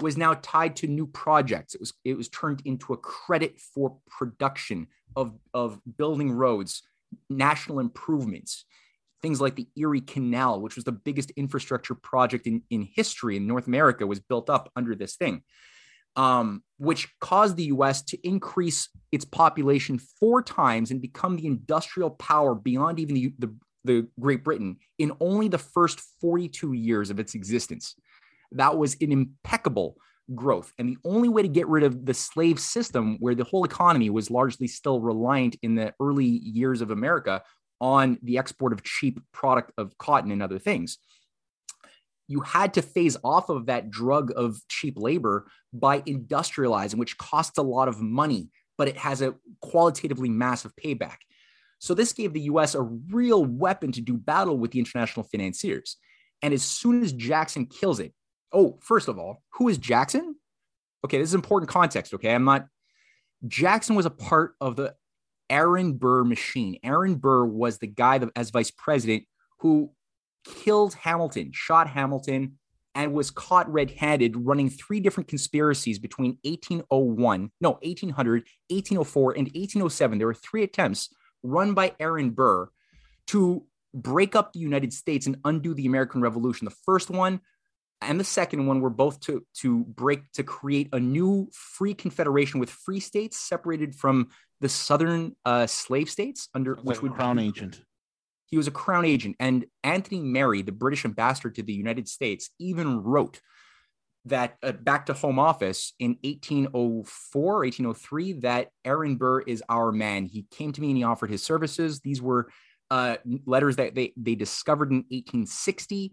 was 0.00 0.16
now 0.16 0.34
tied 0.42 0.76
to 0.76 0.86
new 0.86 1.06
projects. 1.06 1.74
It 1.74 1.80
was 1.80 1.92
it 2.04 2.16
was 2.16 2.28
turned 2.28 2.62
into 2.64 2.92
a 2.92 2.96
credit 2.96 3.58
for 3.60 3.96
production 4.08 4.88
of, 5.16 5.34
of 5.52 5.80
building 5.96 6.32
roads, 6.32 6.82
national 7.30 7.80
improvements, 7.80 8.64
things 9.22 9.40
like 9.40 9.56
the 9.56 9.68
Erie 9.76 10.00
Canal, 10.00 10.60
which 10.60 10.76
was 10.76 10.84
the 10.84 10.92
biggest 10.92 11.30
infrastructure 11.32 11.94
project 11.94 12.46
in, 12.46 12.62
in 12.70 12.82
history 12.82 13.36
in 13.36 13.46
North 13.46 13.66
America, 13.66 14.06
was 14.06 14.20
built 14.20 14.50
up 14.50 14.70
under 14.76 14.94
this 14.94 15.16
thing. 15.16 15.42
Um, 16.16 16.62
which 16.78 17.08
caused 17.20 17.56
the 17.56 17.64
US 17.64 18.00
to 18.02 18.28
increase 18.28 18.88
its 19.10 19.24
population 19.24 19.98
four 19.98 20.42
times 20.42 20.92
and 20.92 21.02
become 21.02 21.36
the 21.36 21.46
industrial 21.46 22.10
power 22.10 22.54
beyond 22.54 23.00
even 23.00 23.16
the, 23.16 23.34
the, 23.40 23.56
the 23.82 24.08
Great 24.20 24.44
Britain 24.44 24.76
in 24.98 25.10
only 25.20 25.48
the 25.48 25.58
first 25.58 26.00
42 26.20 26.72
years 26.72 27.10
of 27.10 27.18
its 27.18 27.34
existence. 27.34 27.96
That 28.54 28.76
was 28.76 28.96
an 29.00 29.12
impeccable 29.12 29.96
growth. 30.34 30.72
And 30.78 30.88
the 30.88 30.98
only 31.04 31.28
way 31.28 31.42
to 31.42 31.48
get 31.48 31.68
rid 31.68 31.84
of 31.84 32.06
the 32.06 32.14
slave 32.14 32.58
system, 32.58 33.16
where 33.20 33.34
the 33.34 33.44
whole 33.44 33.64
economy 33.64 34.10
was 34.10 34.30
largely 34.30 34.66
still 34.66 35.00
reliant 35.00 35.56
in 35.62 35.74
the 35.74 35.92
early 36.00 36.26
years 36.26 36.80
of 36.80 36.90
America 36.90 37.42
on 37.80 38.18
the 38.22 38.38
export 38.38 38.72
of 38.72 38.82
cheap 38.82 39.20
product 39.32 39.72
of 39.76 39.96
cotton 39.98 40.30
and 40.30 40.42
other 40.42 40.58
things, 40.58 40.98
you 42.26 42.40
had 42.40 42.74
to 42.74 42.82
phase 42.82 43.16
off 43.22 43.50
of 43.50 43.66
that 43.66 43.90
drug 43.90 44.32
of 44.34 44.56
cheap 44.68 44.94
labor 44.96 45.46
by 45.72 46.00
industrializing, 46.02 46.94
which 46.94 47.18
costs 47.18 47.58
a 47.58 47.62
lot 47.62 47.88
of 47.88 48.00
money, 48.00 48.48
but 48.78 48.88
it 48.88 48.96
has 48.96 49.20
a 49.20 49.34
qualitatively 49.60 50.30
massive 50.30 50.72
payback. 50.82 51.16
So 51.80 51.92
this 51.92 52.14
gave 52.14 52.32
the 52.32 52.40
US 52.42 52.74
a 52.74 52.80
real 52.80 53.44
weapon 53.44 53.92
to 53.92 54.00
do 54.00 54.16
battle 54.16 54.56
with 54.56 54.70
the 54.70 54.78
international 54.78 55.26
financiers. 55.30 55.98
And 56.40 56.54
as 56.54 56.62
soon 56.62 57.02
as 57.02 57.12
Jackson 57.12 57.66
kills 57.66 58.00
it, 58.00 58.14
oh, 58.54 58.78
first 58.80 59.08
of 59.08 59.18
all, 59.18 59.42
who 59.54 59.68
is 59.68 59.78
Jackson? 59.78 60.36
Okay, 61.04 61.18
this 61.18 61.28
is 61.28 61.34
important 61.34 61.70
context. 61.70 62.14
Okay, 62.14 62.34
I'm 62.34 62.44
not. 62.44 62.66
Jackson 63.46 63.94
was 63.94 64.06
a 64.06 64.10
part 64.10 64.54
of 64.60 64.76
the 64.76 64.94
Aaron 65.50 65.94
Burr 65.94 66.24
machine. 66.24 66.78
Aaron 66.82 67.16
Burr 67.16 67.44
was 67.44 67.78
the 67.78 67.86
guy 67.86 68.18
that, 68.18 68.30
as 68.34 68.50
vice 68.50 68.70
president 68.70 69.24
who 69.58 69.90
killed 70.44 70.94
Hamilton, 70.94 71.50
shot 71.52 71.88
Hamilton, 71.88 72.58
and 72.94 73.12
was 73.12 73.30
caught 73.30 73.70
red 73.70 73.90
handed 73.90 74.36
running 74.36 74.70
three 74.70 75.00
different 75.00 75.28
conspiracies 75.28 75.98
between 75.98 76.38
1801, 76.44 77.50
no, 77.60 77.72
1800, 77.82 78.44
1804, 78.68 79.32
and 79.32 79.46
1807. 79.48 80.18
There 80.18 80.26
were 80.26 80.34
three 80.34 80.62
attempts 80.62 81.12
run 81.42 81.74
by 81.74 81.92
Aaron 81.98 82.30
Burr 82.30 82.68
to 83.28 83.66
break 83.92 84.34
up 84.34 84.52
the 84.52 84.60
United 84.60 84.92
States 84.92 85.26
and 85.26 85.36
undo 85.44 85.74
the 85.74 85.86
American 85.86 86.20
Revolution. 86.20 86.64
The 86.64 86.76
first 86.84 87.10
one 87.10 87.40
and 88.00 88.20
the 88.20 88.24
second 88.24 88.66
one 88.66 88.80
were 88.80 88.90
both 88.90 89.20
to, 89.20 89.44
to 89.60 89.84
break, 89.84 90.30
to 90.32 90.42
create 90.42 90.88
a 90.92 91.00
new 91.00 91.48
free 91.52 91.94
confederation 91.94 92.60
with 92.60 92.70
free 92.70 93.00
states 93.00 93.38
separated 93.38 93.94
from 93.94 94.28
the 94.60 94.68
southern 94.68 95.34
uh, 95.44 95.66
slave 95.66 96.10
states 96.10 96.48
under 96.54 96.74
which 96.76 97.02
would 97.02 97.12
crown 97.12 97.38
agent 97.38 97.80
he 98.54 98.56
was 98.56 98.68
a 98.68 98.70
crown 98.70 99.04
agent. 99.04 99.34
And 99.40 99.66
Anthony 99.82 100.20
Merry, 100.20 100.62
the 100.62 100.70
British 100.70 101.04
ambassador 101.04 101.50
to 101.50 101.62
the 101.64 101.72
United 101.72 102.08
States, 102.08 102.50
even 102.60 103.02
wrote 103.02 103.40
that 104.26 104.56
uh, 104.62 104.70
back 104.70 105.06
to 105.06 105.12
Home 105.12 105.40
Office 105.40 105.92
in 105.98 106.18
1804, 106.22 107.54
1803, 107.56 108.32
that 108.34 108.68
Aaron 108.84 109.16
Burr 109.16 109.40
is 109.40 109.62
our 109.68 109.90
man. 109.90 110.26
He 110.26 110.46
came 110.52 110.70
to 110.70 110.80
me 110.80 110.90
and 110.90 110.96
he 110.96 111.02
offered 111.02 111.30
his 111.30 111.42
services. 111.42 111.98
These 111.98 112.22
were 112.22 112.48
uh, 112.92 113.16
letters 113.44 113.74
that 113.74 113.96
they, 113.96 114.12
they 114.16 114.36
discovered 114.36 114.92
in 114.92 114.98
1860. 115.08 116.12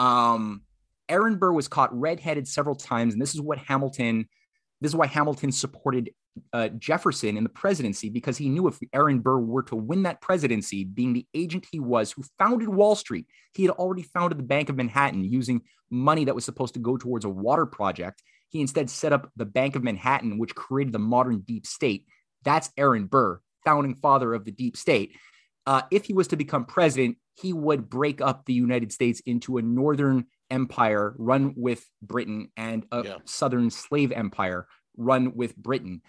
Um, 0.00 0.62
Aaron 1.08 1.36
Burr 1.36 1.52
was 1.52 1.68
caught 1.68 1.96
red-headed 1.96 2.48
several 2.48 2.74
times, 2.74 3.12
and 3.12 3.22
this 3.22 3.34
is 3.34 3.40
what 3.40 3.58
Hamilton. 3.58 4.28
This 4.80 4.90
is 4.90 4.96
why 4.96 5.06
Hamilton 5.06 5.52
supported 5.52 6.10
uh, 6.52 6.68
Jefferson 6.68 7.36
in 7.36 7.44
the 7.44 7.50
presidency 7.50 8.10
because 8.10 8.36
he 8.36 8.48
knew 8.48 8.68
if 8.68 8.78
Aaron 8.92 9.20
Burr 9.20 9.38
were 9.38 9.62
to 9.64 9.76
win 9.76 10.02
that 10.02 10.20
presidency, 10.20 10.84
being 10.84 11.12
the 11.12 11.26
agent 11.34 11.66
he 11.70 11.80
was 11.80 12.12
who 12.12 12.22
founded 12.38 12.68
Wall 12.68 12.94
Street, 12.94 13.26
he 13.54 13.62
had 13.62 13.70
already 13.72 14.02
founded 14.02 14.38
the 14.38 14.44
Bank 14.44 14.68
of 14.68 14.76
Manhattan 14.76 15.24
using 15.24 15.62
money 15.90 16.24
that 16.24 16.34
was 16.34 16.44
supposed 16.44 16.74
to 16.74 16.80
go 16.80 16.96
towards 16.96 17.24
a 17.24 17.30
water 17.30 17.66
project. 17.66 18.22
He 18.48 18.60
instead 18.60 18.90
set 18.90 19.12
up 19.12 19.30
the 19.36 19.46
Bank 19.46 19.76
of 19.76 19.82
Manhattan, 19.82 20.38
which 20.38 20.54
created 20.54 20.92
the 20.92 20.98
modern 20.98 21.40
deep 21.40 21.66
state. 21.66 22.06
That's 22.44 22.70
Aaron 22.76 23.06
Burr, 23.06 23.40
founding 23.64 23.96
father 23.96 24.34
of 24.34 24.44
the 24.44 24.52
deep 24.52 24.76
state. 24.76 25.16
Uh, 25.66 25.82
if 25.90 26.04
he 26.04 26.14
was 26.14 26.28
to 26.28 26.36
become 26.36 26.64
president, 26.64 27.16
he 27.34 27.52
would 27.52 27.90
break 27.90 28.20
up 28.20 28.44
the 28.44 28.54
United 28.54 28.92
States 28.92 29.20
into 29.26 29.58
a 29.58 29.62
northern 29.62 30.26
empire 30.50 31.14
run 31.18 31.54
with 31.56 31.84
Britain 32.00 32.50
and 32.56 32.86
a 32.92 33.04
yeah. 33.04 33.16
southern 33.24 33.70
slave 33.70 34.12
empire 34.12 34.66
run 34.96 35.34
with 35.34 35.56
Britain. 35.56 36.02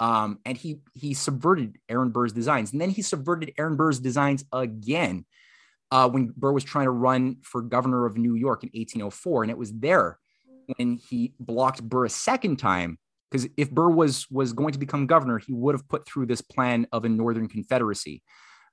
Um, 0.00 0.38
and 0.44 0.56
he 0.56 0.80
he 0.94 1.14
subverted 1.14 1.78
Aaron 1.88 2.10
Burr's 2.10 2.32
designs, 2.32 2.72
and 2.72 2.80
then 2.80 2.90
he 2.90 3.02
subverted 3.02 3.52
Aaron 3.56 3.76
Burr's 3.76 4.00
designs 4.00 4.44
again 4.52 5.24
uh, 5.92 6.08
when 6.08 6.32
Burr 6.36 6.52
was 6.52 6.64
trying 6.64 6.86
to 6.86 6.90
run 6.90 7.36
for 7.42 7.62
governor 7.62 8.06
of 8.06 8.16
New 8.16 8.34
York 8.34 8.64
in 8.64 8.70
1804, 8.70 9.44
and 9.44 9.50
it 9.50 9.58
was 9.58 9.72
there 9.72 10.18
when 10.76 10.96
he 10.96 11.34
blocked 11.38 11.82
Burr 11.82 12.06
a 12.06 12.10
second 12.10 12.56
time. 12.56 12.98
Because 13.30 13.48
if 13.56 13.70
Burr 13.70 13.90
was 13.90 14.26
was 14.30 14.52
going 14.52 14.72
to 14.72 14.78
become 14.78 15.06
governor, 15.06 15.38
he 15.38 15.52
would 15.52 15.74
have 15.74 15.88
put 15.88 16.06
through 16.06 16.26
this 16.26 16.40
plan 16.40 16.86
of 16.90 17.04
a 17.04 17.08
Northern 17.08 17.48
Confederacy, 17.48 18.22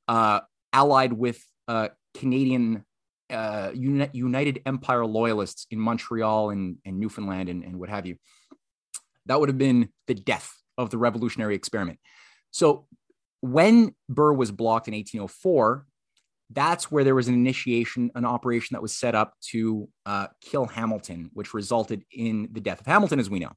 uh, 0.10 0.41
allied 0.74 1.14
with 1.14 1.41
uh, 1.68 1.89
Canadian 2.16 2.84
uh, 3.30 3.70
Uni- 3.74 4.10
United 4.12 4.62
Empire 4.66 5.05
loyalists 5.05 5.68
in 5.70 5.80
Montreal 5.80 6.49
and, 6.49 6.78
and 6.84 6.99
Newfoundland 6.99 7.47
and, 7.47 7.64
and 7.64 7.80
what 7.80 7.89
have 7.89 8.07
you. 8.07 8.18
That 9.28 9.39
would 9.39 9.49
have 9.49 9.57
been 9.60 9.89
the 10.07 10.16
death 10.16 10.51
of 10.78 10.89
the 10.89 10.97
revolutionary 10.97 11.55
experiment. 11.55 11.99
So 12.49 12.88
when 13.41 13.95
Burr 14.10 14.34
was 14.34 14.51
blocked 14.51 14.88
in 14.88 14.95
1804, 14.95 15.86
that's 16.51 16.91
where 16.91 17.03
there 17.03 17.14
was 17.14 17.28
an 17.28 17.36
initiation, 17.36 18.10
an 18.16 18.26
operation 18.26 18.74
that 18.74 18.82
was 18.82 18.97
set 18.97 19.14
up 19.14 19.36
to 19.51 19.88
uh, 20.07 20.28
kill 20.41 20.66
Hamilton, 20.66 21.30
which 21.34 21.53
resulted 21.53 22.03
in 22.12 22.49
the 22.51 22.60
death 22.60 22.80
of 22.80 22.88
Hamilton, 22.88 23.20
as 23.20 23.30
we 23.30 23.38
know. 23.38 23.51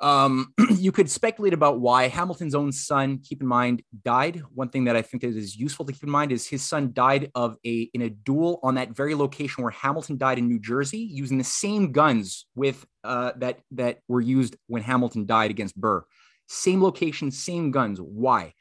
Um, 0.00 0.52
you 0.76 0.92
could 0.92 1.10
speculate 1.10 1.52
about 1.52 1.80
why 1.80 2.08
Hamilton's 2.08 2.54
own 2.54 2.72
son, 2.72 3.18
keep 3.18 3.40
in 3.40 3.46
mind, 3.48 3.82
died. 4.04 4.42
One 4.54 4.68
thing 4.68 4.84
that 4.84 4.96
I 4.96 5.02
think 5.02 5.22
that 5.22 5.36
is 5.36 5.56
useful 5.56 5.84
to 5.86 5.92
keep 5.92 6.04
in 6.04 6.10
mind 6.10 6.32
is 6.32 6.46
his 6.46 6.62
son 6.62 6.92
died 6.92 7.30
of 7.34 7.56
a 7.64 7.90
in 7.92 8.02
a 8.02 8.10
duel 8.10 8.60
on 8.62 8.76
that 8.76 8.90
very 8.94 9.14
location 9.14 9.62
where 9.62 9.72
Hamilton 9.72 10.16
died 10.16 10.38
in 10.38 10.48
New 10.48 10.60
Jersey, 10.60 10.98
using 10.98 11.38
the 11.38 11.44
same 11.44 11.92
guns 11.92 12.46
with 12.54 12.86
uh, 13.04 13.32
that 13.36 13.60
that 13.72 13.98
were 14.08 14.20
used 14.20 14.56
when 14.66 14.82
Hamilton 14.82 15.26
died 15.26 15.50
against 15.50 15.76
Burr. 15.76 16.04
Same 16.46 16.82
location, 16.82 17.30
same 17.30 17.70
guns. 17.70 18.00
Why? 18.00 18.54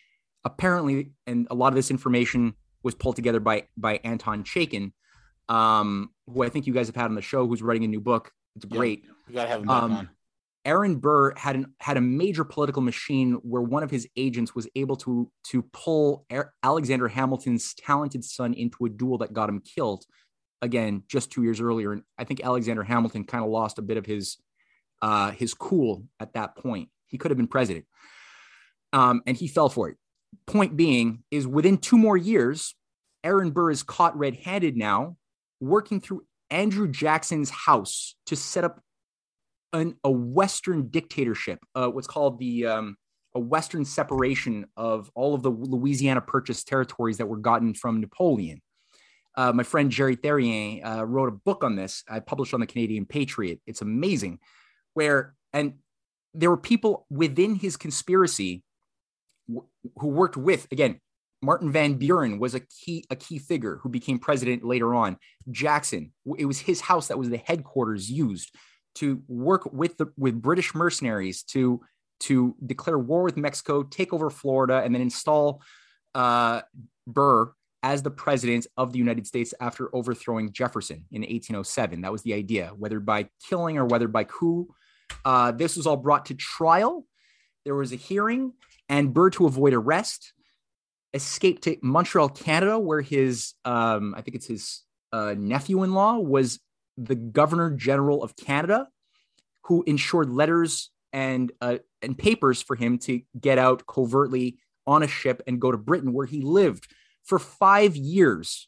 Apparently, 0.43 1.11
and 1.25 1.47
a 1.51 1.55
lot 1.55 1.69
of 1.69 1.75
this 1.75 1.91
information 1.91 2.55
was 2.83 2.95
pulled 2.95 3.15
together 3.15 3.39
by 3.39 3.67
by 3.75 3.99
Anton 4.03 4.43
Chaitkin, 4.43 4.91
um, 5.49 6.09
who 6.25 6.43
I 6.43 6.49
think 6.49 6.65
you 6.65 6.73
guys 6.73 6.87
have 6.87 6.95
had 6.95 7.05
on 7.05 7.15
the 7.15 7.21
show, 7.21 7.45
who's 7.45 7.61
writing 7.61 7.83
a 7.83 7.87
new 7.87 8.01
book. 8.01 8.31
It's 8.55 8.65
great. 8.65 9.03
Yeah, 9.03 9.11
we 9.27 9.33
gotta 9.35 9.49
have 9.49 9.61
him 9.61 9.67
back 9.67 9.83
um, 9.83 9.93
on 9.93 10.09
Aaron 10.67 10.97
Burr 10.97 11.33
had 11.37 11.55
an, 11.55 11.73
had 11.79 11.95
a 11.95 12.01
major 12.01 12.43
political 12.43 12.81
machine 12.81 13.35
where 13.41 13.61
one 13.61 13.83
of 13.83 13.89
his 13.89 14.05
agents 14.17 14.53
was 14.53 14.67
able 14.75 14.97
to 14.97 15.31
to 15.45 15.63
pull 15.71 16.25
Alexander 16.61 17.07
Hamilton's 17.07 17.73
talented 17.73 18.23
son 18.25 18.53
into 18.53 18.85
a 18.85 18.89
duel 18.89 19.17
that 19.19 19.31
got 19.31 19.47
him 19.49 19.61
killed. 19.61 20.05
Again, 20.61 21.03
just 21.07 21.31
two 21.31 21.43
years 21.43 21.61
earlier, 21.61 21.93
and 21.93 22.03
I 22.17 22.25
think 22.25 22.43
Alexander 22.43 22.83
Hamilton 22.83 23.23
kind 23.23 23.45
of 23.45 23.49
lost 23.49 23.79
a 23.79 23.81
bit 23.81 23.95
of 23.95 24.05
his 24.05 24.37
uh, 25.01 25.31
his 25.31 25.53
cool 25.53 26.03
at 26.19 26.33
that 26.33 26.57
point. 26.57 26.89
He 27.05 27.17
could 27.17 27.31
have 27.31 27.37
been 27.37 27.47
president, 27.47 27.85
um, 28.91 29.21
and 29.25 29.37
he 29.37 29.47
fell 29.47 29.69
for 29.69 29.89
it. 29.89 29.97
Point 30.47 30.75
being 30.75 31.23
is 31.31 31.47
within 31.47 31.77
two 31.77 31.97
more 31.97 32.17
years, 32.17 32.75
Aaron 33.23 33.51
Burr 33.51 33.71
is 33.71 33.83
caught 33.83 34.17
red-handed 34.17 34.75
now, 34.75 35.15
working 35.61 36.01
through 36.01 36.23
Andrew 36.49 36.89
Jackson's 36.89 37.49
house 37.49 38.15
to 38.25 38.35
set 38.35 38.65
up 38.65 38.81
an, 39.77 39.95
a 40.03 40.11
Western 40.11 40.89
dictatorship, 40.89 41.59
uh, 41.75 41.87
what's 41.87 42.07
called 42.07 42.39
the 42.39 42.65
um, 42.65 42.97
a 43.35 43.39
Western 43.39 43.85
separation 43.85 44.65
of 44.75 45.11
all 45.15 45.35
of 45.35 45.43
the 45.43 45.51
Louisiana 45.51 46.21
Purchase 46.21 46.63
territories 46.63 47.17
that 47.17 47.27
were 47.27 47.37
gotten 47.37 47.73
from 47.73 48.01
Napoleon. 48.01 48.61
Uh, 49.35 49.53
my 49.53 49.63
friend 49.63 49.91
Jerry 49.91 50.17
Therrien 50.17 50.83
uh, 50.83 51.05
wrote 51.05 51.29
a 51.29 51.31
book 51.31 51.63
on 51.63 51.75
this. 51.75 52.03
I 52.09 52.19
published 52.19 52.55
on 52.55 52.59
the 52.59 52.65
Canadian 52.65 53.05
Patriot. 53.05 53.59
It's 53.67 53.81
amazing, 53.81 54.39
where 54.95 55.35
and 55.53 55.75
there 56.33 56.49
were 56.49 56.57
people 56.57 57.05
within 57.09 57.55
his 57.55 57.77
conspiracy 57.77 58.63
w- 59.47 59.67
who 59.97 60.07
worked 60.07 60.37
with 60.37 60.67
again. 60.71 60.99
Martin 61.43 61.71
Van 61.71 61.93
Buren 61.93 62.39
was 62.39 62.55
a 62.55 62.61
key 62.61 63.05
a 63.11 63.15
key 63.15 63.37
figure 63.37 63.79
who 63.83 63.89
became 63.89 64.17
president 64.17 64.63
later 64.63 64.95
on. 64.95 65.17
Jackson, 65.51 66.11
it 66.35 66.45
was 66.45 66.59
his 66.59 66.81
house 66.81 67.09
that 67.09 67.19
was 67.19 67.29
the 67.29 67.37
headquarters 67.37 68.09
used 68.09 68.55
to 68.97 69.21
work 69.27 69.71
with 69.71 69.97
the 69.97 70.07
with 70.17 70.41
British 70.41 70.75
mercenaries 70.75 71.43
to 71.43 71.81
to 72.19 72.55
declare 72.65 72.97
war 72.97 73.23
with 73.23 73.37
Mexico, 73.37 73.83
take 73.83 74.13
over 74.13 74.29
Florida, 74.29 74.81
and 74.83 74.93
then 74.93 75.01
install 75.01 75.61
uh, 76.15 76.61
Burr 77.05 77.51
as 77.83 78.01
the 78.01 78.11
president 78.11 78.65
of 78.75 78.91
the 78.91 78.99
United 78.99 79.27
States 79.27 79.53
after 79.61 79.93
overthrowing 79.95 80.51
Jefferson 80.51 81.05
in 81.11 81.21
1807. 81.21 82.01
That 82.01 82.11
was 82.11 82.23
the 82.23 82.33
idea, 82.33 82.71
whether 82.75 82.99
by 82.99 83.29
killing 83.47 83.77
or 83.77 83.85
whether 83.85 84.07
by 84.07 84.23
coup. 84.23 84.67
Uh, 85.23 85.51
this 85.51 85.77
was 85.77 85.85
all 85.85 85.97
brought 85.97 86.25
to 86.27 86.33
trial. 86.33 87.05
There 87.65 87.75
was 87.75 87.93
a 87.93 87.97
hearing, 87.97 88.53
and 88.89 89.13
Burr, 89.13 89.29
to 89.31 89.45
avoid 89.45 89.73
arrest, 89.73 90.33
escaped 91.13 91.63
to 91.63 91.77
Montreal, 91.81 92.29
Canada, 92.29 92.79
where 92.79 93.01
his, 93.01 93.53
um, 93.63 94.15
I 94.17 94.21
think 94.21 94.35
it's 94.35 94.47
his 94.47 94.83
uh, 95.11 95.35
nephew-in-law 95.37 96.17
was 96.17 96.59
the 96.97 97.15
Governor 97.15 97.71
General 97.71 98.23
of 98.23 98.35
Canada, 98.35 98.87
who 99.65 99.83
ensured 99.85 100.29
letters 100.29 100.89
and 101.13 101.51
uh, 101.61 101.77
and 102.01 102.17
papers 102.17 102.61
for 102.61 102.75
him 102.75 102.97
to 102.99 103.21
get 103.39 103.57
out 103.57 103.85
covertly 103.87 104.57
on 104.85 105.03
a 105.03 105.07
ship 105.07 105.41
and 105.47 105.61
go 105.61 105.71
to 105.71 105.77
Britain, 105.77 106.13
where 106.13 106.25
he 106.25 106.41
lived 106.41 106.87
for 107.23 107.39
five 107.39 107.95
years 107.95 108.67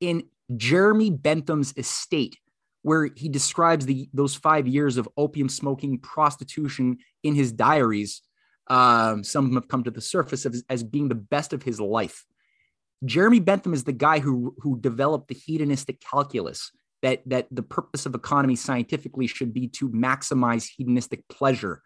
in 0.00 0.24
Jeremy 0.56 1.10
Bentham's 1.10 1.74
estate, 1.76 2.38
where 2.82 3.10
he 3.16 3.28
describes 3.28 3.86
the 3.86 4.08
those 4.12 4.34
five 4.34 4.66
years 4.66 4.96
of 4.96 5.08
opium 5.16 5.48
smoking, 5.48 5.98
prostitution 5.98 6.98
in 7.22 7.34
his 7.34 7.52
diaries. 7.52 8.22
Um, 8.68 9.24
some 9.24 9.44
of 9.44 9.50
them 9.50 9.60
have 9.60 9.68
come 9.68 9.84
to 9.84 9.90
the 9.90 10.00
surface 10.00 10.44
as, 10.44 10.62
as 10.68 10.82
being 10.82 11.08
the 11.08 11.14
best 11.14 11.52
of 11.54 11.62
his 11.62 11.80
life. 11.80 12.26
Jeremy 13.04 13.40
Bentham 13.40 13.72
is 13.72 13.84
the 13.84 13.92
guy 13.92 14.18
who 14.18 14.54
who 14.58 14.80
developed 14.80 15.28
the 15.28 15.34
hedonistic 15.34 16.00
calculus, 16.00 16.70
that 17.02 17.22
that 17.26 17.46
the 17.50 17.62
purpose 17.62 18.06
of 18.06 18.14
economy 18.14 18.56
scientifically 18.56 19.26
should 19.26 19.52
be 19.52 19.68
to 19.68 19.88
maximize 19.90 20.68
hedonistic 20.76 21.26
pleasure. 21.28 21.82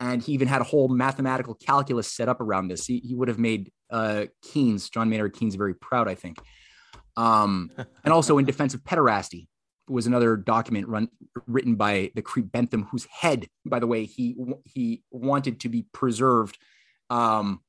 And 0.00 0.22
he 0.22 0.32
even 0.32 0.46
had 0.46 0.60
a 0.60 0.64
whole 0.64 0.88
mathematical 0.88 1.54
calculus 1.54 2.12
set 2.12 2.28
up 2.28 2.40
around 2.40 2.68
this. 2.68 2.86
He, 2.86 3.00
he 3.00 3.16
would 3.16 3.28
have 3.28 3.38
made 3.38 3.72
uh, 3.90 4.26
keynes 4.42 4.90
john 4.90 5.08
maynard 5.08 5.34
keynes 5.34 5.54
very 5.54 5.74
proud 5.74 6.08
i 6.08 6.14
think. 6.14 6.38
Um, 7.16 7.70
and 8.04 8.12
also 8.12 8.38
in 8.38 8.44
defense 8.44 8.74
of 8.74 8.84
pederasty 8.84 9.48
was 9.88 10.06
another 10.06 10.36
document 10.36 10.88
run 10.88 11.08
written 11.46 11.74
by 11.74 12.10
the 12.14 12.22
Crete 12.22 12.50
Bentham, 12.50 12.84
whose 12.84 13.06
head, 13.06 13.48
by 13.64 13.78
the 13.78 13.86
way, 13.86 14.04
he 14.04 14.36
he 14.64 15.02
wanted 15.10 15.60
to 15.60 15.68
be 15.68 15.86
preserved 15.92 16.58
um, 17.10 17.60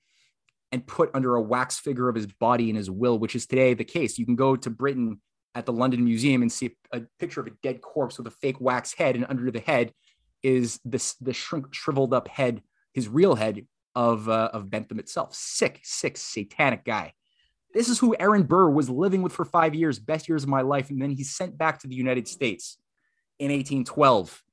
and 0.72 0.86
put 0.86 1.10
under 1.14 1.36
a 1.36 1.42
wax 1.42 1.80
figure 1.80 2.10
of 2.10 2.16
his 2.16 2.28
body 2.28 2.70
in 2.70 2.76
his 2.76 2.90
will, 2.90 3.18
which 3.18 3.36
is 3.36 3.46
today 3.46 3.74
the 3.74 3.84
case. 3.84 4.18
You 4.18 4.26
can 4.26 4.36
go 4.36 4.56
to 4.56 4.70
Britain 4.70 5.22
at 5.56 5.66
the 5.66 5.74
London 5.74 6.04
Museum 6.04 6.42
and 6.42 6.52
see 6.52 6.76
a, 6.92 7.02
picture 7.20 7.42
of 7.42 7.48
a 7.48 7.52
dead 7.64 7.82
corpse 7.82 8.18
with 8.18 8.28
a 8.28 8.32
fake 8.32 8.60
wax 8.60 8.94
head, 8.94 9.16
and 9.16 9.26
under 9.30 9.52
the 9.52 9.60
head 9.60 9.94
is 10.44 10.80
this 10.86 11.16
the 11.16 11.34
shrink, 11.34 11.74
shriveled 11.74 12.14
up 12.14 12.28
head, 12.28 12.62
his 12.94 13.08
real 13.08 13.36
head 13.36 13.66
of 13.96 14.30
uh, 14.30 14.50
of 14.54 14.70
Bentham 14.70 15.00
itself. 15.00 15.34
Sick, 15.34 15.80
sick, 15.84 16.18
satanic 16.18 16.86
guy. 16.86 17.14
This 17.74 17.90
is 17.90 18.00
who 18.00 18.16
Aaron 18.20 18.44
Burr 18.44 18.70
was 18.70 18.90
living 18.90 19.22
with 19.22 19.34
for 19.34 19.46
five 19.46 19.76
years, 19.76 20.00
best 20.00 20.28
years 20.28 20.44
of 20.44 20.50
my 20.50 20.62
life, 20.62 20.90
and 20.90 21.02
then 21.02 21.12
he's 21.12 21.36
sent 21.36 21.58
back 21.58 21.80
to 21.80 21.88
the 21.88 21.96
United 21.96 22.28
States 22.28 22.78
in 23.38 23.52
1812. 23.52 24.44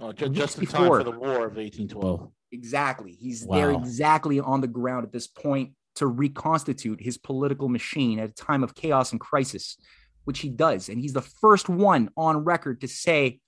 Oh, 0.00 0.12
just, 0.12 0.32
just 0.32 0.58
in 0.58 0.66
time 0.66 0.86
for 0.86 1.04
the 1.04 1.10
War 1.10 1.46
of 1.46 1.56
1812. 1.56 2.30
Exactly. 2.52 3.12
He's 3.12 3.44
wow. 3.44 3.56
there 3.56 3.70
exactly 3.70 4.40
on 4.40 4.60
the 4.60 4.68
ground 4.68 5.04
at 5.04 5.12
this 5.12 5.26
point 5.26 5.72
to 5.96 6.06
reconstitute 6.06 7.00
his 7.00 7.18
political 7.18 7.68
machine 7.68 8.18
at 8.18 8.30
a 8.30 8.34
time 8.34 8.62
of 8.62 8.74
chaos 8.74 9.12
and 9.12 9.20
crisis, 9.20 9.76
which 10.24 10.40
he 10.40 10.48
does. 10.48 10.88
And 10.88 11.00
he's 11.00 11.12
the 11.12 11.22
first 11.22 11.68
one 11.68 12.10
on 12.16 12.38
record 12.38 12.80
to 12.82 12.88
say, 12.88 13.40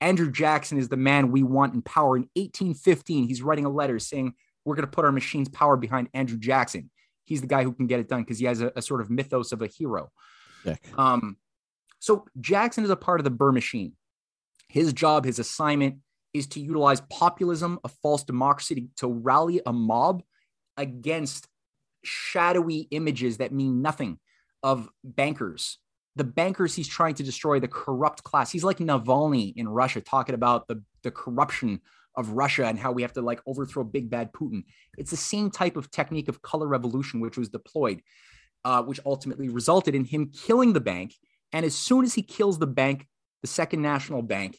Andrew 0.00 0.30
Jackson 0.30 0.78
is 0.78 0.88
the 0.88 0.96
man 0.96 1.30
we 1.30 1.42
want 1.42 1.74
in 1.74 1.82
power. 1.82 2.16
In 2.16 2.22
1815, 2.34 3.28
he's 3.28 3.42
writing 3.42 3.66
a 3.66 3.70
letter 3.70 3.98
saying, 3.98 4.34
We're 4.64 4.74
going 4.74 4.86
to 4.86 4.90
put 4.90 5.04
our 5.04 5.12
machine's 5.12 5.48
power 5.48 5.76
behind 5.76 6.08
Andrew 6.14 6.38
Jackson. 6.38 6.90
He's 7.24 7.42
the 7.42 7.46
guy 7.46 7.62
who 7.62 7.72
can 7.72 7.86
get 7.86 8.00
it 8.00 8.08
done 8.08 8.22
because 8.22 8.38
he 8.38 8.46
has 8.46 8.60
a, 8.60 8.72
a, 8.74 8.82
sort 8.82 9.00
of 9.00 9.10
mythos 9.10 9.52
of 9.52 9.62
a 9.62 9.66
hero. 9.66 10.10
Um, 10.96 11.36
so 11.98 12.24
Jackson 12.40 12.82
is 12.82 12.90
a 12.90 12.96
part 12.96 13.20
of 13.20 13.24
the 13.24 13.30
Burr 13.30 13.52
machine. 13.52 13.92
His 14.68 14.92
job, 14.92 15.24
his 15.24 15.38
assignment 15.38 15.96
is 16.32 16.46
to 16.48 16.60
utilize 16.60 17.02
populism, 17.02 17.78
a 17.84 17.88
false 17.88 18.24
democracy, 18.24 18.74
to, 18.74 18.88
to 18.96 19.08
rally 19.08 19.60
a 19.66 19.72
mob 19.72 20.22
against 20.76 21.46
shadowy 22.02 22.88
images 22.90 23.38
that 23.38 23.52
mean 23.52 23.82
nothing 23.82 24.18
of 24.62 24.88
bankers. 25.04 25.78
The 26.16 26.24
bankers 26.24 26.74
he's 26.74 26.88
trying 26.88 27.14
to 27.14 27.22
destroy, 27.22 27.60
the 27.60 27.68
corrupt 27.68 28.22
class. 28.24 28.50
He's 28.50 28.64
like 28.64 28.78
Navalny 28.78 29.52
in 29.56 29.68
Russia, 29.68 30.00
talking 30.00 30.34
about 30.34 30.68
the, 30.68 30.82
the 31.02 31.10
corruption 31.10 31.80
of 32.16 32.30
Russia 32.30 32.66
and 32.66 32.78
how 32.78 32.92
we 32.92 33.02
have 33.02 33.12
to 33.12 33.22
like 33.22 33.40
overthrow 33.46 33.84
big 33.84 34.10
bad 34.10 34.32
Putin. 34.32 34.64
It's 34.98 35.12
the 35.12 35.16
same 35.16 35.50
type 35.50 35.76
of 35.76 35.90
technique 35.90 36.28
of 36.28 36.42
color 36.42 36.66
revolution 36.66 37.20
which 37.20 37.38
was 37.38 37.48
deployed, 37.48 38.02
uh, 38.64 38.82
which 38.82 39.00
ultimately 39.06 39.48
resulted 39.48 39.94
in 39.94 40.04
him 40.04 40.32
killing 40.32 40.72
the 40.72 40.80
bank. 40.80 41.14
And 41.52 41.64
as 41.64 41.74
soon 41.74 42.04
as 42.04 42.14
he 42.14 42.22
kills 42.22 42.58
the 42.58 42.66
bank, 42.66 43.06
the 43.42 43.48
Second 43.48 43.82
National 43.82 44.22
Bank, 44.22 44.58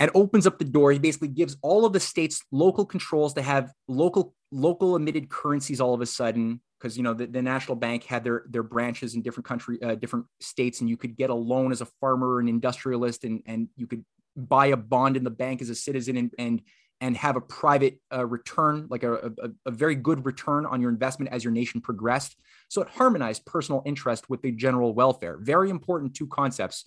and 0.00 0.10
opens 0.14 0.46
up 0.46 0.58
the 0.58 0.64
door. 0.64 0.90
He 0.90 0.98
basically 0.98 1.28
gives 1.28 1.56
all 1.62 1.84
of 1.84 1.92
the 1.92 2.00
states 2.00 2.42
local 2.50 2.86
controls 2.86 3.34
to 3.34 3.42
have 3.42 3.70
local 3.86 4.34
local 4.50 4.96
emitted 4.96 5.28
currencies 5.28 5.80
all 5.80 5.94
of 5.94 6.00
a 6.00 6.06
sudden 6.06 6.60
because 6.80 6.96
you 6.96 7.02
know 7.02 7.14
the, 7.14 7.26
the, 7.26 7.42
national 7.42 7.76
bank 7.76 8.04
had 8.04 8.24
their 8.24 8.44
their 8.48 8.62
branches 8.62 9.14
in 9.14 9.22
different 9.22 9.46
country 9.46 9.80
uh, 9.82 9.94
different 9.94 10.26
states 10.40 10.80
and 10.80 10.88
you 10.88 10.96
could 10.96 11.16
get 11.16 11.30
a 11.30 11.34
loan 11.34 11.72
as 11.72 11.80
a 11.80 11.86
farmer 12.00 12.40
and 12.40 12.48
industrialist 12.48 13.24
and 13.24 13.42
and 13.46 13.68
you 13.76 13.86
could 13.86 14.04
buy 14.36 14.66
a 14.66 14.76
bond 14.76 15.16
in 15.16 15.24
the 15.24 15.30
bank 15.30 15.60
as 15.60 15.68
a 15.68 15.74
citizen 15.74 16.16
and 16.16 16.32
and 16.38 16.62
and 17.02 17.16
have 17.16 17.36
a 17.36 17.40
private 17.40 17.98
uh, 18.12 18.26
return 18.26 18.86
like 18.90 19.02
a, 19.02 19.14
a, 19.14 19.50
a 19.66 19.70
very 19.70 19.94
good 19.94 20.26
return 20.26 20.66
on 20.66 20.82
your 20.82 20.90
investment 20.90 21.32
as 21.32 21.42
your 21.42 21.52
nation 21.52 21.80
progressed. 21.80 22.36
So 22.68 22.82
it 22.82 22.88
harmonized 22.88 23.46
personal 23.46 23.82
interest 23.86 24.28
with 24.28 24.42
the 24.42 24.52
general 24.52 24.92
welfare. 24.92 25.38
Very 25.40 25.70
important 25.70 26.14
two 26.14 26.26
concepts 26.26 26.84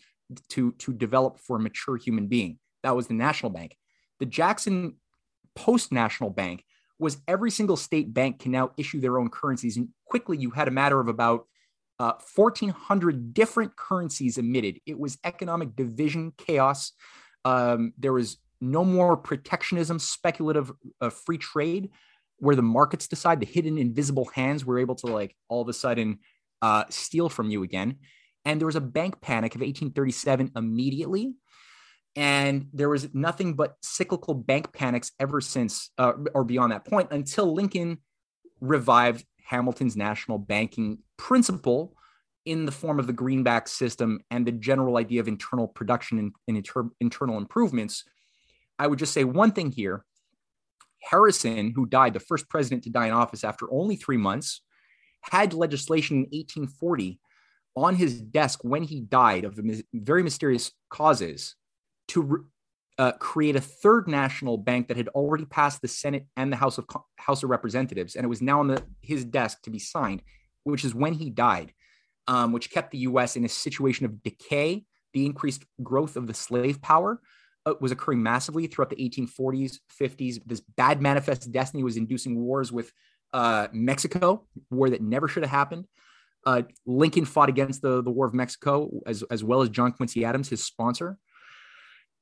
to 0.49 0.71
to 0.73 0.93
develop 0.93 1.39
for 1.39 1.57
a 1.57 1.59
mature 1.59 1.97
human 1.97 2.27
being. 2.27 2.59
That 2.83 2.95
was 2.95 3.07
the 3.07 3.13
national 3.13 3.51
bank. 3.51 3.75
The 4.19 4.25
jackson 4.25 4.95
post 5.55 5.91
national 5.91 6.31
bank 6.31 6.63
was 6.99 7.17
every 7.27 7.51
single 7.51 7.77
state 7.77 8.13
bank 8.13 8.39
can 8.39 8.51
now 8.51 8.71
issue 8.77 8.99
their 8.99 9.19
own 9.19 9.29
currencies. 9.29 9.77
And 9.77 9.89
quickly, 10.05 10.37
you 10.37 10.51
had 10.51 10.67
a 10.67 10.71
matter 10.71 10.99
of 10.99 11.07
about 11.07 11.47
uh, 11.99 12.13
1,400 12.35 13.33
different 13.33 13.75
currencies 13.75 14.37
emitted. 14.37 14.79
It 14.85 14.99
was 14.99 15.17
economic 15.23 15.75
division 15.75 16.33
chaos. 16.37 16.91
Um, 17.45 17.93
there 17.97 18.13
was 18.13 18.37
no 18.61 18.83
more 18.85 19.17
protectionism, 19.17 19.99
speculative 19.99 20.71
uh, 21.01 21.09
free 21.09 21.37
trade, 21.37 21.89
where 22.37 22.55
the 22.55 22.61
markets 22.61 23.07
decide 23.07 23.39
the 23.39 23.45
hidden 23.45 23.77
invisible 23.77 24.29
hands 24.33 24.65
were 24.65 24.79
able 24.79 24.95
to 24.95 25.07
like 25.07 25.35
all 25.49 25.61
of 25.61 25.69
a 25.69 25.73
sudden 25.73 26.19
uh, 26.61 26.85
steal 26.89 27.29
from 27.29 27.49
you 27.49 27.63
again. 27.63 27.97
And 28.45 28.59
there 28.59 28.65
was 28.65 28.75
a 28.75 28.81
bank 28.81 29.21
panic 29.21 29.55
of 29.55 29.61
1837 29.61 30.51
immediately 30.55 31.33
and 32.16 32.68
there 32.74 32.89
was 32.89 33.14
nothing 33.14 33.55
but 33.55 33.76
cyclical 33.82 34.34
bank 34.34 34.72
panics 34.72 35.11
ever 35.20 35.41
since, 35.41 35.89
uh, 35.97 36.14
or 36.34 36.43
beyond 36.43 36.72
that 36.72 36.86
point, 36.86 37.11
until 37.11 37.53
Lincoln 37.53 37.99
revived 38.61 39.26
Hamilton's 39.43 39.97
national 39.97 40.38
banking 40.38 40.99
principle 41.18 41.95
in 42.45 42.66
the 42.66 42.72
form 42.72 42.99
of 42.99 43.07
the 43.07 43.14
greenback 43.14 43.68
system 43.68 44.20
and 44.30 44.45
the 44.45 44.51
general 44.51 44.97
idea 44.97 45.22
of 45.22 45.28
internal 45.28 45.68
production 45.68 46.20
and, 46.20 46.34
and 46.47 46.57
inter- 46.57 46.89
internal 46.99 47.38
improvements. 47.38 48.03
I 48.78 48.88
would 48.88 48.99
just 48.99 49.14
say 49.14 49.24
one 49.24 49.51
thing 49.51 49.72
here. 49.72 50.05
Harrison, 51.09 51.74
who 51.76 51.86
died, 51.86 52.14
the 52.14 52.20
first 52.20 52.47
president 52.47 52.84
to 52.84 52.89
die 52.89 53.07
in 53.07 53.14
office 53.14 53.43
after 53.43 53.72
only 53.72 53.95
three 53.95 54.18
months, 54.18 54.61
had 55.22 55.53
legislation 55.53 56.18
in 56.18 56.24
1840 56.24 57.20
on 57.76 57.95
his 57.95 58.22
desk 58.22 58.59
when 58.64 58.84
he 58.84 59.01
died 59.01 59.45
of 59.45 59.59
very 59.93 60.24
mysterious 60.24 60.72
causes 60.89 61.55
to 62.10 62.45
uh, 62.97 63.12
create 63.14 63.56
a 63.56 63.62
third 63.62 64.08
national 64.08 64.58
bank 64.58 64.88
that 64.88 64.97
had 64.97 65.08
already 65.10 65.45
passed 65.45 65.82
the 65.82 65.88
Senate 65.88 66.28
and 66.38 66.51
the 66.51 66.58
House 66.58 66.78
of 66.78 66.86
House 67.18 67.43
of 67.43 67.49
Representatives, 67.49 68.16
and 68.16 68.24
it 68.24 68.30
was 68.30 68.41
now 68.41 68.60
on 68.60 68.68
the, 68.68 68.84
his 69.01 69.26
desk 69.26 69.62
to 69.64 69.70
be 69.70 69.80
signed, 69.80 70.22
which 70.64 70.86
is 70.86 70.93
when 70.93 71.14
he 71.14 71.30
died, 71.30 71.74
um, 72.28 72.51
which 72.51 72.70
kept 72.70 72.91
the 72.91 72.99
U.S. 72.99 73.36
in 73.36 73.45
a 73.45 73.49
situation 73.49 74.06
of 74.06 74.22
decay. 74.24 74.86
The 75.14 75.26
increased 75.26 75.64
growth 75.82 76.16
of 76.16 76.28
the 76.28 76.34
slave 76.34 76.82
power 76.82 77.22
uh, 77.66 77.74
was 77.80 77.91
occurring 77.91 78.24
massively 78.24 78.68
throughout 78.68 78.89
the 78.89 78.95
1840s, 78.95 79.78
50s. 79.99 80.39
This 80.45 80.60
bad 80.60 81.01
manifest 81.01 81.51
destiny 81.51 81.84
was 81.84 81.97
inducing 81.97 82.39
wars 82.39 82.72
with 82.72 82.91
uh, 83.32 83.68
Mexico, 83.72 84.45
war 84.70 84.89
that 84.89 85.01
never 85.01 85.28
should 85.28 85.43
have 85.43 85.51
happened. 85.51 85.86
Uh, 86.45 86.64
Lincoln 86.86 87.26
fought 87.26 87.49
against 87.49 87.82
the, 87.82 88.04
the 88.04 88.12
War 88.12 88.26
of 88.26 88.34
Mexico 88.34 88.89
as, 89.06 89.24
as 89.32 89.43
well 89.43 89.62
as 89.62 89.70
John 89.70 89.91
Quincy 89.93 90.26
Adams, 90.26 90.49
his 90.49 90.64
sponsor 90.64 91.18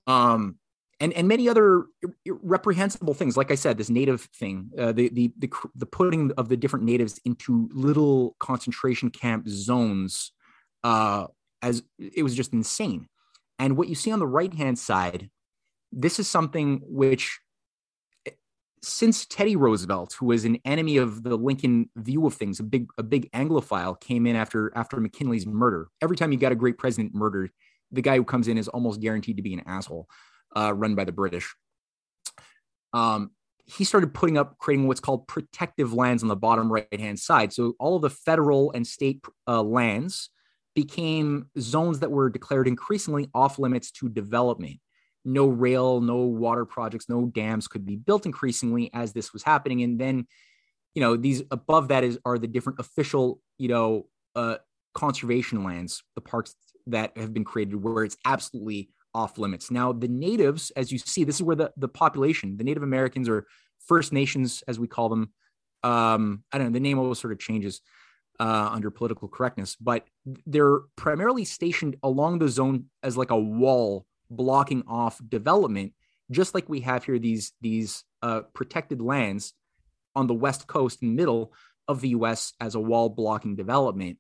um, 0.08 0.58
and 1.00 1.14
and 1.14 1.28
many 1.28 1.50
other 1.50 1.86
reprehensible 2.28 3.14
things. 3.14 3.36
Like 3.36 3.52
I 3.52 3.56
said, 3.56 3.78
this 3.78 3.90
native 3.90 4.22
thing, 4.36 4.72
uh, 4.78 4.92
the, 4.92 5.10
the 5.10 5.34
the 5.38 5.52
the 5.76 5.86
putting 5.86 6.32
of 6.34 6.50
the 6.50 6.58
different 6.58 6.86
natives 6.86 7.20
into 7.26 7.70
little 7.74 8.36
concentration 8.40 9.10
camp 9.10 9.48
zones, 9.48 10.32
uh, 10.84 11.28
as 11.62 11.84
it 11.98 12.24
was 12.24 12.36
just 12.36 12.54
insane. 12.54 13.08
And 13.60 13.78
what 13.78 13.90
you 13.90 13.96
see 13.96 14.12
on 14.12 14.20
the 14.20 14.28
right 14.28 14.54
hand 14.54 14.80
side, 14.80 15.30
this 15.92 16.20
is 16.20 16.28
something 16.28 16.82
which 16.84 17.40
since 18.84 19.26
Teddy 19.28 19.56
Roosevelt, 19.56 20.16
who 20.20 20.28
was 20.28 20.44
an 20.44 20.58
enemy 20.66 20.98
of 20.98 21.24
the 21.24 21.38
Lincoln 21.38 21.90
view 21.96 22.26
of 22.26 22.34
things, 22.34 22.60
a 22.60 22.64
big 22.64 22.88
a 22.98 23.04
big 23.04 23.32
Anglophile, 23.32 24.00
came 24.00 24.26
in 24.26 24.36
after 24.36 24.72
after 24.76 25.00
McKinley's 25.00 25.46
murder. 25.46 25.90
Every 26.02 26.18
time 26.18 26.32
you 26.32 26.38
got 26.38 26.52
a 26.52 26.56
great 26.56 26.78
president 26.78 27.14
murdered, 27.14 27.52
the 27.92 28.02
guy 28.02 28.18
who 28.18 28.24
comes 28.24 28.48
in 28.48 28.58
is 28.58 28.68
almost 28.68 29.02
guaranteed 29.02 29.38
to 29.38 29.44
be 29.44 29.54
an 29.54 29.64
asshole, 29.66 30.08
uh, 30.56 30.74
run 30.74 30.96
by 30.96 31.06
the 31.06 31.12
British. 31.12 31.54
Um, 32.94 33.32
he 33.66 33.84
started 33.84 34.14
putting 34.14 34.38
up, 34.38 34.58
creating 34.58 34.88
what's 34.88 35.00
called 35.00 35.28
protective 35.28 35.94
lands 35.94 36.24
on 36.24 36.30
the 36.30 36.36
bottom 36.36 36.72
right 36.72 36.88
hand 37.00 37.20
side. 37.20 37.54
So 37.54 37.74
all 37.80 37.96
of 37.96 38.02
the 38.02 38.10
federal 38.10 38.72
and 38.72 38.86
state 38.86 39.24
uh, 39.48 39.62
lands 39.62 40.30
became 40.76 41.50
zones 41.60 42.00
that 42.00 42.12
were 42.12 42.30
declared 42.30 42.68
increasingly 42.68 43.30
off 43.34 43.60
limits 43.60 43.92
to 43.92 44.10
development. 44.10 44.80
No 45.24 45.48
rail, 45.48 46.02
no 46.02 46.18
water 46.18 46.66
projects, 46.66 47.08
no 47.08 47.28
dams 47.28 47.68
could 47.68 47.86
be 47.86 47.96
built 47.96 48.26
increasingly 48.26 48.90
as 48.94 49.14
this 49.14 49.32
was 49.34 49.44
happening. 49.44 49.84
And 49.84 50.00
then, 50.00 50.28
you 50.96 51.02
know, 51.02 51.16
these 51.16 51.44
above 51.52 51.90
that 51.90 52.04
is 52.04 52.18
are 52.26 52.38
the 52.38 52.48
different 52.48 52.80
official, 52.80 53.40
you 53.58 53.68
know, 53.68 54.08
uh, 54.36 54.58
conservation 54.94 55.64
lands, 55.64 56.04
the 56.16 56.22
parks 56.22 56.56
that 56.92 57.18
have 57.18 57.34
been 57.34 57.44
created 57.44 57.76
where 57.76 58.04
it's 58.04 58.18
absolutely 58.26 58.90
off 59.14 59.38
limits. 59.38 59.72
Now, 59.72 59.92
the 59.92 60.08
natives, 60.08 60.72
as 60.76 60.92
you 60.92 60.98
see, 60.98 61.24
this 61.24 61.36
is 61.36 61.44
where 61.44 61.56
the, 61.56 61.72
the 61.78 61.88
population, 61.88 62.58
the 62.58 62.64
Native 62.64 62.84
Americans 62.84 63.28
or 63.28 63.46
First 63.86 64.14
Nations, 64.14 64.64
as 64.68 64.80
we 64.80 64.88
call 64.88 65.10
them, 65.10 65.32
um, 65.84 66.44
I 66.52 66.58
don't 66.58 66.68
know, 66.68 66.74
the 66.74 66.80
name 66.80 67.00
always 67.00 67.20
sort 67.20 67.34
of 67.34 67.40
changes 67.40 67.82
uh, 68.40 68.70
under 68.72 68.90
political 68.90 69.28
correctness, 69.28 69.76
but 69.76 70.06
they're 70.46 70.80
primarily 70.96 71.46
stationed 71.46 71.98
along 72.04 72.40
the 72.40 72.50
zone 72.50 72.86
as 73.04 73.18
like 73.18 73.32
a 73.32 73.40
wall 73.40 74.06
blocking 74.30 74.84
off 74.88 75.20
development, 75.28 75.94
just 76.32 76.56
like 76.56 76.70
we 76.70 76.82
have 76.82 77.04
here 77.04 77.20
these 77.20 77.54
these 77.62 78.04
uh, 78.22 78.42
protected 78.54 79.02
lands 79.02 79.54
on 80.16 80.28
the 80.28 80.34
west 80.34 80.68
coast 80.68 81.02
and 81.02 81.16
middle 81.16 81.54
of 81.88 82.02
the 82.02 82.10
U.S. 82.10 82.54
as 82.60 82.76
a 82.76 82.80
wall 82.80 83.10
blocking 83.10 83.56
development. 83.56 84.18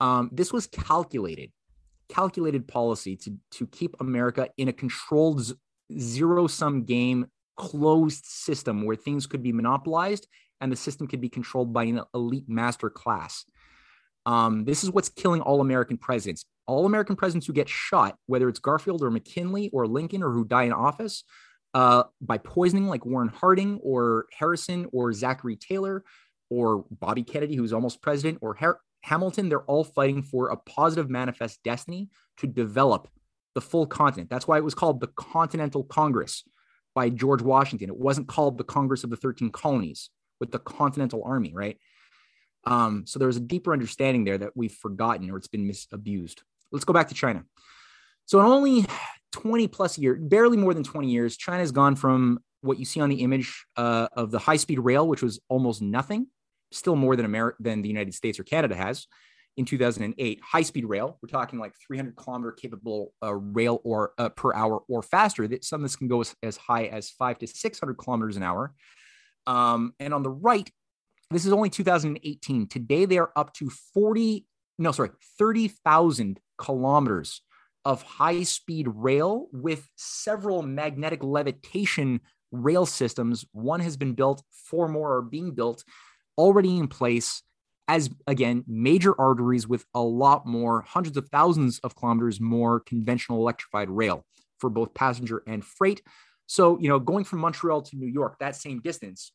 Um, 0.00 0.30
this 0.32 0.52
was 0.52 0.66
calculated 0.66 1.52
calculated 2.10 2.66
policy 2.66 3.16
to, 3.16 3.36
to 3.52 3.66
keep 3.66 3.94
America 4.00 4.48
in 4.56 4.68
a 4.68 4.72
controlled 4.72 5.52
zero 5.98 6.46
sum 6.46 6.84
game, 6.84 7.26
closed 7.56 8.24
system 8.24 8.84
where 8.84 8.96
things 8.96 9.26
could 9.26 9.42
be 9.42 9.52
monopolized 9.52 10.26
and 10.60 10.70
the 10.70 10.76
system 10.76 11.06
could 11.06 11.20
be 11.20 11.28
controlled 11.28 11.72
by 11.72 11.84
an 11.84 12.00
elite 12.14 12.48
master 12.48 12.90
class. 12.90 13.44
Um, 14.26 14.64
this 14.64 14.84
is 14.84 14.90
what's 14.90 15.08
killing 15.08 15.40
all 15.40 15.60
American 15.60 15.96
presidents. 15.96 16.44
All 16.66 16.86
American 16.86 17.16
presidents 17.16 17.46
who 17.46 17.52
get 17.52 17.68
shot, 17.68 18.16
whether 18.26 18.48
it's 18.48 18.60
Garfield 18.60 19.02
or 19.02 19.10
McKinley 19.10 19.70
or 19.72 19.86
Lincoln 19.86 20.22
or 20.22 20.30
who 20.30 20.44
die 20.44 20.64
in 20.64 20.72
office 20.72 21.24
uh, 21.74 22.04
by 22.20 22.38
poisoning, 22.38 22.86
like 22.86 23.06
Warren 23.06 23.28
Harding 23.28 23.80
or 23.82 24.26
Harrison 24.38 24.86
or 24.92 25.12
Zachary 25.12 25.56
Taylor 25.56 26.04
or 26.50 26.84
Bobby 26.90 27.22
Kennedy, 27.22 27.56
who's 27.56 27.72
almost 27.72 28.02
president, 28.02 28.38
or 28.40 28.54
Har- 28.54 28.80
Hamilton, 29.02 29.48
they're 29.48 29.62
all 29.62 29.84
fighting 29.84 30.22
for 30.22 30.48
a 30.48 30.56
positive 30.56 31.08
manifest 31.08 31.62
destiny 31.62 32.08
to 32.38 32.46
develop 32.46 33.08
the 33.54 33.60
full 33.60 33.86
continent. 33.86 34.30
That's 34.30 34.46
why 34.46 34.58
it 34.58 34.64
was 34.64 34.74
called 34.74 35.00
the 35.00 35.08
Continental 35.08 35.84
Congress 35.84 36.44
by 36.94 37.08
George 37.08 37.42
Washington. 37.42 37.88
It 37.88 37.96
wasn't 37.96 38.28
called 38.28 38.58
the 38.58 38.64
Congress 38.64 39.04
of 39.04 39.10
the 39.10 39.16
13 39.16 39.50
Colonies 39.50 40.10
with 40.38 40.50
the 40.50 40.58
Continental 40.58 41.22
Army, 41.24 41.52
right? 41.54 41.78
Um, 42.64 43.04
so 43.06 43.18
there's 43.18 43.36
a 43.36 43.40
deeper 43.40 43.72
understanding 43.72 44.24
there 44.24 44.38
that 44.38 44.56
we've 44.56 44.72
forgotten 44.72 45.30
or 45.30 45.36
it's 45.36 45.48
been 45.48 45.68
misabused. 45.68 46.40
Let's 46.72 46.84
go 46.84 46.92
back 46.92 47.08
to 47.08 47.14
China. 47.14 47.44
So 48.26 48.38
in 48.40 48.46
only 48.46 48.86
20 49.32 49.68
plus 49.68 49.98
years, 49.98 50.18
barely 50.20 50.56
more 50.56 50.74
than 50.74 50.84
20 50.84 51.10
years, 51.10 51.36
China 51.36 51.58
has 51.58 51.72
gone 51.72 51.96
from 51.96 52.40
what 52.60 52.78
you 52.78 52.84
see 52.84 53.00
on 53.00 53.08
the 53.08 53.22
image 53.22 53.64
uh, 53.76 54.08
of 54.12 54.30
the 54.30 54.38
high 54.38 54.56
speed 54.56 54.78
rail, 54.78 55.08
which 55.08 55.22
was 55.22 55.40
almost 55.48 55.80
nothing, 55.80 56.26
still 56.72 56.96
more 56.96 57.16
than 57.16 57.24
America 57.26 57.56
than 57.60 57.82
the 57.82 57.88
United 57.88 58.14
States 58.14 58.38
or 58.38 58.44
Canada 58.44 58.74
has 58.74 59.06
in 59.56 59.64
2008. 59.64 60.40
High 60.42 60.62
speed 60.62 60.84
rail, 60.84 61.18
we're 61.22 61.28
talking 61.28 61.58
like 61.58 61.74
300 61.86 62.16
kilometer 62.16 62.52
capable 62.52 63.12
uh, 63.22 63.34
rail 63.34 63.80
or 63.84 64.12
uh, 64.18 64.28
per 64.30 64.54
hour 64.54 64.82
or 64.88 65.02
faster. 65.02 65.46
That 65.46 65.64
some 65.64 65.80
of 65.80 65.82
this 65.82 65.96
can 65.96 66.08
go 66.08 66.20
as, 66.20 66.34
as 66.42 66.56
high 66.56 66.84
as 66.84 67.10
five 67.10 67.38
to 67.38 67.46
600 67.46 67.94
kilometers 67.94 68.36
an 68.36 68.42
hour. 68.42 68.72
Um, 69.46 69.94
and 69.98 70.14
on 70.14 70.22
the 70.22 70.30
right, 70.30 70.70
this 71.30 71.46
is 71.46 71.52
only 71.52 71.70
2018. 71.70 72.68
Today, 72.68 73.04
they 73.04 73.18
are 73.18 73.30
up 73.36 73.52
to 73.54 73.70
40, 73.94 74.46
no, 74.78 74.92
sorry, 74.92 75.10
30,000 75.38 76.40
kilometers 76.58 77.42
of 77.84 78.02
high 78.02 78.42
speed 78.42 78.88
rail 78.92 79.48
with 79.52 79.88
several 79.96 80.62
magnetic 80.62 81.22
levitation 81.22 82.20
rail 82.52 82.84
systems. 82.84 83.44
One 83.52 83.80
has 83.80 83.96
been 83.96 84.14
built, 84.14 84.42
four 84.50 84.88
more 84.88 85.16
are 85.16 85.22
being 85.22 85.52
built, 85.52 85.84
already 86.40 86.78
in 86.78 86.88
place 86.88 87.42
as 87.86 88.08
again 88.26 88.64
major 88.66 89.20
arteries 89.20 89.68
with 89.68 89.84
a 89.94 90.00
lot 90.00 90.46
more 90.46 90.80
hundreds 90.80 91.18
of 91.18 91.28
thousands 91.28 91.78
of 91.80 91.94
kilometers 91.94 92.40
more 92.40 92.80
conventional 92.80 93.38
electrified 93.38 93.90
rail 93.90 94.24
for 94.58 94.70
both 94.70 94.94
passenger 94.94 95.42
and 95.46 95.62
freight 95.62 96.00
so 96.46 96.78
you 96.80 96.88
know 96.88 96.98
going 96.98 97.24
from 97.24 97.40
montreal 97.40 97.82
to 97.82 97.96
new 97.96 98.06
york 98.06 98.38
that 98.40 98.56
same 98.56 98.80
distance 98.80 99.32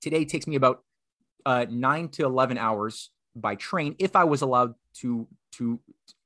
today 0.00 0.24
takes 0.24 0.48
me 0.48 0.56
about 0.56 0.82
uh, 1.46 1.66
9 1.70 2.08
to 2.08 2.24
11 2.24 2.58
hours 2.58 3.10
by 3.36 3.54
train 3.54 3.94
if 4.00 4.16
i 4.16 4.24
was 4.24 4.42
allowed 4.42 4.74
to 4.94 5.28
to 5.52 5.78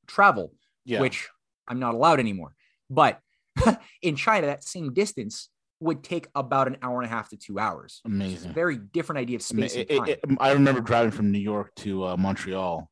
travel 0.07 0.55
yeah. 0.87 1.01
which 1.01 1.29
i'm 1.69 1.79
not 1.79 1.93
allowed 1.95 2.19
anymore 2.19 2.55
but 2.89 3.21
in 4.03 4.17
china 4.17 4.47
that 4.47 4.65
same 4.65 4.95
distance 4.95 5.51
would 5.83 6.03
take 6.03 6.29
about 6.35 6.69
an 6.69 6.77
hour 6.81 7.03
and 7.03 7.07
a 7.07 7.15
half 7.15 7.29
to 7.31 7.37
two 7.37 7.59
hours. 7.59 8.01
Amazing. 8.05 8.53
very 8.53 8.79
different 8.79 9.19
idea 9.19 9.37
of 9.37 9.43
space. 9.43 9.75
It, 9.75 9.91
it, 9.91 10.09
it, 10.09 10.21
I 10.39 10.53
remember 10.53 10.81
driving 10.81 11.11
from 11.11 11.33
New 11.33 11.39
York 11.39 11.75
to 11.77 12.07
uh, 12.07 12.17
Montreal, 12.17 12.89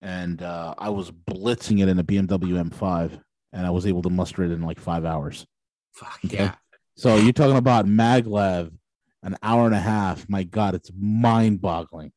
and 0.00 0.40
uh, 0.40 0.74
I 0.78 0.90
was 0.90 1.10
blitzing 1.10 1.82
it 1.82 1.88
in 1.88 1.98
a 1.98 2.04
BMW 2.04 2.70
M5, 2.70 3.20
and 3.52 3.66
I 3.66 3.70
was 3.70 3.86
able 3.86 4.02
to 4.02 4.10
muster 4.10 4.44
it 4.44 4.52
in 4.52 4.62
like 4.62 4.80
five 4.80 5.04
hours. 5.04 5.46
Fuck 5.94 6.20
okay? 6.24 6.36
yeah. 6.36 6.54
So 6.96 7.16
you're 7.16 7.32
talking 7.32 7.56
about 7.56 7.86
maglev, 7.86 8.70
an 9.22 9.36
hour 9.42 9.66
and 9.66 9.74
a 9.74 9.80
half. 9.80 10.28
My 10.28 10.44
God, 10.44 10.74
it's 10.74 10.90
mind-boggling. 10.96 12.12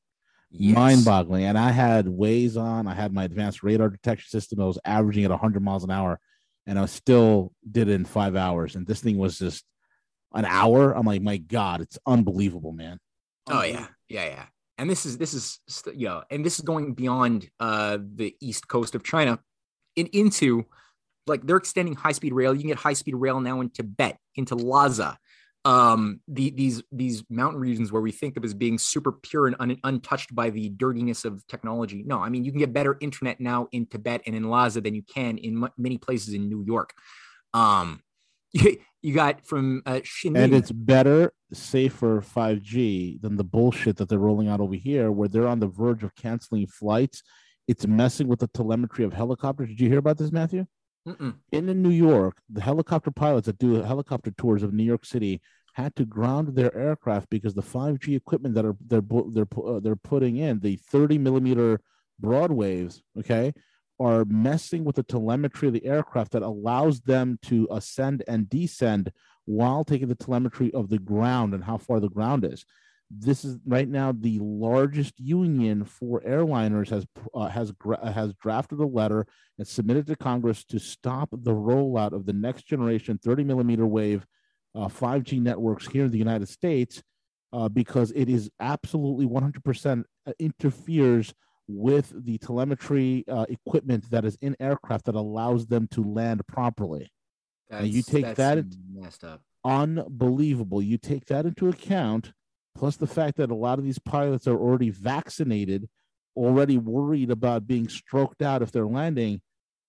Yes. 0.52 0.76
Mind-boggling. 0.76 1.46
And 1.46 1.58
I 1.58 1.72
had 1.72 2.06
Waze 2.06 2.58
on. 2.58 2.88
I 2.88 2.94
had 2.94 3.14
my 3.14 3.24
advanced 3.24 3.64
radar 3.64 3.90
detection 3.90 4.30
system. 4.30 4.62
I 4.62 4.66
was 4.66 4.80
averaging 4.86 5.26
at 5.26 5.32
100 5.32 5.62
miles 5.62 5.84
an 5.84 5.92
hour, 5.92 6.20
and 6.68 6.78
I 6.78 6.86
still 6.86 7.54
did 7.70 7.90
it 7.90 7.94
in 7.94 8.06
five 8.06 8.36
hours. 8.36 8.76
And 8.76 8.86
this 8.86 9.02
thing 9.02 9.18
was 9.18 9.40
just 9.40 9.64
an 10.34 10.46
hour. 10.46 10.94
I'm 10.94 11.06
like, 11.06 11.22
my 11.22 11.38
God, 11.38 11.82
it's 11.82 11.98
unbelievable, 12.06 12.72
man. 12.72 13.00
Oh 13.48 13.64
yeah, 13.64 13.88
yeah, 14.10 14.26
yeah. 14.26 14.46
And 14.78 14.90
this 14.90 15.06
is 15.06 15.18
this 15.18 15.34
is 15.34 15.60
you 15.94 16.08
know, 16.08 16.24
and 16.30 16.46
this 16.46 16.60
is 16.60 16.66
going 16.66 16.94
beyond 16.94 17.50
uh 17.60 17.98
the 18.02 18.36
east 18.42 18.68
coast 18.68 18.96
of 18.96 19.04
China 19.04 19.40
and 19.98 20.08
into 20.10 20.66
like 21.28 21.46
they're 21.46 21.58
extending 21.58 21.96
high 21.96 22.12
speed 22.12 22.34
rail. 22.34 22.54
You 22.54 22.62
can 22.62 22.70
get 22.70 22.78
high 22.78 22.94
speed 22.94 23.16
rail 23.16 23.40
now 23.40 23.62
in 23.62 23.70
Tibet, 23.70 24.18
into 24.36 24.56
Lhasa, 24.56 25.18
um, 25.66 26.20
the, 26.28 26.52
these 26.52 26.84
these 26.92 27.24
mountain 27.30 27.60
regions 27.60 27.92
where 27.92 28.02
we 28.02 28.12
think 28.12 28.38
of 28.38 28.46
as 28.46 28.54
being 28.54 28.78
super 28.78 29.12
pure 29.12 29.48
and 29.48 29.56
un, 29.60 29.78
untouched 29.84 30.34
by 30.34 30.52
the 30.52 30.70
dirtiness 30.70 31.26
of 31.26 31.46
technology. 31.48 32.04
No, 32.06 32.20
I 32.20 32.30
mean 32.30 32.46
you 32.46 32.52
can 32.52 32.60
get 32.60 32.72
better 32.72 32.98
internet 33.02 33.40
now 33.40 33.68
in 33.72 33.88
Tibet 33.88 34.22
and 34.26 34.36
in 34.36 34.44
Lhasa 34.44 34.82
than 34.82 34.94
you 34.94 35.02
can 35.02 35.38
in 35.40 35.64
m- 35.64 35.72
many 35.78 35.98
places 35.98 36.36
in 36.36 36.48
New 36.50 36.64
York. 36.64 36.94
Um, 37.54 38.02
you 39.02 39.14
got 39.14 39.46
from 39.46 39.82
uh, 39.86 40.00
And 40.26 40.54
it's 40.54 40.72
better, 40.72 41.34
safer 41.54 42.22
5G 42.22 43.22
than 43.22 43.36
the 43.36 43.44
bullshit 43.44 43.98
that 43.98 44.10
they're 44.10 44.20
rolling 44.20 44.48
out 44.48 44.62
over 44.62 44.76
here, 44.76 45.12
where 45.12 45.28
they're 45.28 45.48
on 45.48 45.60
the 45.60 45.68
verge 45.68 46.04
of 46.04 46.16
canceling 46.16 46.68
flights. 46.68 47.22
It's 47.68 47.86
messing 47.88 48.28
with 48.28 48.40
the 48.40 48.48
telemetry 48.48 49.04
of 49.04 49.14
helicopters. 49.14 49.70
Did 49.70 49.80
you 49.80 49.90
hear 49.90 50.00
about 50.00 50.18
this, 50.18 50.32
Matthew? 50.32 50.66
Mm-mm. 51.08 51.36
In 51.52 51.66
New 51.82 51.90
York, 51.90 52.38
the 52.50 52.62
helicopter 52.62 53.12
pilots 53.12 53.46
that 53.46 53.58
do 53.60 53.76
helicopter 53.76 54.32
tours 54.32 54.64
of 54.64 54.74
New 54.74 54.84
York 54.84 55.06
City 55.06 55.42
had 55.74 55.96
to 55.98 56.06
ground 56.06 56.56
their 56.56 56.76
aircraft 56.76 57.30
because 57.30 57.54
the 57.54 57.62
5G 57.62 58.16
equipment 58.16 58.56
that 58.56 58.66
are 58.66 58.76
they're 58.88 59.04
they're 59.32 59.48
uh, 59.64 59.80
they're 59.82 59.96
putting 59.96 60.38
in 60.38 60.60
the 60.62 60.78
30 60.78 61.18
millimeter 61.18 61.80
broad 62.20 62.52
waves, 62.52 63.04
okay, 63.20 63.54
are 64.00 64.26
messing 64.26 64.84
with 64.84 64.96
the 64.96 65.04
telemetry 65.04 65.68
of 65.68 65.74
the 65.74 65.86
aircraft 65.86 66.32
that 66.32 66.42
allows 66.42 67.02
them 67.02 67.40
to 67.44 67.68
ascend 67.72 68.24
and 68.28 68.50
descend 68.50 69.12
while 69.46 69.84
taking 69.84 70.08
the 70.08 70.16
telemetry 70.16 70.74
of 70.74 70.90
the 70.90 71.00
ground 71.00 71.54
and 71.54 71.64
how 71.64 71.78
far 71.78 72.00
the 72.00 72.10
ground 72.10 72.44
is. 72.44 72.66
This 73.12 73.46
is 73.46 73.58
right 73.66 73.88
now 73.88 74.12
the 74.12 74.40
largest 74.40 75.20
union 75.20 75.86
for 75.86 76.22
airliners 76.22 76.90
has 76.90 77.06
uh, 77.36 77.48
has 77.48 77.72
has 78.04 78.34
drafted 78.42 78.80
a 78.80 78.86
letter 78.86 79.28
and 79.60 79.68
submitted 79.68 80.08
to 80.08 80.16
Congress 80.16 80.66
to 80.66 80.80
stop 80.80 81.30
the 81.32 81.54
rollout 81.54 82.14
of 82.14 82.26
the 82.26 82.34
next 82.34 82.68
generation 82.68 83.20
30 83.24 83.44
millimeter 83.44 83.86
wave 83.86 84.26
uh, 84.74 84.88
5G 84.88 85.40
networks 85.40 85.88
here 85.88 86.06
in 86.06 86.12
the 86.12 86.18
United 86.18 86.50
States 86.50 87.04
uh, 87.54 87.70
because 87.70 88.12
it 88.16 88.28
is 88.28 88.50
absolutely 88.60 89.28
100% 89.28 90.04
uh, 90.28 90.32
interferes 90.40 91.34
with 91.68 92.14
the 92.26 92.38
telemetry 92.38 93.26
uh, 93.28 93.46
equipment 93.50 94.10
that 94.12 94.26
is 94.26 94.38
in 94.42 94.56
aircraft 94.60 95.06
that 95.06 95.16
allows 95.16 95.68
them 95.68 95.88
to 95.92 96.04
land 96.04 96.46
properly. 96.48 97.12
That's, 97.70 97.84
and 97.84 97.94
you 97.94 98.04
take 98.04 98.36
that 98.36 98.66
messed 98.94 99.24
up. 99.24 99.42
Unbelievable. 99.64 100.82
You 100.82 100.98
take 100.98 101.26
that 101.26 101.46
into 101.46 101.70
account, 101.70 102.34
plus 102.76 102.98
the 102.98 103.08
fact 103.08 103.38
that 103.38 103.50
a 103.50 103.56
lot 103.56 103.80
of 103.80 103.86
these 103.86 103.98
pilots 103.98 104.48
are 104.48 104.58
already 104.58 104.92
vaccinated, 104.92 105.90
already 106.36 106.78
worried 106.78 107.32
about 107.32 107.66
being 107.66 107.90
stroked 107.90 108.44
out 108.44 108.62
if 108.62 108.72
they're 108.72 108.86
landing. 108.86 109.42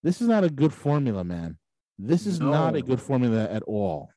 This 0.03 0.23
is 0.23 0.29
not 0.29 0.45
a 0.45 0.51
good 0.51 0.73
formula, 0.73 1.25
man. 1.25 1.59
This 1.99 2.27
is 2.27 2.41
no. 2.41 2.51
not 2.51 2.77
a 2.77 2.83
good 2.83 3.01
formula 3.01 3.45
at 3.45 3.63
all. 3.65 4.11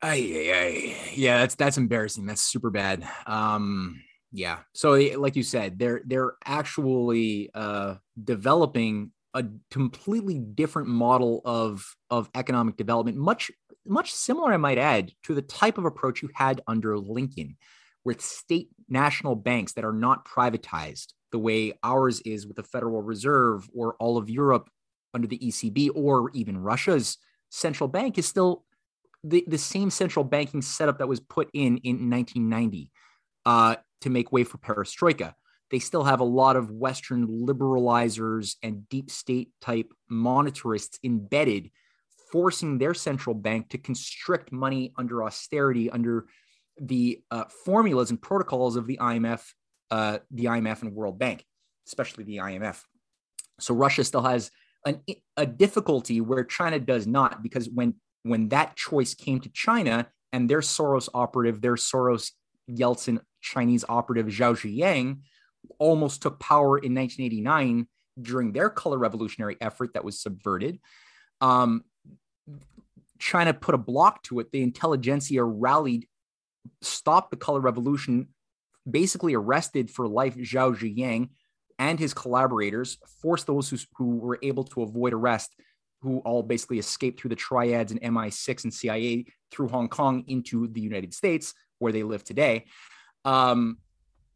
Ay. 0.00 0.96
Yeah, 1.14 1.38
that's 1.38 1.54
that's 1.54 1.78
embarrassing. 1.78 2.26
That's 2.26 2.42
super 2.42 2.70
bad. 2.70 3.08
Um, 3.26 4.02
yeah. 4.32 4.60
So 4.72 4.92
like 5.16 5.36
you 5.36 5.42
said, 5.42 5.78
they're 5.78 6.02
they're 6.04 6.34
actually 6.44 7.50
uh, 7.54 7.96
developing 8.22 9.12
a 9.34 9.44
completely 9.70 10.38
different 10.38 10.88
model 10.88 11.42
of 11.44 11.94
of 12.10 12.30
economic 12.34 12.76
development, 12.76 13.16
much 13.18 13.50
much 13.84 14.12
similar, 14.12 14.52
I 14.52 14.58
might 14.58 14.78
add, 14.78 15.12
to 15.24 15.34
the 15.34 15.42
type 15.42 15.76
of 15.76 15.84
approach 15.84 16.22
you 16.22 16.30
had 16.34 16.60
under 16.66 16.98
Lincoln, 16.98 17.56
with 18.04 18.20
state 18.20 18.68
national 18.88 19.34
banks 19.34 19.72
that 19.72 19.84
are 19.84 19.92
not 19.92 20.26
privatized 20.26 21.12
the 21.32 21.38
way 21.38 21.72
ours 21.82 22.20
is 22.20 22.46
with 22.46 22.56
the 22.56 22.62
Federal 22.62 23.02
Reserve 23.02 23.68
or 23.74 23.94
all 23.94 24.18
of 24.18 24.30
Europe 24.30 24.70
under 25.14 25.26
the 25.26 25.38
ECB 25.38 25.90
or 25.94 26.30
even 26.34 26.58
Russia's 26.58 27.18
central 27.50 27.88
bank 27.88 28.18
is 28.18 28.26
still 28.26 28.64
the, 29.24 29.44
the 29.46 29.58
same 29.58 29.90
central 29.90 30.24
banking 30.24 30.62
setup 30.62 30.98
that 30.98 31.08
was 31.08 31.20
put 31.20 31.48
in 31.52 31.78
in 31.78 32.10
1990. 32.10 32.90
Uh, 33.44 33.76
to 34.02 34.10
make 34.10 34.32
way 34.32 34.44
for 34.44 34.58
perestroika. 34.58 35.34
They 35.70 35.78
still 35.78 36.04
have 36.04 36.20
a 36.20 36.24
lot 36.24 36.56
of 36.56 36.70
Western 36.70 37.26
liberalizers 37.46 38.56
and 38.62 38.88
deep 38.88 39.10
state 39.10 39.50
type 39.60 39.90
monetarists 40.10 40.98
embedded, 41.02 41.70
forcing 42.30 42.78
their 42.78 42.92
central 42.92 43.34
bank 43.34 43.70
to 43.70 43.78
constrict 43.78 44.52
money 44.52 44.92
under 44.98 45.24
austerity, 45.24 45.90
under 45.90 46.26
the 46.80 47.22
uh, 47.30 47.44
formulas 47.64 48.10
and 48.10 48.20
protocols 48.20 48.76
of 48.76 48.86
the 48.86 48.98
IMF, 48.98 49.42
uh, 49.90 50.18
the 50.30 50.44
IMF 50.44 50.82
and 50.82 50.94
World 50.94 51.18
Bank, 51.18 51.44
especially 51.86 52.24
the 52.24 52.38
IMF. 52.38 52.82
So 53.58 53.74
Russia 53.74 54.04
still 54.04 54.22
has 54.22 54.50
an, 54.84 55.00
a 55.36 55.46
difficulty 55.46 56.20
where 56.20 56.44
China 56.44 56.78
does 56.78 57.06
not, 57.06 57.42
because 57.42 57.68
when 57.68 57.94
when 58.24 58.48
that 58.50 58.76
choice 58.76 59.14
came 59.14 59.40
to 59.40 59.48
China 59.48 60.06
and 60.32 60.48
their 60.48 60.60
Soros 60.60 61.08
operative, 61.12 61.60
their 61.60 61.74
Soros 61.74 62.30
Yeltsin 62.70 63.20
Chinese 63.42 63.84
operative 63.88 64.26
Zhao 64.26 64.54
Ziyang 64.54 65.18
almost 65.78 66.22
took 66.22 66.40
power 66.40 66.78
in 66.78 66.94
1989 66.94 67.86
during 68.20 68.52
their 68.52 68.70
color 68.70 68.98
revolutionary 68.98 69.56
effort 69.60 69.94
that 69.94 70.04
was 70.04 70.20
subverted. 70.20 70.78
Um, 71.40 71.84
China 73.18 73.54
put 73.54 73.74
a 73.74 73.78
block 73.78 74.22
to 74.24 74.40
it. 74.40 74.50
The 74.50 74.62
intelligentsia 74.62 75.44
rallied, 75.44 76.06
stopped 76.80 77.30
the 77.30 77.36
color 77.36 77.60
revolution, 77.60 78.28
basically 78.88 79.34
arrested 79.34 79.90
for 79.90 80.08
life 80.08 80.36
Zhao 80.36 80.76
Ziyang 80.76 81.30
and 81.78 81.98
his 81.98 82.14
collaborators, 82.14 82.98
forced 83.20 83.46
those 83.46 83.68
who, 83.68 83.78
who 83.96 84.16
were 84.16 84.38
able 84.42 84.64
to 84.64 84.82
avoid 84.82 85.12
arrest, 85.12 85.54
who 86.02 86.18
all 86.18 86.42
basically 86.42 86.78
escaped 86.78 87.20
through 87.20 87.30
the 87.30 87.36
triads 87.36 87.92
and 87.92 88.00
MI6 88.00 88.64
and 88.64 88.74
CIA 88.74 89.26
through 89.50 89.68
Hong 89.68 89.88
Kong 89.88 90.24
into 90.26 90.66
the 90.68 90.80
United 90.80 91.14
States, 91.14 91.54
where 91.78 91.92
they 91.92 92.02
live 92.02 92.24
today. 92.24 92.66
Um, 93.24 93.78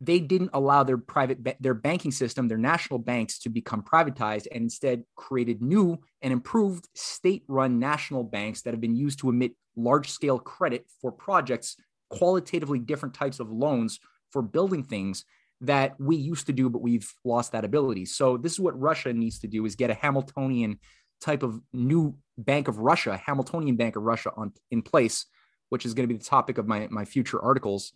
they 0.00 0.18
didn't 0.18 0.50
allow 0.52 0.82
their 0.82 0.98
private 0.98 1.38
their 1.60 1.74
banking 1.74 2.10
system 2.10 2.48
their 2.48 2.58
national 2.58 2.98
banks 2.98 3.38
to 3.40 3.48
become 3.48 3.82
privatized 3.82 4.46
and 4.52 4.64
instead 4.64 5.04
created 5.14 5.62
new 5.62 5.98
and 6.22 6.32
improved 6.32 6.88
state-run 6.94 7.78
national 7.78 8.22
banks 8.22 8.62
that 8.62 8.74
have 8.74 8.80
been 8.80 8.96
used 8.96 9.18
to 9.20 9.30
emit 9.30 9.52
large-scale 9.76 10.38
credit 10.38 10.86
for 11.00 11.10
projects 11.10 11.76
qualitatively 12.10 12.78
different 12.78 13.14
types 13.14 13.40
of 13.40 13.50
loans 13.50 13.98
for 14.30 14.42
building 14.42 14.82
things 14.82 15.24
that 15.62 15.98
we 15.98 16.16
used 16.16 16.46
to 16.46 16.52
do 16.52 16.68
but 16.68 16.82
we've 16.82 17.10
lost 17.24 17.52
that 17.52 17.64
ability. 17.64 18.04
So 18.04 18.36
this 18.36 18.52
is 18.52 18.60
what 18.60 18.78
russia 18.78 19.12
needs 19.12 19.38
to 19.40 19.46
do 19.46 19.64
is 19.64 19.76
get 19.76 19.90
a 19.90 19.94
hamiltonian 19.94 20.78
type 21.22 21.42
of 21.42 21.58
new 21.72 22.14
bank 22.36 22.68
of 22.68 22.78
russia 22.78 23.16
hamiltonian 23.16 23.76
bank 23.76 23.96
of 23.96 24.02
russia 24.02 24.30
on 24.36 24.52
in 24.70 24.82
place 24.82 25.24
which 25.70 25.86
is 25.86 25.94
going 25.94 26.06
to 26.06 26.12
be 26.12 26.18
the 26.18 26.24
topic 26.24 26.58
of 26.58 26.66
my 26.66 26.86
my 26.90 27.06
future 27.06 27.42
articles 27.42 27.94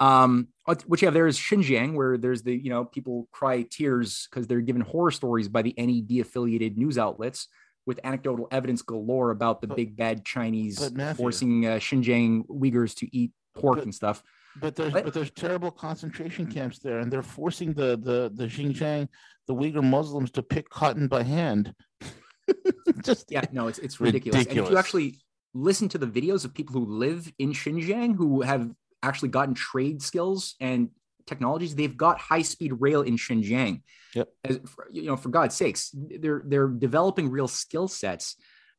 um, 0.00 0.48
what 0.64 1.02
you 1.02 1.06
have 1.06 1.14
there 1.14 1.26
is 1.26 1.38
Xinjiang, 1.38 1.94
where 1.94 2.16
there's 2.16 2.42
the, 2.42 2.54
you 2.54 2.70
know, 2.70 2.84
people 2.84 3.28
cry 3.30 3.62
tears 3.62 4.28
because 4.30 4.46
they're 4.46 4.60
given 4.60 4.82
horror 4.82 5.10
stories 5.10 5.48
by 5.48 5.62
the 5.62 5.74
NED 5.76 6.20
affiliated 6.20 6.76
news 6.76 6.98
outlets 6.98 7.48
with 7.86 8.00
anecdotal 8.04 8.48
evidence 8.50 8.82
galore 8.82 9.30
about 9.30 9.60
the 9.60 9.66
but, 9.66 9.76
big 9.76 9.96
bad 9.96 10.24
Chinese 10.24 10.92
Matthew, 10.92 11.22
forcing 11.22 11.66
uh, 11.66 11.70
Xinjiang 11.76 12.46
Uyghurs 12.46 12.94
to 12.96 13.16
eat 13.16 13.32
pork 13.54 13.76
but, 13.76 13.84
and 13.84 13.94
stuff. 13.94 14.22
But 14.60 14.76
there's 14.76 14.92
but, 14.92 15.04
but, 15.04 15.14
there's 15.14 15.30
terrible 15.30 15.70
concentration 15.70 16.46
camps 16.46 16.78
there, 16.78 16.98
and 16.98 17.12
they're 17.12 17.22
forcing 17.22 17.72
the 17.72 17.96
the 17.96 18.30
the 18.34 18.46
Xinjiang 18.46 19.08
the 19.46 19.54
Uyghur 19.54 19.82
Muslims 19.82 20.30
to 20.32 20.42
pick 20.42 20.68
cotton 20.68 21.08
by 21.08 21.22
hand. 21.22 21.74
Just 23.02 23.30
yeah, 23.30 23.44
no, 23.52 23.68
it's 23.68 23.78
it's 23.78 24.00
ridiculous. 24.00 24.40
ridiculous. 24.40 24.58
And 24.58 24.66
if 24.66 24.70
you 24.70 24.78
actually 24.78 25.18
listen 25.54 25.88
to 25.88 25.98
the 25.98 26.06
videos 26.06 26.44
of 26.44 26.54
people 26.54 26.74
who 26.74 26.86
live 26.86 27.30
in 27.38 27.52
Xinjiang 27.52 28.16
who 28.16 28.42
have 28.42 28.70
actually 29.02 29.30
gotten 29.30 29.54
trade 29.54 30.02
skills 30.02 30.54
and 30.60 30.90
technologies. 31.26 31.74
They've 31.74 31.96
got 31.96 32.18
high 32.18 32.42
speed 32.42 32.72
rail 32.78 33.02
in 33.02 33.16
Xinjiang. 33.16 33.82
Yep. 34.14 34.28
As, 34.44 34.60
you 34.92 35.04
know, 35.04 35.16
for 35.16 35.30
God's 35.30 35.54
sakes, 35.54 35.90
they're 35.94 36.42
they're 36.44 36.68
developing 36.68 37.30
real 37.30 37.48
skill 37.48 37.88
sets. 37.88 38.36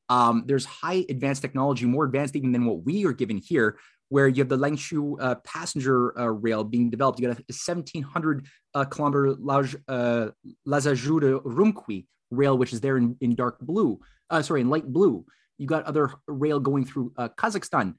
Um, 0.10 0.44
there's 0.46 0.66
high 0.66 1.06
advanced 1.10 1.42
technology, 1.42 1.86
more 1.86 2.06
advanced 2.06 2.36
even 2.36 2.52
than 2.52 2.66
what 2.66 2.84
we 2.84 3.06
are 3.06 3.14
given 3.14 3.38
here. 3.38 3.78
Where 4.10 4.28
you 4.28 4.42
have 4.42 4.50
the 4.50 4.58
Langshu 4.58 5.16
uh, 5.20 5.36
passenger 5.44 6.18
uh, 6.20 6.28
rail 6.28 6.64
being 6.64 6.92
developed, 6.92 7.20
you 7.20 7.28
got 7.28 7.40
a 7.40 7.42
1700 7.48 8.46
uh, 8.76 8.86
kilometer 8.86 9.34
Laj, 9.34 9.76
uh, 9.88 10.28
Lazajuda 10.68 11.42
Rumqi 11.42 12.06
rail, 12.30 12.56
which 12.56 12.74
is 12.74 12.82
there 12.82 12.98
in, 12.98 13.16
in 13.22 13.34
dark 13.34 13.60
blue, 13.60 14.00
uh, 14.30 14.44
sorry, 14.44 14.62
in 14.62 14.70
light 14.70 14.86
blue. 14.86 15.26
You 15.58 15.66
got 15.66 15.86
other 15.86 16.12
rail 16.28 16.60
going 16.60 16.86
through 16.86 17.14
uh, 17.18 17.30
Kazakhstan 17.30 17.96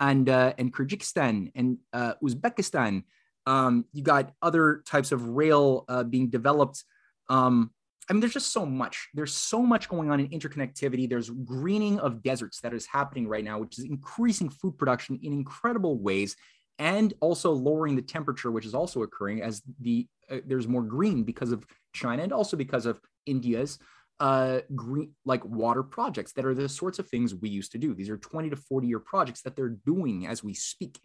and 0.00 0.28
uh, 0.28 0.52
and 0.58 0.72
Kyrgyzstan 0.72 1.50
and 1.54 1.78
uh, 1.92 2.14
Uzbekistan. 2.22 3.04
Um, 3.46 3.84
you 3.92 4.02
got 4.02 4.32
other 4.42 4.82
types 4.86 5.12
of 5.12 5.28
rail 5.28 5.84
uh, 5.88 6.02
being 6.04 6.30
developed. 6.30 6.84
Um, 7.28 7.70
I 8.08 8.12
mean, 8.12 8.20
there's 8.20 8.32
just 8.32 8.52
so 8.52 8.64
much. 8.64 9.08
There's 9.14 9.34
so 9.34 9.62
much 9.62 9.88
going 9.88 10.10
on 10.10 10.20
in 10.20 10.28
interconnectivity. 10.28 11.08
There's 11.08 11.30
greening 11.30 11.98
of 11.98 12.22
deserts 12.22 12.60
that 12.60 12.72
is 12.72 12.86
happening 12.86 13.26
right 13.26 13.44
now, 13.44 13.58
which 13.58 13.78
is 13.78 13.84
increasing 13.84 14.48
food 14.48 14.78
production 14.78 15.18
in 15.22 15.32
incredible 15.32 15.98
ways, 15.98 16.36
and 16.78 17.14
also 17.20 17.52
lowering 17.52 17.96
the 17.96 18.02
temperature, 18.02 18.50
which 18.50 18.66
is 18.66 18.74
also 18.74 19.02
occurring 19.02 19.42
as 19.42 19.62
the 19.80 20.06
uh, 20.30 20.38
there's 20.46 20.68
more 20.68 20.82
green 20.82 21.22
because 21.22 21.52
of 21.52 21.66
China 21.92 22.22
and 22.22 22.32
also 22.32 22.56
because 22.56 22.86
of 22.86 23.00
India's 23.26 23.78
uh 24.18 24.60
green 24.74 25.12
like 25.24 25.44
water 25.44 25.82
projects 25.82 26.32
that 26.32 26.46
are 26.46 26.54
the 26.54 26.68
sorts 26.68 26.98
of 26.98 27.08
things 27.08 27.34
we 27.34 27.48
used 27.48 27.72
to 27.72 27.78
do. 27.78 27.94
These 27.94 28.08
are 28.08 28.16
20 28.16 28.50
to 28.50 28.56
40 28.56 28.86
year 28.86 28.98
projects 28.98 29.42
that 29.42 29.56
they're 29.56 29.76
doing 29.84 30.26
as 30.26 30.42
we 30.42 30.54
speak. 30.54 30.98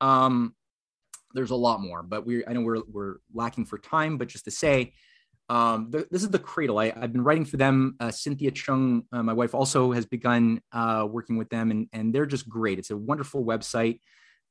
Um 0.00 0.54
there's 1.34 1.50
a 1.50 1.56
lot 1.56 1.80
more 1.80 2.02
but 2.02 2.26
we 2.26 2.44
i 2.46 2.52
know 2.52 2.60
we're 2.60 2.82
we're 2.90 3.16
lacking 3.34 3.64
for 3.64 3.78
time 3.78 4.16
but 4.18 4.28
just 4.28 4.44
to 4.44 4.50
say 4.50 4.92
um 5.48 5.90
the, 5.90 6.06
this 6.10 6.22
is 6.22 6.30
the 6.30 6.38
cradle. 6.38 6.78
I, 6.78 6.92
i've 6.96 7.12
been 7.12 7.24
writing 7.24 7.44
for 7.44 7.56
them 7.56 7.96
uh, 8.00 8.10
cynthia 8.10 8.50
chung 8.50 9.04
uh, 9.12 9.22
my 9.22 9.32
wife 9.32 9.54
also 9.54 9.92
has 9.92 10.06
begun 10.06 10.60
uh 10.72 11.06
working 11.08 11.36
with 11.36 11.48
them 11.48 11.70
and 11.70 11.88
and 11.92 12.14
they're 12.14 12.26
just 12.26 12.48
great. 12.48 12.78
It's 12.78 12.90
a 12.90 12.96
wonderful 12.96 13.44
website 13.44 14.00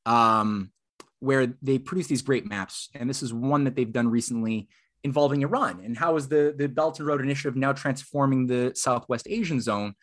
um 0.06 0.72
where 1.20 1.48
they 1.62 1.80
produce 1.80 2.08
these 2.08 2.22
great 2.22 2.48
maps 2.48 2.90
and 2.94 3.10
this 3.10 3.24
is 3.24 3.34
one 3.34 3.64
that 3.64 3.76
they've 3.76 3.92
done 3.92 4.08
recently 4.08 4.68
involving 5.04 5.42
Iran 5.42 5.82
and 5.84 5.98
how 5.98 6.16
is 6.16 6.28
the, 6.28 6.54
the 6.58 6.68
Belt 6.68 7.00
and 7.00 7.08
Road 7.08 7.22
Initiative 7.22 7.56
now 7.56 7.74
transforming 7.74 8.48
the 8.48 8.74
Southwest 8.76 9.28
Asian 9.30 9.62
zone 9.62 9.94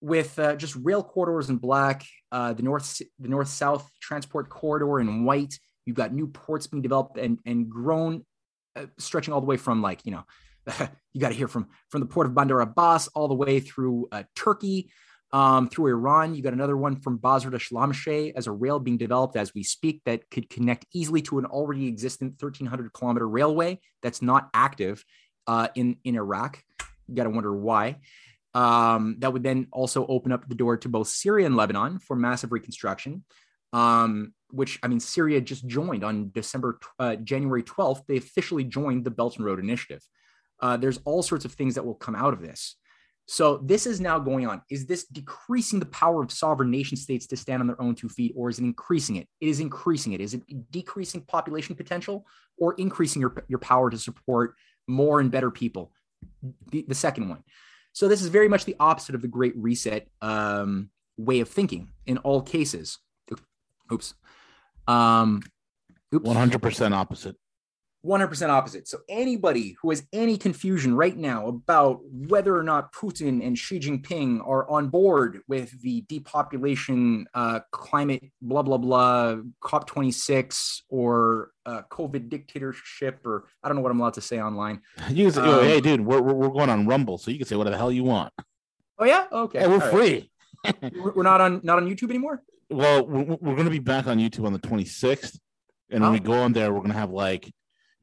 with 0.00 0.38
uh, 0.38 0.56
just 0.56 0.76
rail 0.76 1.02
corridors 1.02 1.50
in 1.50 1.56
black, 1.56 2.04
uh, 2.32 2.52
the 2.52 2.62
north 2.62 3.00
the 3.18 3.28
north 3.28 3.48
south 3.48 3.88
transport 4.00 4.48
corridor 4.48 5.00
in 5.00 5.24
white. 5.24 5.58
You've 5.84 5.96
got 5.96 6.12
new 6.12 6.26
ports 6.26 6.66
being 6.66 6.82
developed 6.82 7.18
and 7.18 7.38
and 7.44 7.68
grown, 7.68 8.24
uh, 8.76 8.86
stretching 8.98 9.34
all 9.34 9.40
the 9.40 9.46
way 9.46 9.56
from 9.56 9.82
like 9.82 10.00
you 10.04 10.12
know, 10.12 10.24
you 11.12 11.20
got 11.20 11.28
to 11.28 11.34
hear 11.34 11.48
from 11.48 11.68
from 11.90 12.00
the 12.00 12.06
port 12.06 12.26
of 12.26 12.34
Bandar 12.34 12.60
Abbas 12.60 13.08
all 13.08 13.28
the 13.28 13.34
way 13.34 13.60
through 13.60 14.08
uh, 14.10 14.22
Turkey, 14.34 14.90
um, 15.32 15.68
through 15.68 15.88
Iran. 15.88 16.34
You 16.34 16.42
got 16.42 16.52
another 16.52 16.76
one 16.76 16.96
from 16.96 17.16
Basra 17.16 17.50
to 17.50 17.58
Shalamcheh 17.58 18.32
as 18.34 18.46
a 18.46 18.52
rail 18.52 18.78
being 18.78 18.98
developed 18.98 19.36
as 19.36 19.54
we 19.54 19.62
speak 19.62 20.02
that 20.04 20.28
could 20.30 20.50
connect 20.50 20.86
easily 20.92 21.22
to 21.22 21.38
an 21.38 21.46
already 21.46 21.86
existent 21.86 22.40
1,300 22.40 22.92
kilometer 22.92 23.28
railway 23.28 23.80
that's 24.02 24.22
not 24.22 24.50
active 24.54 25.04
uh, 25.46 25.68
in, 25.74 25.96
in 26.04 26.16
Iraq. 26.16 26.62
You 27.08 27.14
got 27.14 27.24
to 27.24 27.30
wonder 27.30 27.54
why. 27.54 27.96
Um, 28.52 29.16
that 29.20 29.32
would 29.32 29.44
then 29.44 29.68
also 29.70 30.06
open 30.06 30.32
up 30.32 30.48
the 30.48 30.54
door 30.56 30.76
to 30.78 30.88
both 30.88 31.08
Syria 31.08 31.46
and 31.46 31.56
Lebanon 31.56 32.00
for 32.00 32.16
massive 32.16 32.52
reconstruction. 32.52 33.24
Um, 33.72 34.34
which 34.52 34.80
I 34.82 34.88
mean, 34.88 34.98
Syria 34.98 35.40
just 35.40 35.64
joined 35.64 36.02
on 36.02 36.32
December, 36.34 36.80
uh, 36.98 37.14
January 37.14 37.62
12th. 37.62 38.04
They 38.08 38.16
officially 38.16 38.64
joined 38.64 39.04
the 39.04 39.10
Belt 39.12 39.36
and 39.36 39.46
Road 39.46 39.60
Initiative. 39.60 40.02
Uh, 40.60 40.76
there's 40.76 40.98
all 41.04 41.22
sorts 41.22 41.44
of 41.44 41.52
things 41.52 41.76
that 41.76 41.84
will 41.84 41.94
come 41.94 42.16
out 42.16 42.32
of 42.32 42.40
this. 42.40 42.76
So 43.30 43.58
this 43.58 43.86
is 43.86 44.00
now 44.00 44.18
going 44.18 44.48
on. 44.48 44.60
Is 44.70 44.86
this 44.86 45.04
decreasing 45.04 45.78
the 45.78 45.86
power 45.86 46.20
of 46.20 46.32
sovereign 46.32 46.68
nation 46.68 46.96
states 46.96 47.28
to 47.28 47.36
stand 47.36 47.60
on 47.60 47.68
their 47.68 47.80
own 47.80 47.94
two 47.94 48.08
feet, 48.08 48.32
or 48.34 48.50
is 48.50 48.58
it 48.58 48.64
increasing 48.64 49.14
it? 49.14 49.28
It 49.40 49.46
is 49.46 49.60
increasing 49.60 50.14
it. 50.14 50.20
Is 50.20 50.34
it 50.34 50.42
decreasing 50.72 51.20
population 51.20 51.76
potential 51.76 52.26
or 52.58 52.74
increasing 52.74 53.20
your, 53.20 53.44
your 53.46 53.60
power 53.60 53.88
to 53.88 53.96
support 53.96 54.56
more 54.88 55.20
and 55.20 55.30
better 55.30 55.52
people? 55.52 55.92
The, 56.72 56.84
the 56.88 56.94
second 56.96 57.28
one. 57.28 57.44
So 57.92 58.08
this 58.08 58.20
is 58.20 58.26
very 58.30 58.48
much 58.48 58.64
the 58.64 58.74
opposite 58.80 59.14
of 59.14 59.22
the 59.22 59.28
Great 59.28 59.56
Reset 59.56 60.08
um, 60.20 60.90
way 61.16 61.38
of 61.38 61.48
thinking 61.48 61.92
in 62.06 62.18
all 62.18 62.42
cases. 62.42 62.98
Oops. 63.92 64.12
Um, 64.88 65.40
oops. 66.12 66.28
100% 66.28 66.92
opposite. 66.92 67.36
100% 68.04 68.48
opposite. 68.48 68.88
So 68.88 68.98
anybody 69.08 69.76
who 69.80 69.90
has 69.90 70.02
any 70.12 70.38
confusion 70.38 70.94
right 70.94 71.16
now 71.16 71.48
about 71.48 72.00
whether 72.04 72.56
or 72.56 72.62
not 72.62 72.94
Putin 72.94 73.46
and 73.46 73.58
Xi 73.58 73.78
Jinping 73.78 74.46
are 74.46 74.68
on 74.70 74.88
board 74.88 75.40
with 75.48 75.78
the 75.82 76.02
depopulation, 76.08 77.26
uh, 77.34 77.60
climate, 77.72 78.24
blah 78.40 78.62
blah 78.62 78.78
blah, 78.78 79.36
COP 79.60 79.86
26 79.86 80.84
or 80.88 81.50
uh, 81.66 81.82
COVID 81.90 82.30
dictatorship, 82.30 83.24
or 83.26 83.44
I 83.62 83.68
don't 83.68 83.76
know 83.76 83.82
what 83.82 83.92
I'm 83.92 84.00
allowed 84.00 84.14
to 84.14 84.22
say 84.22 84.40
online. 84.40 84.80
You 85.10 85.26
can 85.26 85.32
say, 85.34 85.40
um, 85.42 85.64
"Hey, 85.64 85.80
dude, 85.80 86.00
we're, 86.00 86.22
we're 86.22 86.48
going 86.48 86.70
on 86.70 86.86
Rumble, 86.86 87.18
so 87.18 87.30
you 87.30 87.38
can 87.38 87.46
say 87.46 87.56
whatever 87.56 87.74
the 87.74 87.78
hell 87.78 87.92
you 87.92 88.04
want." 88.04 88.32
Oh 88.98 89.04
yeah, 89.04 89.26
okay. 89.30 89.60
Hey, 89.60 89.66
we're 89.66 89.82
All 89.82 89.90
free. 89.90 90.30
Right. 90.62 90.92
we're 91.16 91.22
not 91.22 91.40
on 91.40 91.62
not 91.62 91.78
on 91.78 91.88
YouTube 91.88 92.10
anymore. 92.10 92.42
Well, 92.68 93.06
we're, 93.06 93.24
we're 93.24 93.54
going 93.54 93.64
to 93.64 93.70
be 93.70 93.78
back 93.78 94.06
on 94.06 94.18
YouTube 94.18 94.44
on 94.44 94.52
the 94.52 94.58
26th, 94.58 95.38
and 95.90 96.02
oh. 96.02 96.06
when 96.06 96.12
we 96.12 96.20
go 96.20 96.34
on 96.34 96.52
there, 96.52 96.70
we're 96.70 96.80
going 96.80 96.92
to 96.92 96.98
have 96.98 97.10
like 97.10 97.50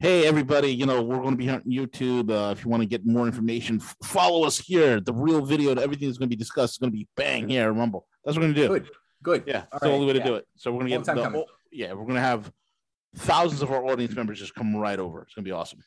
hey 0.00 0.26
everybody 0.26 0.72
you 0.72 0.86
know 0.86 1.02
we're 1.02 1.18
going 1.18 1.32
to 1.32 1.36
be 1.36 1.50
on 1.50 1.60
youtube 1.62 2.30
uh, 2.30 2.52
if 2.52 2.64
you 2.64 2.70
want 2.70 2.80
to 2.80 2.86
get 2.86 3.04
more 3.04 3.26
information 3.26 3.80
f- 3.82 3.96
follow 4.04 4.46
us 4.46 4.56
here. 4.58 5.00
The 5.00 5.12
real 5.12 5.44
video 5.44 5.74
everything 5.74 6.08
that's 6.08 6.18
going 6.18 6.28
to 6.28 6.36
be 6.36 6.38
discussed 6.38 6.74
is 6.74 6.78
going 6.78 6.92
to 6.92 6.96
be 6.96 7.08
bang 7.16 7.48
here 7.48 7.72
rumble. 7.72 8.06
That's 8.24 8.36
what 8.36 8.46
we're 8.46 8.52
going 8.52 8.54
to 8.54 8.62
do. 8.62 8.68
Good 8.68 8.90
good. 9.22 9.44
Yeah 9.46 9.64
that's 9.72 9.82
right. 9.82 9.88
the 9.88 9.94
only 9.94 10.06
way 10.06 10.12
to 10.14 10.18
yeah. 10.20 10.24
do 10.24 10.34
it. 10.36 10.46
So 10.56 10.70
we're 10.70 10.80
going 10.80 10.90
to 10.92 10.98
get 10.98 11.16
the, 11.16 11.30
whole, 11.30 11.48
yeah 11.72 11.92
we're 11.92 12.04
going 12.04 12.14
to 12.14 12.20
have 12.20 12.50
thousands 13.16 13.62
of 13.62 13.70
our 13.72 13.84
audience 13.86 14.14
members 14.14 14.38
just 14.38 14.54
come 14.54 14.76
right 14.76 14.98
over. 14.98 15.22
It's 15.22 15.34
going 15.34 15.44
to 15.44 15.48
be 15.48 15.52
awesome. 15.52 15.80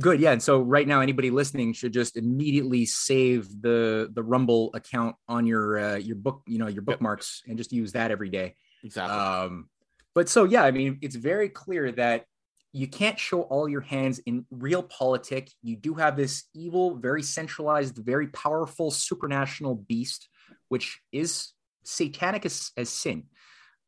Good 0.00 0.20
yeah 0.20 0.32
and 0.32 0.42
so 0.42 0.62
right 0.62 0.88
now 0.88 1.00
anybody 1.02 1.28
listening 1.28 1.74
should 1.74 1.92
just 1.92 2.16
immediately 2.16 2.86
save 2.86 3.60
the 3.60 4.10
the 4.14 4.22
rumble 4.22 4.70
account 4.72 5.16
on 5.28 5.44
your 5.44 5.78
uh, 5.78 5.96
your 5.96 6.16
book 6.16 6.42
you 6.46 6.58
know 6.58 6.68
your 6.68 6.80
bookmarks 6.80 7.42
yep. 7.44 7.50
and 7.50 7.58
just 7.58 7.72
use 7.72 7.92
that 7.92 8.10
every 8.10 8.30
day. 8.30 8.54
Exactly. 8.82 9.14
Um 9.14 9.68
but 10.14 10.28
so 10.28 10.44
yeah 10.44 10.62
i 10.62 10.70
mean 10.70 10.98
it's 11.00 11.16
very 11.16 11.48
clear 11.48 11.90
that 11.92 12.26
you 12.72 12.86
can't 12.86 13.18
show 13.18 13.42
all 13.42 13.68
your 13.68 13.82
hands 13.82 14.18
in 14.20 14.46
realpolitik. 14.52 15.50
You 15.62 15.76
do 15.76 15.94
have 15.94 16.16
this 16.16 16.44
evil, 16.54 16.96
very 16.96 17.22
centralized, 17.22 17.96
very 17.96 18.28
powerful 18.28 18.90
supranational 18.90 19.86
beast, 19.86 20.28
which 20.68 21.00
is 21.12 21.52
satanic 21.84 22.46
as, 22.46 22.70
as 22.76 22.88
sin, 22.88 23.24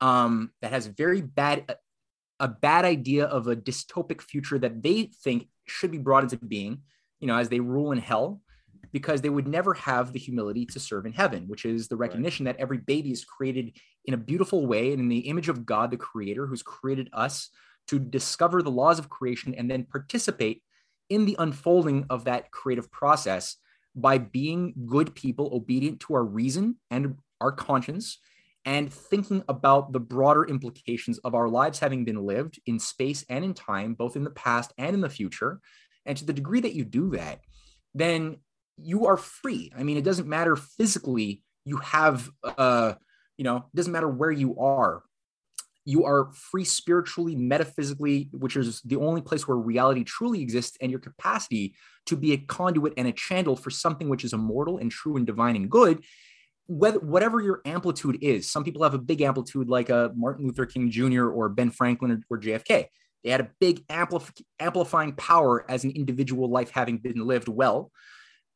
um, 0.00 0.50
that 0.60 0.72
has 0.72 0.86
very 0.86 1.22
bad 1.22 1.76
a 2.40 2.48
bad 2.48 2.84
idea 2.84 3.24
of 3.26 3.46
a 3.46 3.54
dystopic 3.54 4.20
future 4.20 4.58
that 4.58 4.82
they 4.82 5.04
think 5.22 5.48
should 5.66 5.92
be 5.92 5.98
brought 5.98 6.24
into 6.24 6.36
being, 6.36 6.82
you 7.20 7.28
know, 7.28 7.38
as 7.38 7.48
they 7.48 7.60
rule 7.60 7.92
in 7.92 7.98
hell, 7.98 8.40
because 8.92 9.20
they 9.20 9.30
would 9.30 9.46
never 9.46 9.72
have 9.74 10.12
the 10.12 10.18
humility 10.18 10.66
to 10.66 10.80
serve 10.80 11.06
in 11.06 11.12
heaven, 11.12 11.44
which 11.46 11.64
is 11.64 11.86
the 11.86 11.96
recognition 11.96 12.44
right. 12.44 12.56
that 12.56 12.62
every 12.62 12.78
baby 12.78 13.12
is 13.12 13.24
created 13.24 13.78
in 14.04 14.14
a 14.14 14.18
beautiful 14.18 14.66
way 14.66 14.92
and 14.92 15.00
in 15.00 15.08
the 15.08 15.20
image 15.20 15.48
of 15.48 15.64
God, 15.64 15.92
the 15.92 15.96
creator, 15.96 16.46
who's 16.46 16.62
created 16.62 17.08
us 17.12 17.50
to 17.88 17.98
discover 17.98 18.62
the 18.62 18.70
laws 18.70 18.98
of 18.98 19.08
creation 19.08 19.54
and 19.54 19.70
then 19.70 19.84
participate 19.84 20.62
in 21.08 21.24
the 21.26 21.36
unfolding 21.38 22.06
of 22.10 22.24
that 22.24 22.50
creative 22.50 22.90
process 22.90 23.56
by 23.94 24.18
being 24.18 24.74
good 24.86 25.14
people, 25.14 25.50
obedient 25.52 26.00
to 26.00 26.14
our 26.14 26.24
reason 26.24 26.76
and 26.90 27.16
our 27.40 27.52
conscience, 27.52 28.18
and 28.64 28.92
thinking 28.92 29.42
about 29.48 29.92
the 29.92 30.00
broader 30.00 30.44
implications 30.44 31.18
of 31.18 31.34
our 31.34 31.48
lives 31.48 31.78
having 31.78 32.04
been 32.04 32.24
lived 32.24 32.58
in 32.66 32.78
space 32.78 33.24
and 33.28 33.44
in 33.44 33.52
time, 33.54 33.94
both 33.94 34.16
in 34.16 34.24
the 34.24 34.30
past 34.30 34.72
and 34.78 34.94
in 34.94 35.00
the 35.00 35.10
future. 35.10 35.60
And 36.06 36.16
to 36.16 36.24
the 36.24 36.32
degree 36.32 36.60
that 36.60 36.74
you 36.74 36.84
do 36.84 37.10
that, 37.10 37.40
then 37.94 38.38
you 38.78 39.06
are 39.06 39.16
free. 39.16 39.70
I 39.76 39.82
mean, 39.82 39.96
it 39.96 40.04
doesn't 40.04 40.28
matter 40.28 40.56
physically, 40.56 41.42
you 41.64 41.76
have, 41.78 42.28
uh, 42.42 42.94
you 43.36 43.44
know, 43.44 43.56
it 43.56 43.76
doesn't 43.76 43.92
matter 43.92 44.08
where 44.08 44.30
you 44.30 44.58
are. 44.58 45.02
You 45.84 46.04
are 46.04 46.32
free 46.32 46.64
spiritually, 46.64 47.36
metaphysically, 47.36 48.30
which 48.32 48.56
is 48.56 48.80
the 48.82 48.96
only 48.96 49.20
place 49.20 49.46
where 49.46 49.56
reality 49.56 50.04
truly 50.04 50.40
exists, 50.40 50.78
and 50.80 50.90
your 50.90 51.00
capacity 51.00 51.74
to 52.06 52.16
be 52.16 52.32
a 52.32 52.38
conduit 52.38 52.94
and 52.96 53.06
a 53.06 53.12
channel 53.12 53.56
for 53.56 53.70
something 53.70 54.08
which 54.08 54.24
is 54.24 54.32
immortal 54.32 54.78
and 54.78 54.90
true 54.90 55.16
and 55.16 55.26
divine 55.26 55.56
and 55.56 55.70
good 55.70 56.02
whether 56.66 56.98
whatever 56.98 57.40
your 57.40 57.60
amplitude 57.64 58.18
is, 58.22 58.50
some 58.50 58.64
people 58.64 58.82
have 58.82 58.94
a 58.94 58.98
big 58.98 59.20
amplitude 59.20 59.68
like 59.68 59.90
a 59.90 60.12
Martin 60.16 60.46
Luther 60.46 60.66
King 60.66 60.90
Jr. 60.90 61.28
or 61.28 61.48
Ben 61.48 61.70
Franklin 61.70 62.10
or, 62.10 62.20
or 62.30 62.40
JFK. 62.40 62.86
They 63.22 63.30
had 63.30 63.40
a 63.40 63.50
big 63.60 63.86
amplif- 63.88 64.42
amplifying 64.58 65.14
power 65.14 65.70
as 65.70 65.84
an 65.84 65.90
individual 65.90 66.48
life 66.48 66.70
having 66.70 66.98
been 66.98 67.26
lived 67.26 67.48
well. 67.48 67.90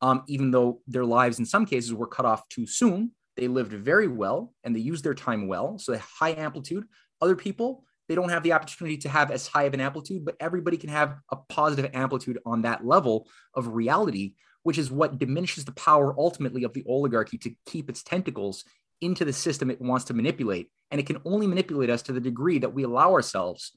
Um, 0.01 0.23
even 0.27 0.51
though 0.51 0.81
their 0.87 1.05
lives 1.05 1.39
in 1.39 1.45
some 1.45 1.65
cases 1.65 1.93
were 1.93 2.07
cut 2.07 2.25
off 2.25 2.47
too 2.49 2.65
soon, 2.65 3.11
they 3.35 3.47
lived 3.47 3.73
very 3.73 4.07
well 4.07 4.53
and 4.63 4.75
they 4.75 4.79
used 4.79 5.03
their 5.03 5.13
time 5.13 5.47
well. 5.47 5.77
So 5.77 5.93
a 5.93 5.97
high 5.97 6.35
amplitude. 6.35 6.85
Other 7.21 7.35
people, 7.35 7.83
they 8.07 8.15
don't 8.15 8.29
have 8.29 8.43
the 8.43 8.53
opportunity 8.53 8.97
to 8.97 9.09
have 9.09 9.31
as 9.31 9.47
high 9.47 9.63
of 9.63 9.73
an 9.73 9.81
amplitude, 9.81 10.25
but 10.25 10.35
everybody 10.39 10.77
can 10.77 10.89
have 10.89 11.15
a 11.31 11.35
positive 11.35 11.91
amplitude 11.93 12.39
on 12.45 12.63
that 12.63 12.85
level 12.85 13.27
of 13.53 13.67
reality 13.67 14.33
which 14.63 14.77
is 14.77 14.91
what 14.91 15.19
diminishes 15.19 15.65
the 15.65 15.71
power 15.73 16.13
ultimately 16.17 16.63
of 16.63 16.73
the 16.73 16.83
oligarchy 16.87 17.37
to 17.39 17.51
keep 17.65 17.89
its 17.89 18.03
tentacles 18.03 18.63
into 19.01 19.23
the 19.23 19.33
system 19.33 19.71
it 19.71 19.81
wants 19.81 20.05
to 20.05 20.13
manipulate. 20.13 20.69
And 20.91 20.99
it 20.99 21.07
can 21.07 21.21
only 21.25 21.47
manipulate 21.47 21.89
us 21.89 22.01
to 22.03 22.13
the 22.13 22.19
degree 22.19 22.59
that 22.59 22.73
we 22.73 22.83
allow 22.83 23.13
ourselves 23.13 23.71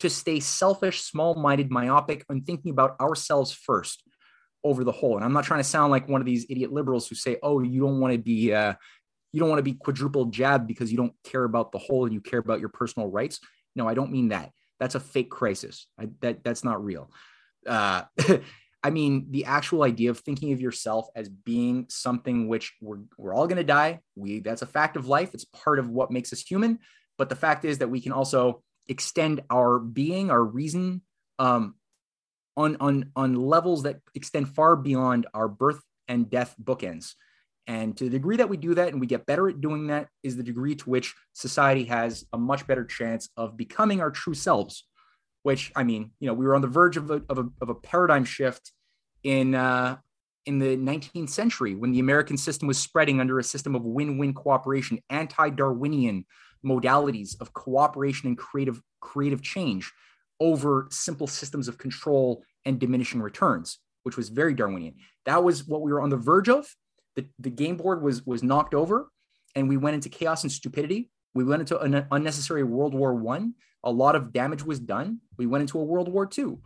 to 0.00 0.10
stay 0.10 0.40
selfish, 0.40 1.02
small 1.02 1.34
minded, 1.36 1.70
myopic, 1.70 2.24
and 2.28 2.44
thinking 2.44 2.72
about 2.72 3.00
ourselves 3.00 3.52
first 3.52 4.02
over 4.64 4.82
the 4.82 4.92
whole. 4.92 5.16
And 5.16 5.24
I'm 5.24 5.32
not 5.32 5.44
trying 5.44 5.60
to 5.60 5.64
sound 5.64 5.90
like 5.90 6.08
one 6.08 6.20
of 6.20 6.26
these 6.26 6.46
idiot 6.50 6.72
liberals 6.72 7.06
who 7.06 7.14
say, 7.14 7.38
oh, 7.42 7.60
you 7.60 7.80
don't 7.80 8.00
want 8.00 8.12
to 8.12 8.18
be. 8.18 8.52
Uh, 8.52 8.74
you 9.36 9.40
don't 9.40 9.50
want 9.50 9.58
to 9.58 9.70
be 9.70 9.74
quadruple 9.74 10.24
jabbed 10.24 10.66
because 10.66 10.90
you 10.90 10.96
don't 10.96 11.12
care 11.22 11.44
about 11.44 11.70
the 11.70 11.76
whole 11.76 12.06
and 12.06 12.14
you 12.14 12.22
care 12.22 12.38
about 12.38 12.58
your 12.58 12.70
personal 12.70 13.06
rights. 13.06 13.38
No, 13.74 13.86
I 13.86 13.92
don't 13.92 14.10
mean 14.10 14.28
that. 14.28 14.50
That's 14.80 14.94
a 14.94 15.00
fake 15.00 15.30
crisis. 15.30 15.88
I, 16.00 16.08
that 16.22 16.42
that's 16.42 16.64
not 16.64 16.82
real. 16.82 17.10
Uh, 17.66 18.04
I 18.82 18.88
mean, 18.88 19.26
the 19.32 19.44
actual 19.44 19.82
idea 19.82 20.08
of 20.08 20.20
thinking 20.20 20.54
of 20.54 20.62
yourself 20.62 21.08
as 21.14 21.28
being 21.28 21.84
something 21.90 22.48
which 22.48 22.72
we're, 22.80 23.00
we're 23.18 23.34
all 23.34 23.46
going 23.46 23.58
to 23.58 23.64
die. 23.64 24.00
We 24.14 24.40
that's 24.40 24.62
a 24.62 24.66
fact 24.66 24.96
of 24.96 25.06
life. 25.06 25.34
It's 25.34 25.44
part 25.44 25.78
of 25.78 25.90
what 25.90 26.10
makes 26.10 26.32
us 26.32 26.40
human. 26.40 26.78
But 27.18 27.28
the 27.28 27.36
fact 27.36 27.66
is 27.66 27.76
that 27.78 27.90
we 27.90 28.00
can 28.00 28.12
also 28.12 28.62
extend 28.88 29.42
our 29.50 29.78
being, 29.78 30.30
our 30.30 30.42
reason, 30.42 31.02
um, 31.38 31.74
on 32.56 32.78
on 32.80 33.12
on 33.14 33.34
levels 33.34 33.82
that 33.82 34.00
extend 34.14 34.48
far 34.48 34.76
beyond 34.76 35.26
our 35.34 35.46
birth 35.46 35.82
and 36.08 36.30
death 36.30 36.54
bookends. 36.58 37.12
And 37.66 37.96
to 37.96 38.04
the 38.04 38.10
degree 38.10 38.36
that 38.36 38.48
we 38.48 38.56
do 38.56 38.74
that 38.74 38.88
and 38.88 39.00
we 39.00 39.06
get 39.06 39.26
better 39.26 39.48
at 39.48 39.60
doing 39.60 39.88
that, 39.88 40.08
is 40.22 40.36
the 40.36 40.42
degree 40.42 40.76
to 40.76 40.90
which 40.90 41.14
society 41.32 41.84
has 41.84 42.24
a 42.32 42.38
much 42.38 42.66
better 42.66 42.84
chance 42.84 43.28
of 43.36 43.56
becoming 43.56 44.00
our 44.00 44.10
true 44.10 44.34
selves. 44.34 44.86
Which 45.42 45.72
I 45.76 45.84
mean, 45.84 46.10
you 46.18 46.26
know, 46.26 46.34
we 46.34 46.46
were 46.46 46.54
on 46.54 46.62
the 46.62 46.68
verge 46.68 46.96
of 46.96 47.10
a, 47.10 47.22
of 47.28 47.38
a, 47.38 47.48
of 47.60 47.68
a 47.68 47.74
paradigm 47.74 48.24
shift 48.24 48.72
in 49.22 49.54
uh, 49.54 49.96
in 50.44 50.58
the 50.58 50.76
19th 50.76 51.30
century 51.30 51.74
when 51.74 51.92
the 51.92 51.98
American 51.98 52.36
system 52.36 52.68
was 52.68 52.78
spreading 52.78 53.20
under 53.20 53.38
a 53.38 53.44
system 53.44 53.74
of 53.74 53.84
win-win 53.84 54.32
cooperation, 54.32 54.98
anti-Darwinian 55.10 56.24
modalities 56.64 57.40
of 57.40 57.52
cooperation 57.52 58.28
and 58.28 58.38
creative 58.38 58.80
creative 59.00 59.42
change 59.42 59.92
over 60.40 60.86
simple 60.90 61.26
systems 61.26 61.68
of 61.68 61.78
control 61.78 62.42
and 62.64 62.78
diminishing 62.78 63.20
returns, 63.20 63.78
which 64.02 64.16
was 64.16 64.28
very 64.28 64.54
Darwinian. 64.54 64.94
That 65.24 65.42
was 65.42 65.66
what 65.66 65.82
we 65.82 65.92
were 65.92 66.02
on 66.02 66.10
the 66.10 66.16
verge 66.16 66.48
of. 66.48 66.68
The, 67.16 67.26
the 67.38 67.50
game 67.50 67.76
board 67.76 68.02
was 68.02 68.24
was 68.24 68.42
knocked 68.42 68.74
over, 68.74 69.08
and 69.54 69.68
we 69.68 69.76
went 69.76 69.94
into 69.94 70.08
chaos 70.08 70.42
and 70.42 70.52
stupidity. 70.52 71.10
We 71.34 71.44
went 71.44 71.60
into 71.60 71.78
an 71.80 72.06
unnecessary 72.10 72.62
World 72.62 72.94
War 72.94 73.14
One. 73.14 73.54
A 73.84 73.90
lot 73.90 74.16
of 74.16 74.32
damage 74.32 74.62
was 74.62 74.78
done. 74.78 75.20
We 75.38 75.46
went 75.46 75.62
into 75.62 75.78
a 75.78 75.84
World 75.84 76.12
War 76.12 76.26
Two. 76.26 76.60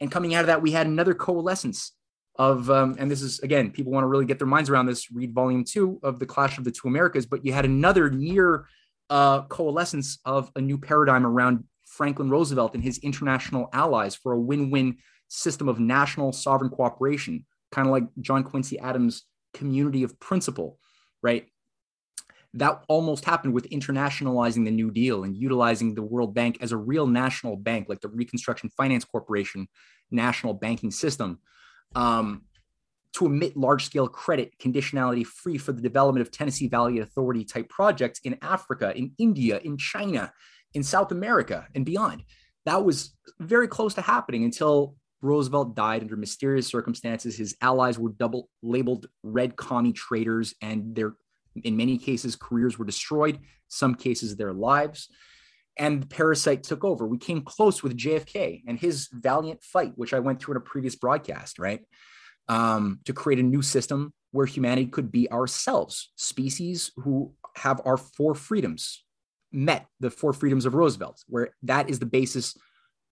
And 0.00 0.10
coming 0.10 0.34
out 0.34 0.40
of 0.40 0.46
that, 0.48 0.62
we 0.62 0.72
had 0.72 0.86
another 0.86 1.14
coalescence 1.14 1.92
of, 2.36 2.68
um, 2.70 2.96
and 2.98 3.10
this 3.10 3.22
is 3.22 3.38
again, 3.40 3.70
people 3.70 3.92
want 3.92 4.04
to 4.04 4.08
really 4.08 4.24
get 4.24 4.38
their 4.38 4.48
minds 4.48 4.68
around 4.70 4.86
this. 4.86 5.10
Read 5.12 5.32
volume 5.32 5.64
two 5.64 6.00
of 6.02 6.18
the 6.18 6.26
Clash 6.26 6.58
of 6.58 6.64
the 6.64 6.72
Two 6.72 6.88
Americas, 6.88 7.26
but 7.26 7.44
you 7.44 7.52
had 7.52 7.64
another 7.64 8.10
near 8.10 8.66
uh, 9.10 9.42
coalescence 9.42 10.18
of 10.24 10.50
a 10.56 10.60
new 10.60 10.78
paradigm 10.78 11.26
around 11.26 11.64
Franklin 11.86 12.30
Roosevelt 12.30 12.74
and 12.74 12.82
his 12.82 12.98
international 12.98 13.68
allies 13.74 14.14
for 14.16 14.32
a 14.32 14.40
win-win 14.40 14.96
system 15.28 15.68
of 15.68 15.78
national 15.78 16.32
sovereign 16.32 16.70
cooperation, 16.70 17.44
kind 17.70 17.86
of 17.86 17.92
like 17.92 18.04
John 18.20 18.42
Quincy 18.44 18.78
Adams' 18.78 19.24
community 19.52 20.02
of 20.02 20.18
principle, 20.20 20.78
right? 21.22 21.48
that 22.54 22.82
almost 22.88 23.24
happened 23.24 23.54
with 23.54 23.68
internationalizing 23.70 24.64
the 24.64 24.70
New 24.70 24.90
Deal 24.90 25.24
and 25.24 25.36
utilizing 25.36 25.94
the 25.94 26.02
World 26.02 26.34
Bank 26.34 26.58
as 26.60 26.72
a 26.72 26.76
real 26.76 27.06
national 27.06 27.56
bank, 27.56 27.88
like 27.88 28.00
the 28.00 28.08
Reconstruction 28.08 28.70
Finance 28.76 29.04
Corporation 29.04 29.68
national 30.10 30.54
banking 30.54 30.90
system, 30.90 31.38
um, 31.94 32.42
to 33.14 33.26
emit 33.26 33.56
large 33.56 33.84
scale 33.86 34.08
credit 34.08 34.52
conditionality 34.58 35.24
free 35.24 35.58
for 35.58 35.72
the 35.72 35.82
development 35.82 36.26
of 36.26 36.30
Tennessee 36.30 36.68
Valley 36.68 36.98
Authority 36.98 37.44
type 37.44 37.68
projects 37.68 38.20
in 38.24 38.36
Africa, 38.42 38.92
in 38.96 39.12
India, 39.18 39.58
in 39.58 39.78
China, 39.78 40.32
in 40.74 40.82
South 40.82 41.10
America, 41.10 41.66
and 41.74 41.86
beyond. 41.86 42.22
That 42.64 42.84
was 42.84 43.16
very 43.38 43.68
close 43.68 43.94
to 43.94 44.02
happening 44.02 44.44
until 44.44 44.96
Roosevelt 45.22 45.74
died 45.74 46.02
under 46.02 46.16
mysterious 46.16 46.66
circumstances. 46.66 47.36
His 47.36 47.56
allies 47.60 47.98
were 47.98 48.10
double 48.10 48.48
labeled 48.62 49.06
red 49.22 49.56
commie 49.56 49.92
traitors, 49.92 50.54
and 50.60 50.94
their 50.94 51.14
in 51.64 51.76
many 51.76 51.98
cases, 51.98 52.36
careers 52.36 52.78
were 52.78 52.84
destroyed, 52.84 53.38
some 53.68 53.94
cases, 53.94 54.36
their 54.36 54.52
lives. 54.52 55.08
And 55.78 56.02
the 56.02 56.06
parasite 56.06 56.62
took 56.62 56.84
over. 56.84 57.06
We 57.06 57.18
came 57.18 57.42
close 57.42 57.82
with 57.82 57.96
JFK 57.96 58.62
and 58.66 58.78
his 58.78 59.08
valiant 59.12 59.62
fight, 59.62 59.92
which 59.96 60.12
I 60.12 60.18
went 60.18 60.40
through 60.40 60.54
in 60.54 60.58
a 60.58 60.60
previous 60.60 60.96
broadcast, 60.96 61.58
right? 61.58 61.80
Um, 62.48 63.00
to 63.04 63.12
create 63.12 63.38
a 63.38 63.44
new 63.44 63.62
system 63.62 64.12
where 64.32 64.46
humanity 64.46 64.86
could 64.86 65.10
be 65.10 65.30
ourselves, 65.30 66.12
species 66.16 66.90
who 66.96 67.34
have 67.56 67.80
our 67.84 67.96
four 67.96 68.34
freedoms 68.34 69.04
met, 69.50 69.86
the 70.00 70.10
four 70.10 70.32
freedoms 70.32 70.66
of 70.66 70.74
Roosevelt, 70.74 71.22
where 71.26 71.50
that 71.62 71.88
is 71.88 71.98
the 71.98 72.06
basis 72.06 72.56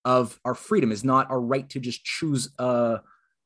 of 0.05 0.38
our 0.44 0.55
freedom, 0.55 0.92
is 0.92 1.05
not 1.05 1.30
our 1.30 1.40
right 1.40 1.68
to 1.70 1.80
just 1.80 2.05
choose 2.05 2.51
a, 2.59 3.01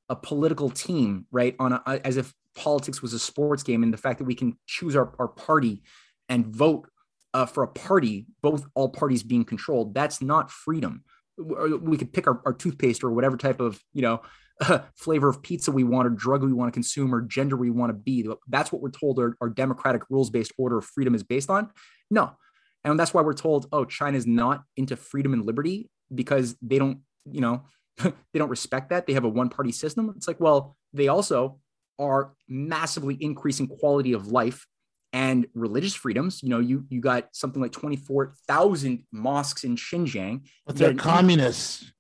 a 0.09 0.17
political 0.17 0.71
team, 0.71 1.27
right? 1.31 1.57
On 1.59 1.73
a, 1.73 1.83
as 2.05 2.17
if 2.17 2.33
politics 2.55 3.03
was 3.03 3.13
a 3.13 3.19
sports 3.19 3.63
game 3.63 3.83
and 3.83 3.93
the 3.93 3.99
fact 3.99 4.19
that 4.19 4.25
we 4.25 4.35
can 4.35 4.57
choose 4.67 4.95
our, 4.97 5.13
our 5.19 5.29
party 5.29 5.83
and 6.29 6.47
vote 6.47 6.89
uh, 7.33 7.47
for 7.47 7.63
a 7.65 7.69
party, 7.69 8.27
both 8.43 8.67
all 8.75 8.89
parties 8.89 9.23
being 9.23 9.45
controlled, 9.45 9.95
that's 9.95 10.23
not 10.23 10.51
freedom. 10.51 11.03
We 11.37 11.97
could 11.97 12.13
pick 12.13 12.29
our, 12.29 12.41
our 12.47 12.53
toothpaste 12.53 13.03
or 13.03 13.11
whatever 13.11 13.37
type 13.37 13.61
of, 13.61 13.81
you 13.93 14.03
know, 14.03 14.23
uh, 14.61 14.79
flavor 14.95 15.29
of 15.29 15.43
pizza 15.43 15.73
we 15.73 15.83
want 15.83 16.07
or 16.07 16.11
drug 16.11 16.45
we 16.45 16.53
want 16.53 16.73
to 16.73 16.77
consume 16.77 17.13
or 17.13 17.21
gender 17.21 17.57
we 17.57 17.71
want 17.71 17.91
to 17.91 17.95
be. 17.95 18.29
That's 18.49 18.71
what 18.71 18.81
we're 18.81 18.91
told 18.91 19.19
our, 19.19 19.37
our 19.41 19.49
democratic 19.49 20.03
rules 20.09 20.31
based 20.31 20.53
order 20.57 20.79
of 20.79 20.85
freedom 20.85 21.15
is 21.15 21.25
based 21.25 21.51
on. 21.51 21.71
No. 22.11 22.37
And 22.85 23.01
that's 23.01 23.13
why 23.13 23.23
we're 23.23 23.33
told, 23.33 23.67
oh, 23.73 23.85
China's 23.85 24.27
not 24.27 24.63
into 24.77 24.95
freedom 24.95 25.33
and 25.33 25.45
liberty 25.45 25.91
because 26.13 26.57
they 26.61 26.79
don't, 26.79 26.99
you 27.31 27.41
know, 27.41 27.63
they 28.03 28.39
don't 28.39 28.51
respect 28.51 28.91
that. 28.91 29.07
They 29.07 29.13
have 29.13 29.25
a 29.25 29.29
one 29.29 29.49
party 29.49 29.73
system. 29.73 30.13
It's 30.17 30.27
like, 30.29 30.41
well, 30.41 30.77
they 30.93 31.09
also 31.09 31.61
are 31.99 32.35
massively 32.49 33.17
increasing 33.21 33.69
quality 33.69 34.13
of 34.13 34.29
life 34.29 34.67
and 35.13 35.47
religious 35.55 35.95
freedoms. 35.95 36.43
You 36.43 36.49
know, 36.49 36.59
you 36.59 36.85
you 36.89 37.01
got 37.01 37.29
something 37.33 37.63
like 37.63 37.73
24,000 37.73 39.05
mosques 39.13 39.65
in 39.65 39.77
Xinjiang. 39.77 40.47
But 40.67 40.77
they're 40.77 40.95
communists. 40.95 41.93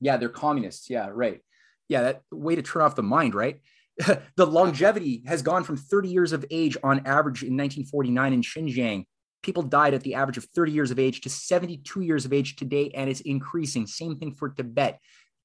Yeah, 0.00 0.16
they're 0.16 0.28
communists. 0.28 0.88
Yeah, 0.88 1.08
right. 1.12 1.40
Yeah, 1.88 2.02
that 2.02 2.22
way 2.32 2.54
to 2.54 2.62
turn 2.62 2.82
off 2.82 2.96
the 2.96 3.02
mind, 3.02 3.34
right? 3.34 3.60
the 4.36 4.46
longevity 4.46 5.22
has 5.26 5.42
gone 5.42 5.62
from 5.62 5.76
30 5.76 6.08
years 6.08 6.32
of 6.32 6.44
age 6.50 6.76
on 6.82 7.00
average 7.00 7.42
in 7.42 7.56
1949 7.56 8.32
in 8.32 8.42
Xinjiang. 8.42 9.06
People 9.44 9.62
died 9.62 9.94
at 9.94 10.02
the 10.02 10.14
average 10.14 10.38
of 10.38 10.44
30 10.44 10.72
years 10.72 10.90
of 10.90 10.98
age 10.98 11.20
to 11.20 11.30
72 11.30 12.00
years 12.00 12.24
of 12.24 12.32
age 12.32 12.56
today, 12.56 12.90
and 12.94 13.08
it's 13.08 13.20
increasing. 13.20 13.86
Same 13.86 14.16
thing 14.16 14.32
for 14.32 14.48
Tibet. 14.48 14.98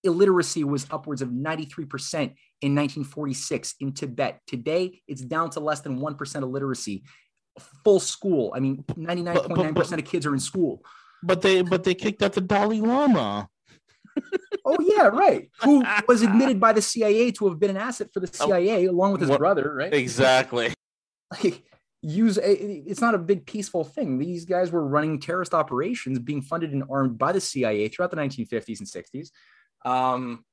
Illiteracy 0.04 0.64
was 0.64 0.88
upwards 0.90 1.22
of 1.22 1.30
93% 1.30 2.34
in 2.62 2.76
1946 2.76 3.76
in 3.82 3.92
Tibet. 3.94 4.40
Today, 4.48 5.02
it's 5.08 5.22
down 5.22 5.50
to 5.52 5.60
less 5.60 5.82
than 5.82 6.00
1% 6.00 6.42
illiteracy. 6.42 7.04
Full 7.84 8.00
school. 8.00 8.54
I 8.56 8.60
mean, 8.62 8.84
99.9% 8.88 10.00
of 10.00 10.06
kids 10.06 10.26
are 10.26 10.34
in 10.34 10.40
school. 10.40 10.82
But 11.22 11.42
they 11.42 11.62
but 11.62 11.84
they 11.84 11.96
kicked 11.96 12.24
out 12.24 12.32
the 12.32 12.40
Dalai 12.40 12.80
Lama 12.80 13.50
oh 14.66 14.78
yeah, 14.80 15.08
right. 15.08 15.50
Who 15.64 15.84
was 16.08 16.22
admitted 16.22 16.60
by 16.60 16.74
the 16.74 16.82
CIA 16.82 17.32
to 17.32 17.50
have 17.50 17.60
been 17.60 17.72
an 17.72 17.78
asset 17.78 18.10
for 18.14 18.20
the 18.20 18.28
CIA 18.28 18.88
oh, 18.88 18.92
along 18.92 19.14
with 19.14 19.22
his 19.22 19.30
what, 19.30 19.40
brother, 19.40 19.74
right? 19.74 19.94
Exactly. 19.94 20.74
Like 21.32 21.64
use 22.02 22.38
a, 22.38 22.52
it's 22.90 23.02
not 23.02 23.16
a 23.16 23.20
big 23.20 23.46
peaceful 23.46 23.84
thing. 23.84 24.18
These 24.18 24.46
guys 24.46 24.72
were 24.72 24.86
running 24.86 25.20
terrorist 25.20 25.54
operations, 25.54 26.20
being 26.20 26.42
funded 26.42 26.72
and 26.72 26.84
armed 26.90 27.18
by 27.18 27.32
the 27.32 27.42
CIA 27.42 27.88
throughout 27.90 28.12
the 28.12 28.18
1950s 28.18 28.80
and 28.80 28.88
60s. 28.88 29.30
Um, 29.86 30.46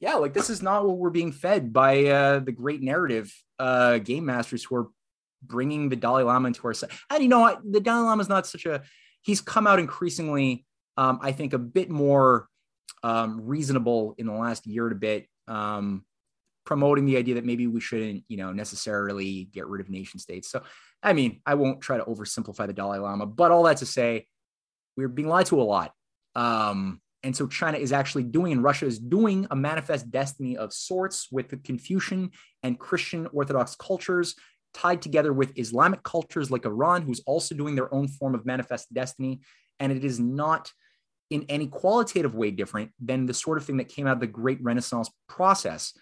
yeah, 0.00 0.14
like 0.14 0.34
this 0.34 0.50
is 0.50 0.62
not 0.62 0.84
what 0.84 0.98
we're 0.98 1.10
being 1.10 1.32
fed 1.32 1.72
by 1.72 2.04
uh, 2.06 2.38
the 2.40 2.52
great 2.52 2.82
narrative 2.82 3.32
uh, 3.58 3.98
game 3.98 4.26
masters 4.26 4.64
who 4.64 4.76
are 4.76 4.88
bringing 5.42 5.88
the 5.88 5.96
Dalai 5.96 6.24
Lama 6.24 6.48
into 6.48 6.66
our 6.66 6.74
set. 6.74 6.90
And 7.10 7.22
you 7.22 7.28
know 7.28 7.40
what? 7.40 7.60
The 7.64 7.80
Dalai 7.80 8.02
Lama 8.02 8.20
is 8.20 8.28
not 8.28 8.46
such 8.46 8.66
a. 8.66 8.82
He's 9.22 9.40
come 9.40 9.68
out 9.68 9.78
increasingly, 9.78 10.66
um, 10.96 11.20
I 11.22 11.30
think, 11.30 11.52
a 11.52 11.58
bit 11.58 11.88
more 11.88 12.48
um, 13.04 13.46
reasonable 13.46 14.14
in 14.18 14.26
the 14.26 14.32
last 14.32 14.66
year 14.66 14.86
and 14.86 14.96
a 14.96 14.98
bit, 14.98 15.26
um, 15.46 16.04
promoting 16.64 17.04
the 17.04 17.16
idea 17.16 17.36
that 17.36 17.44
maybe 17.44 17.68
we 17.68 17.80
shouldn't, 17.80 18.24
you 18.26 18.36
know, 18.36 18.52
necessarily 18.52 19.44
get 19.52 19.68
rid 19.68 19.80
of 19.80 19.88
nation 19.88 20.18
states. 20.18 20.50
So, 20.50 20.62
I 21.02 21.12
mean, 21.12 21.40
I 21.44 21.54
won't 21.54 21.80
try 21.80 21.98
to 21.98 22.04
oversimplify 22.04 22.66
the 22.66 22.72
Dalai 22.72 22.98
Lama, 22.98 23.26
but 23.26 23.50
all 23.50 23.64
that 23.64 23.78
to 23.78 23.86
say, 23.86 24.26
we're 24.96 25.08
being 25.08 25.28
lied 25.28 25.46
to 25.46 25.60
a 25.60 25.64
lot. 25.64 25.92
Um, 26.34 27.00
and 27.22 27.36
so 27.36 27.46
China 27.46 27.78
is 27.78 27.92
actually 27.92 28.24
doing, 28.24 28.52
and 28.52 28.62
Russia 28.62 28.86
is 28.86 28.98
doing 28.98 29.46
a 29.50 29.56
manifest 29.56 30.10
destiny 30.10 30.56
of 30.56 30.72
sorts 30.72 31.28
with 31.30 31.48
the 31.48 31.56
Confucian 31.56 32.30
and 32.62 32.78
Christian 32.78 33.28
Orthodox 33.32 33.76
cultures 33.76 34.34
tied 34.74 35.02
together 35.02 35.32
with 35.32 35.56
Islamic 35.56 36.02
cultures 36.02 36.50
like 36.50 36.64
Iran, 36.64 37.02
who's 37.02 37.20
also 37.26 37.54
doing 37.54 37.74
their 37.74 37.92
own 37.94 38.08
form 38.08 38.34
of 38.34 38.46
manifest 38.46 38.92
destiny. 38.92 39.40
And 39.78 39.92
it 39.92 40.04
is 40.04 40.18
not 40.18 40.72
in 41.30 41.44
any 41.48 41.66
qualitative 41.66 42.34
way 42.34 42.50
different 42.50 42.90
than 43.00 43.26
the 43.26 43.34
sort 43.34 43.58
of 43.58 43.64
thing 43.64 43.78
that 43.78 43.88
came 43.88 44.06
out 44.06 44.14
of 44.14 44.20
the 44.20 44.26
great 44.26 44.62
Renaissance 44.62 45.10
process 45.28 45.94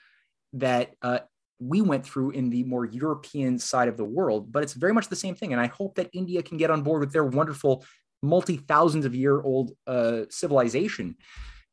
that 0.54 0.94
uh, 1.02 1.20
we 1.60 1.82
went 1.82 2.04
through 2.04 2.30
in 2.30 2.50
the 2.50 2.64
more 2.64 2.86
European 2.86 3.58
side 3.58 3.88
of 3.88 3.96
the 3.96 4.04
world. 4.04 4.50
But 4.50 4.62
it's 4.62 4.72
very 4.72 4.92
much 4.92 5.08
the 5.08 5.16
same 5.16 5.34
thing. 5.34 5.52
And 5.52 5.60
I 5.60 5.66
hope 5.66 5.94
that 5.96 6.10
India 6.12 6.42
can 6.42 6.56
get 6.56 6.70
on 6.70 6.82
board 6.82 7.00
with 7.00 7.12
their 7.12 7.24
wonderful 7.24 7.84
multi 8.22 8.56
thousands 8.56 9.04
of 9.04 9.14
year 9.14 9.40
old 9.40 9.72
uh, 9.86 10.22
civilization 10.30 11.16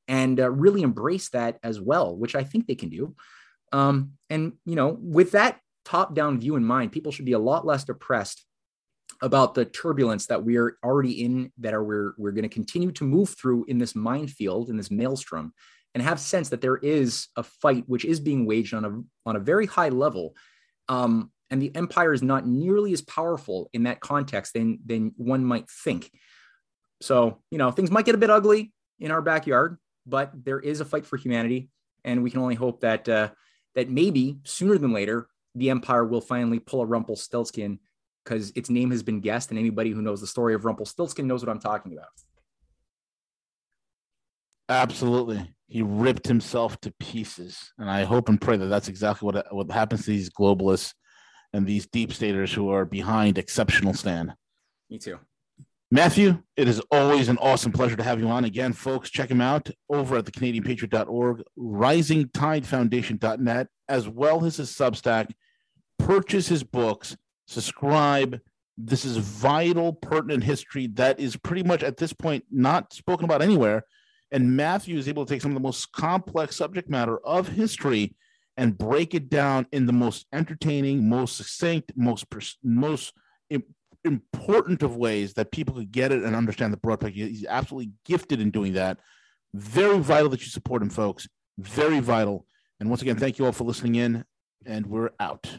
and 0.07 0.39
uh, 0.39 0.49
really 0.49 0.81
embrace 0.81 1.29
that 1.29 1.59
as 1.63 1.79
well, 1.81 2.15
which 2.15 2.35
I 2.35 2.43
think 2.43 2.67
they 2.67 2.75
can 2.75 2.89
do. 2.89 3.15
Um, 3.73 4.13
and, 4.29 4.53
you 4.65 4.75
know, 4.75 4.97
with 5.01 5.31
that 5.31 5.59
top 5.83 6.15
down 6.15 6.39
view 6.39 6.55
in 6.55 6.63
mind, 6.63 6.91
people 6.91 7.11
should 7.11 7.25
be 7.25 7.33
a 7.33 7.39
lot 7.39 7.65
less 7.65 7.83
depressed 7.83 8.45
about 9.21 9.55
the 9.55 9.65
turbulence 9.65 10.27
that 10.27 10.43
we 10.43 10.57
are 10.57 10.77
already 10.83 11.23
in, 11.23 11.51
that 11.57 11.73
are 11.73 11.83
we're 11.83 12.13
we're 12.17 12.31
going 12.31 12.43
to 12.43 12.49
continue 12.49 12.91
to 12.91 13.03
move 13.03 13.29
through 13.29 13.65
in 13.67 13.77
this 13.77 13.95
minefield, 13.95 14.69
in 14.69 14.77
this 14.77 14.91
maelstrom, 14.91 15.53
and 15.98 16.04
have 16.04 16.20
sense 16.20 16.50
that 16.50 16.62
there 16.62 16.78
is 16.78 17.28
a 17.36 17.41
fight 17.41 17.84
which 17.88 18.06
is 18.06 18.20
being 18.20 18.45
waged 18.45 18.76
on 18.76 18.86
a 18.86 19.28
on 19.28 19.36
a 19.36 19.39
very 19.39 19.66
high 19.66 19.89
level. 19.89 20.36
Um, 20.88 21.32
and 21.50 21.60
the 21.60 21.76
empire 21.76 22.14
is 22.14 22.22
not 22.22 22.45
nearly 22.45 22.93
as 22.93 23.02
powerful 23.02 23.68
in 23.74 23.84
that 23.84 24.00
context 24.00 24.54
than 24.54 24.78
than 24.86 25.14
one 25.18 25.43
might 25.43 25.68
think. 25.72 26.12
So, 27.02 27.41
you 27.50 27.58
know, 27.58 27.72
things 27.72 27.89
might 27.89 28.06
get 28.06 28.14
a 28.14 28.20
bit 28.20 28.30
ugly 28.30 28.72
in 29.00 29.10
our 29.10 29.24
backyard, 29.24 29.80
but 30.06 30.32
there 30.36 30.60
is 30.60 30.82
a 30.82 30.86
fight 30.86 31.04
for 31.04 31.18
humanity, 31.18 31.70
and 32.04 32.22
we 32.22 32.30
can 32.30 32.41
only 32.41 32.54
hope 32.54 32.82
that 32.82 33.10
uh, 33.10 33.30
that 33.74 33.89
maybe 33.89 34.38
sooner 34.43 34.78
than 34.78 34.93
later 34.93 35.28
the 35.56 35.72
empire 35.72 36.06
will 36.06 36.22
finally 36.22 36.60
pull 36.60 36.82
a 36.82 36.86
Rumpelstiltskin 36.86 37.80
because 38.24 38.52
its 38.52 38.70
name 38.70 38.91
has 38.91 39.02
been 39.02 39.20
guessed, 39.20 39.50
and 39.50 39.58
anybody 39.58 39.89
who 39.89 40.04
knows 40.04 40.22
the 40.22 40.28
story 40.28 40.54
of 40.54 40.64
Rumpelstiltskin 40.64 41.26
knows 41.26 41.43
what 41.43 41.50
I'm 41.50 41.60
talking 41.60 41.93
about. 41.93 42.10
Absolutely, 44.70 45.56
he 45.68 45.82
ripped 45.82 46.28
himself 46.28 46.80
to 46.82 46.93
pieces, 46.99 47.74
and 47.78 47.89
I 47.89 48.03
hope 48.03 48.30
and 48.30 48.39
pray 48.39 48.57
that 48.57 48.68
that's 48.68 48.88
exactly 48.88 49.26
what 49.26 49.53
what 49.53 49.72
happens 49.72 50.05
to 50.05 50.11
these 50.11 50.30
globalists 50.30 50.93
and 51.53 51.65
these 51.65 51.88
deep 51.88 52.13
staters 52.13 52.53
who 52.53 52.70
are 52.70 52.86
behind 52.86 53.38
exceptional 53.38 53.93
stand. 53.93 54.34
Me 54.89 54.97
too. 54.97 55.20
Matthew, 55.89 56.43
it 56.57 56.68
is 56.68 56.82
always 56.91 57.30
an 57.30 57.38
awesome 57.38 57.72
pleasure 57.72 57.95
to 57.95 58.03
have 58.03 58.20
you 58.20 58.28
on 58.28 58.43
again, 58.43 58.74
folks. 58.74 59.09
Check 59.09 59.32
him 59.32 59.39
out 59.39 59.70
over 59.89 60.18
at 60.18 60.26
the 60.26 60.32
CanadianPatriot.org, 60.32 61.43
RisingTideFoundation.net, 61.57 63.68
as 63.88 64.09
well 64.09 64.43
as 64.43 64.57
his 64.57 64.70
Substack. 64.70 65.32
Purchase 65.97 66.49
his 66.49 66.63
books 66.63 67.15
subscribe. 67.47 68.39
This 68.78 69.05
is 69.05 69.18
vital, 69.18 69.93
pertinent 69.93 70.43
history 70.43 70.88
that 70.93 71.20
is 71.20 71.36
pretty 71.36 71.63
much 71.63 71.82
at 71.82 71.97
this 71.97 72.13
point 72.13 72.43
not 72.51 72.93
spoken 72.93 73.26
about 73.26 73.41
anywhere. 73.41 73.84
And 74.32 74.57
Matthew 74.57 74.97
is 74.97 75.07
able 75.07 75.25
to 75.25 75.34
take 75.34 75.41
some 75.41 75.51
of 75.51 75.55
the 75.55 75.61
most 75.61 75.91
complex 75.91 76.55
subject 76.55 76.89
matter 76.89 77.17
of 77.19 77.47
history 77.47 78.15
and 78.57 78.78
break 78.78 79.13
it 79.13 79.30
down 79.30 79.67
in 79.71 79.86
the 79.86 79.93
most 79.93 80.25
entertaining, 80.34 81.07
most 81.07 81.38
succinct, 81.38 81.91
most 81.95 82.25
most 82.63 83.13
important 84.03 84.84
of 84.84 84.95
ways 84.95 85.34
that 85.34 85.51
people 85.51 85.75
could 85.75 85.91
get 85.91 86.11
it 86.11 86.23
and 86.23 86.36
understand 86.36 86.71
the 86.71 86.78
broad 86.78 86.99
picture. 86.99 87.25
He's 87.25 87.45
absolutely 87.45 87.91
gifted 88.05 88.39
in 88.39 88.51
doing 88.51 88.73
that. 88.73 88.99
Very 89.53 89.99
vital 89.99 90.30
that 90.30 90.41
you 90.41 90.47
support 90.47 90.82
him, 90.82 90.89
folks. 90.89 91.28
Very 91.57 91.99
vital. 91.99 92.45
And 92.80 92.89
once 92.89 93.01
again, 93.01 93.17
thank 93.17 93.38
you 93.39 93.45
all 93.45 93.51
for 93.51 93.63
listening 93.63 93.95
in, 93.95 94.23
and 94.65 94.86
we're 94.88 95.09
out. 95.19 95.49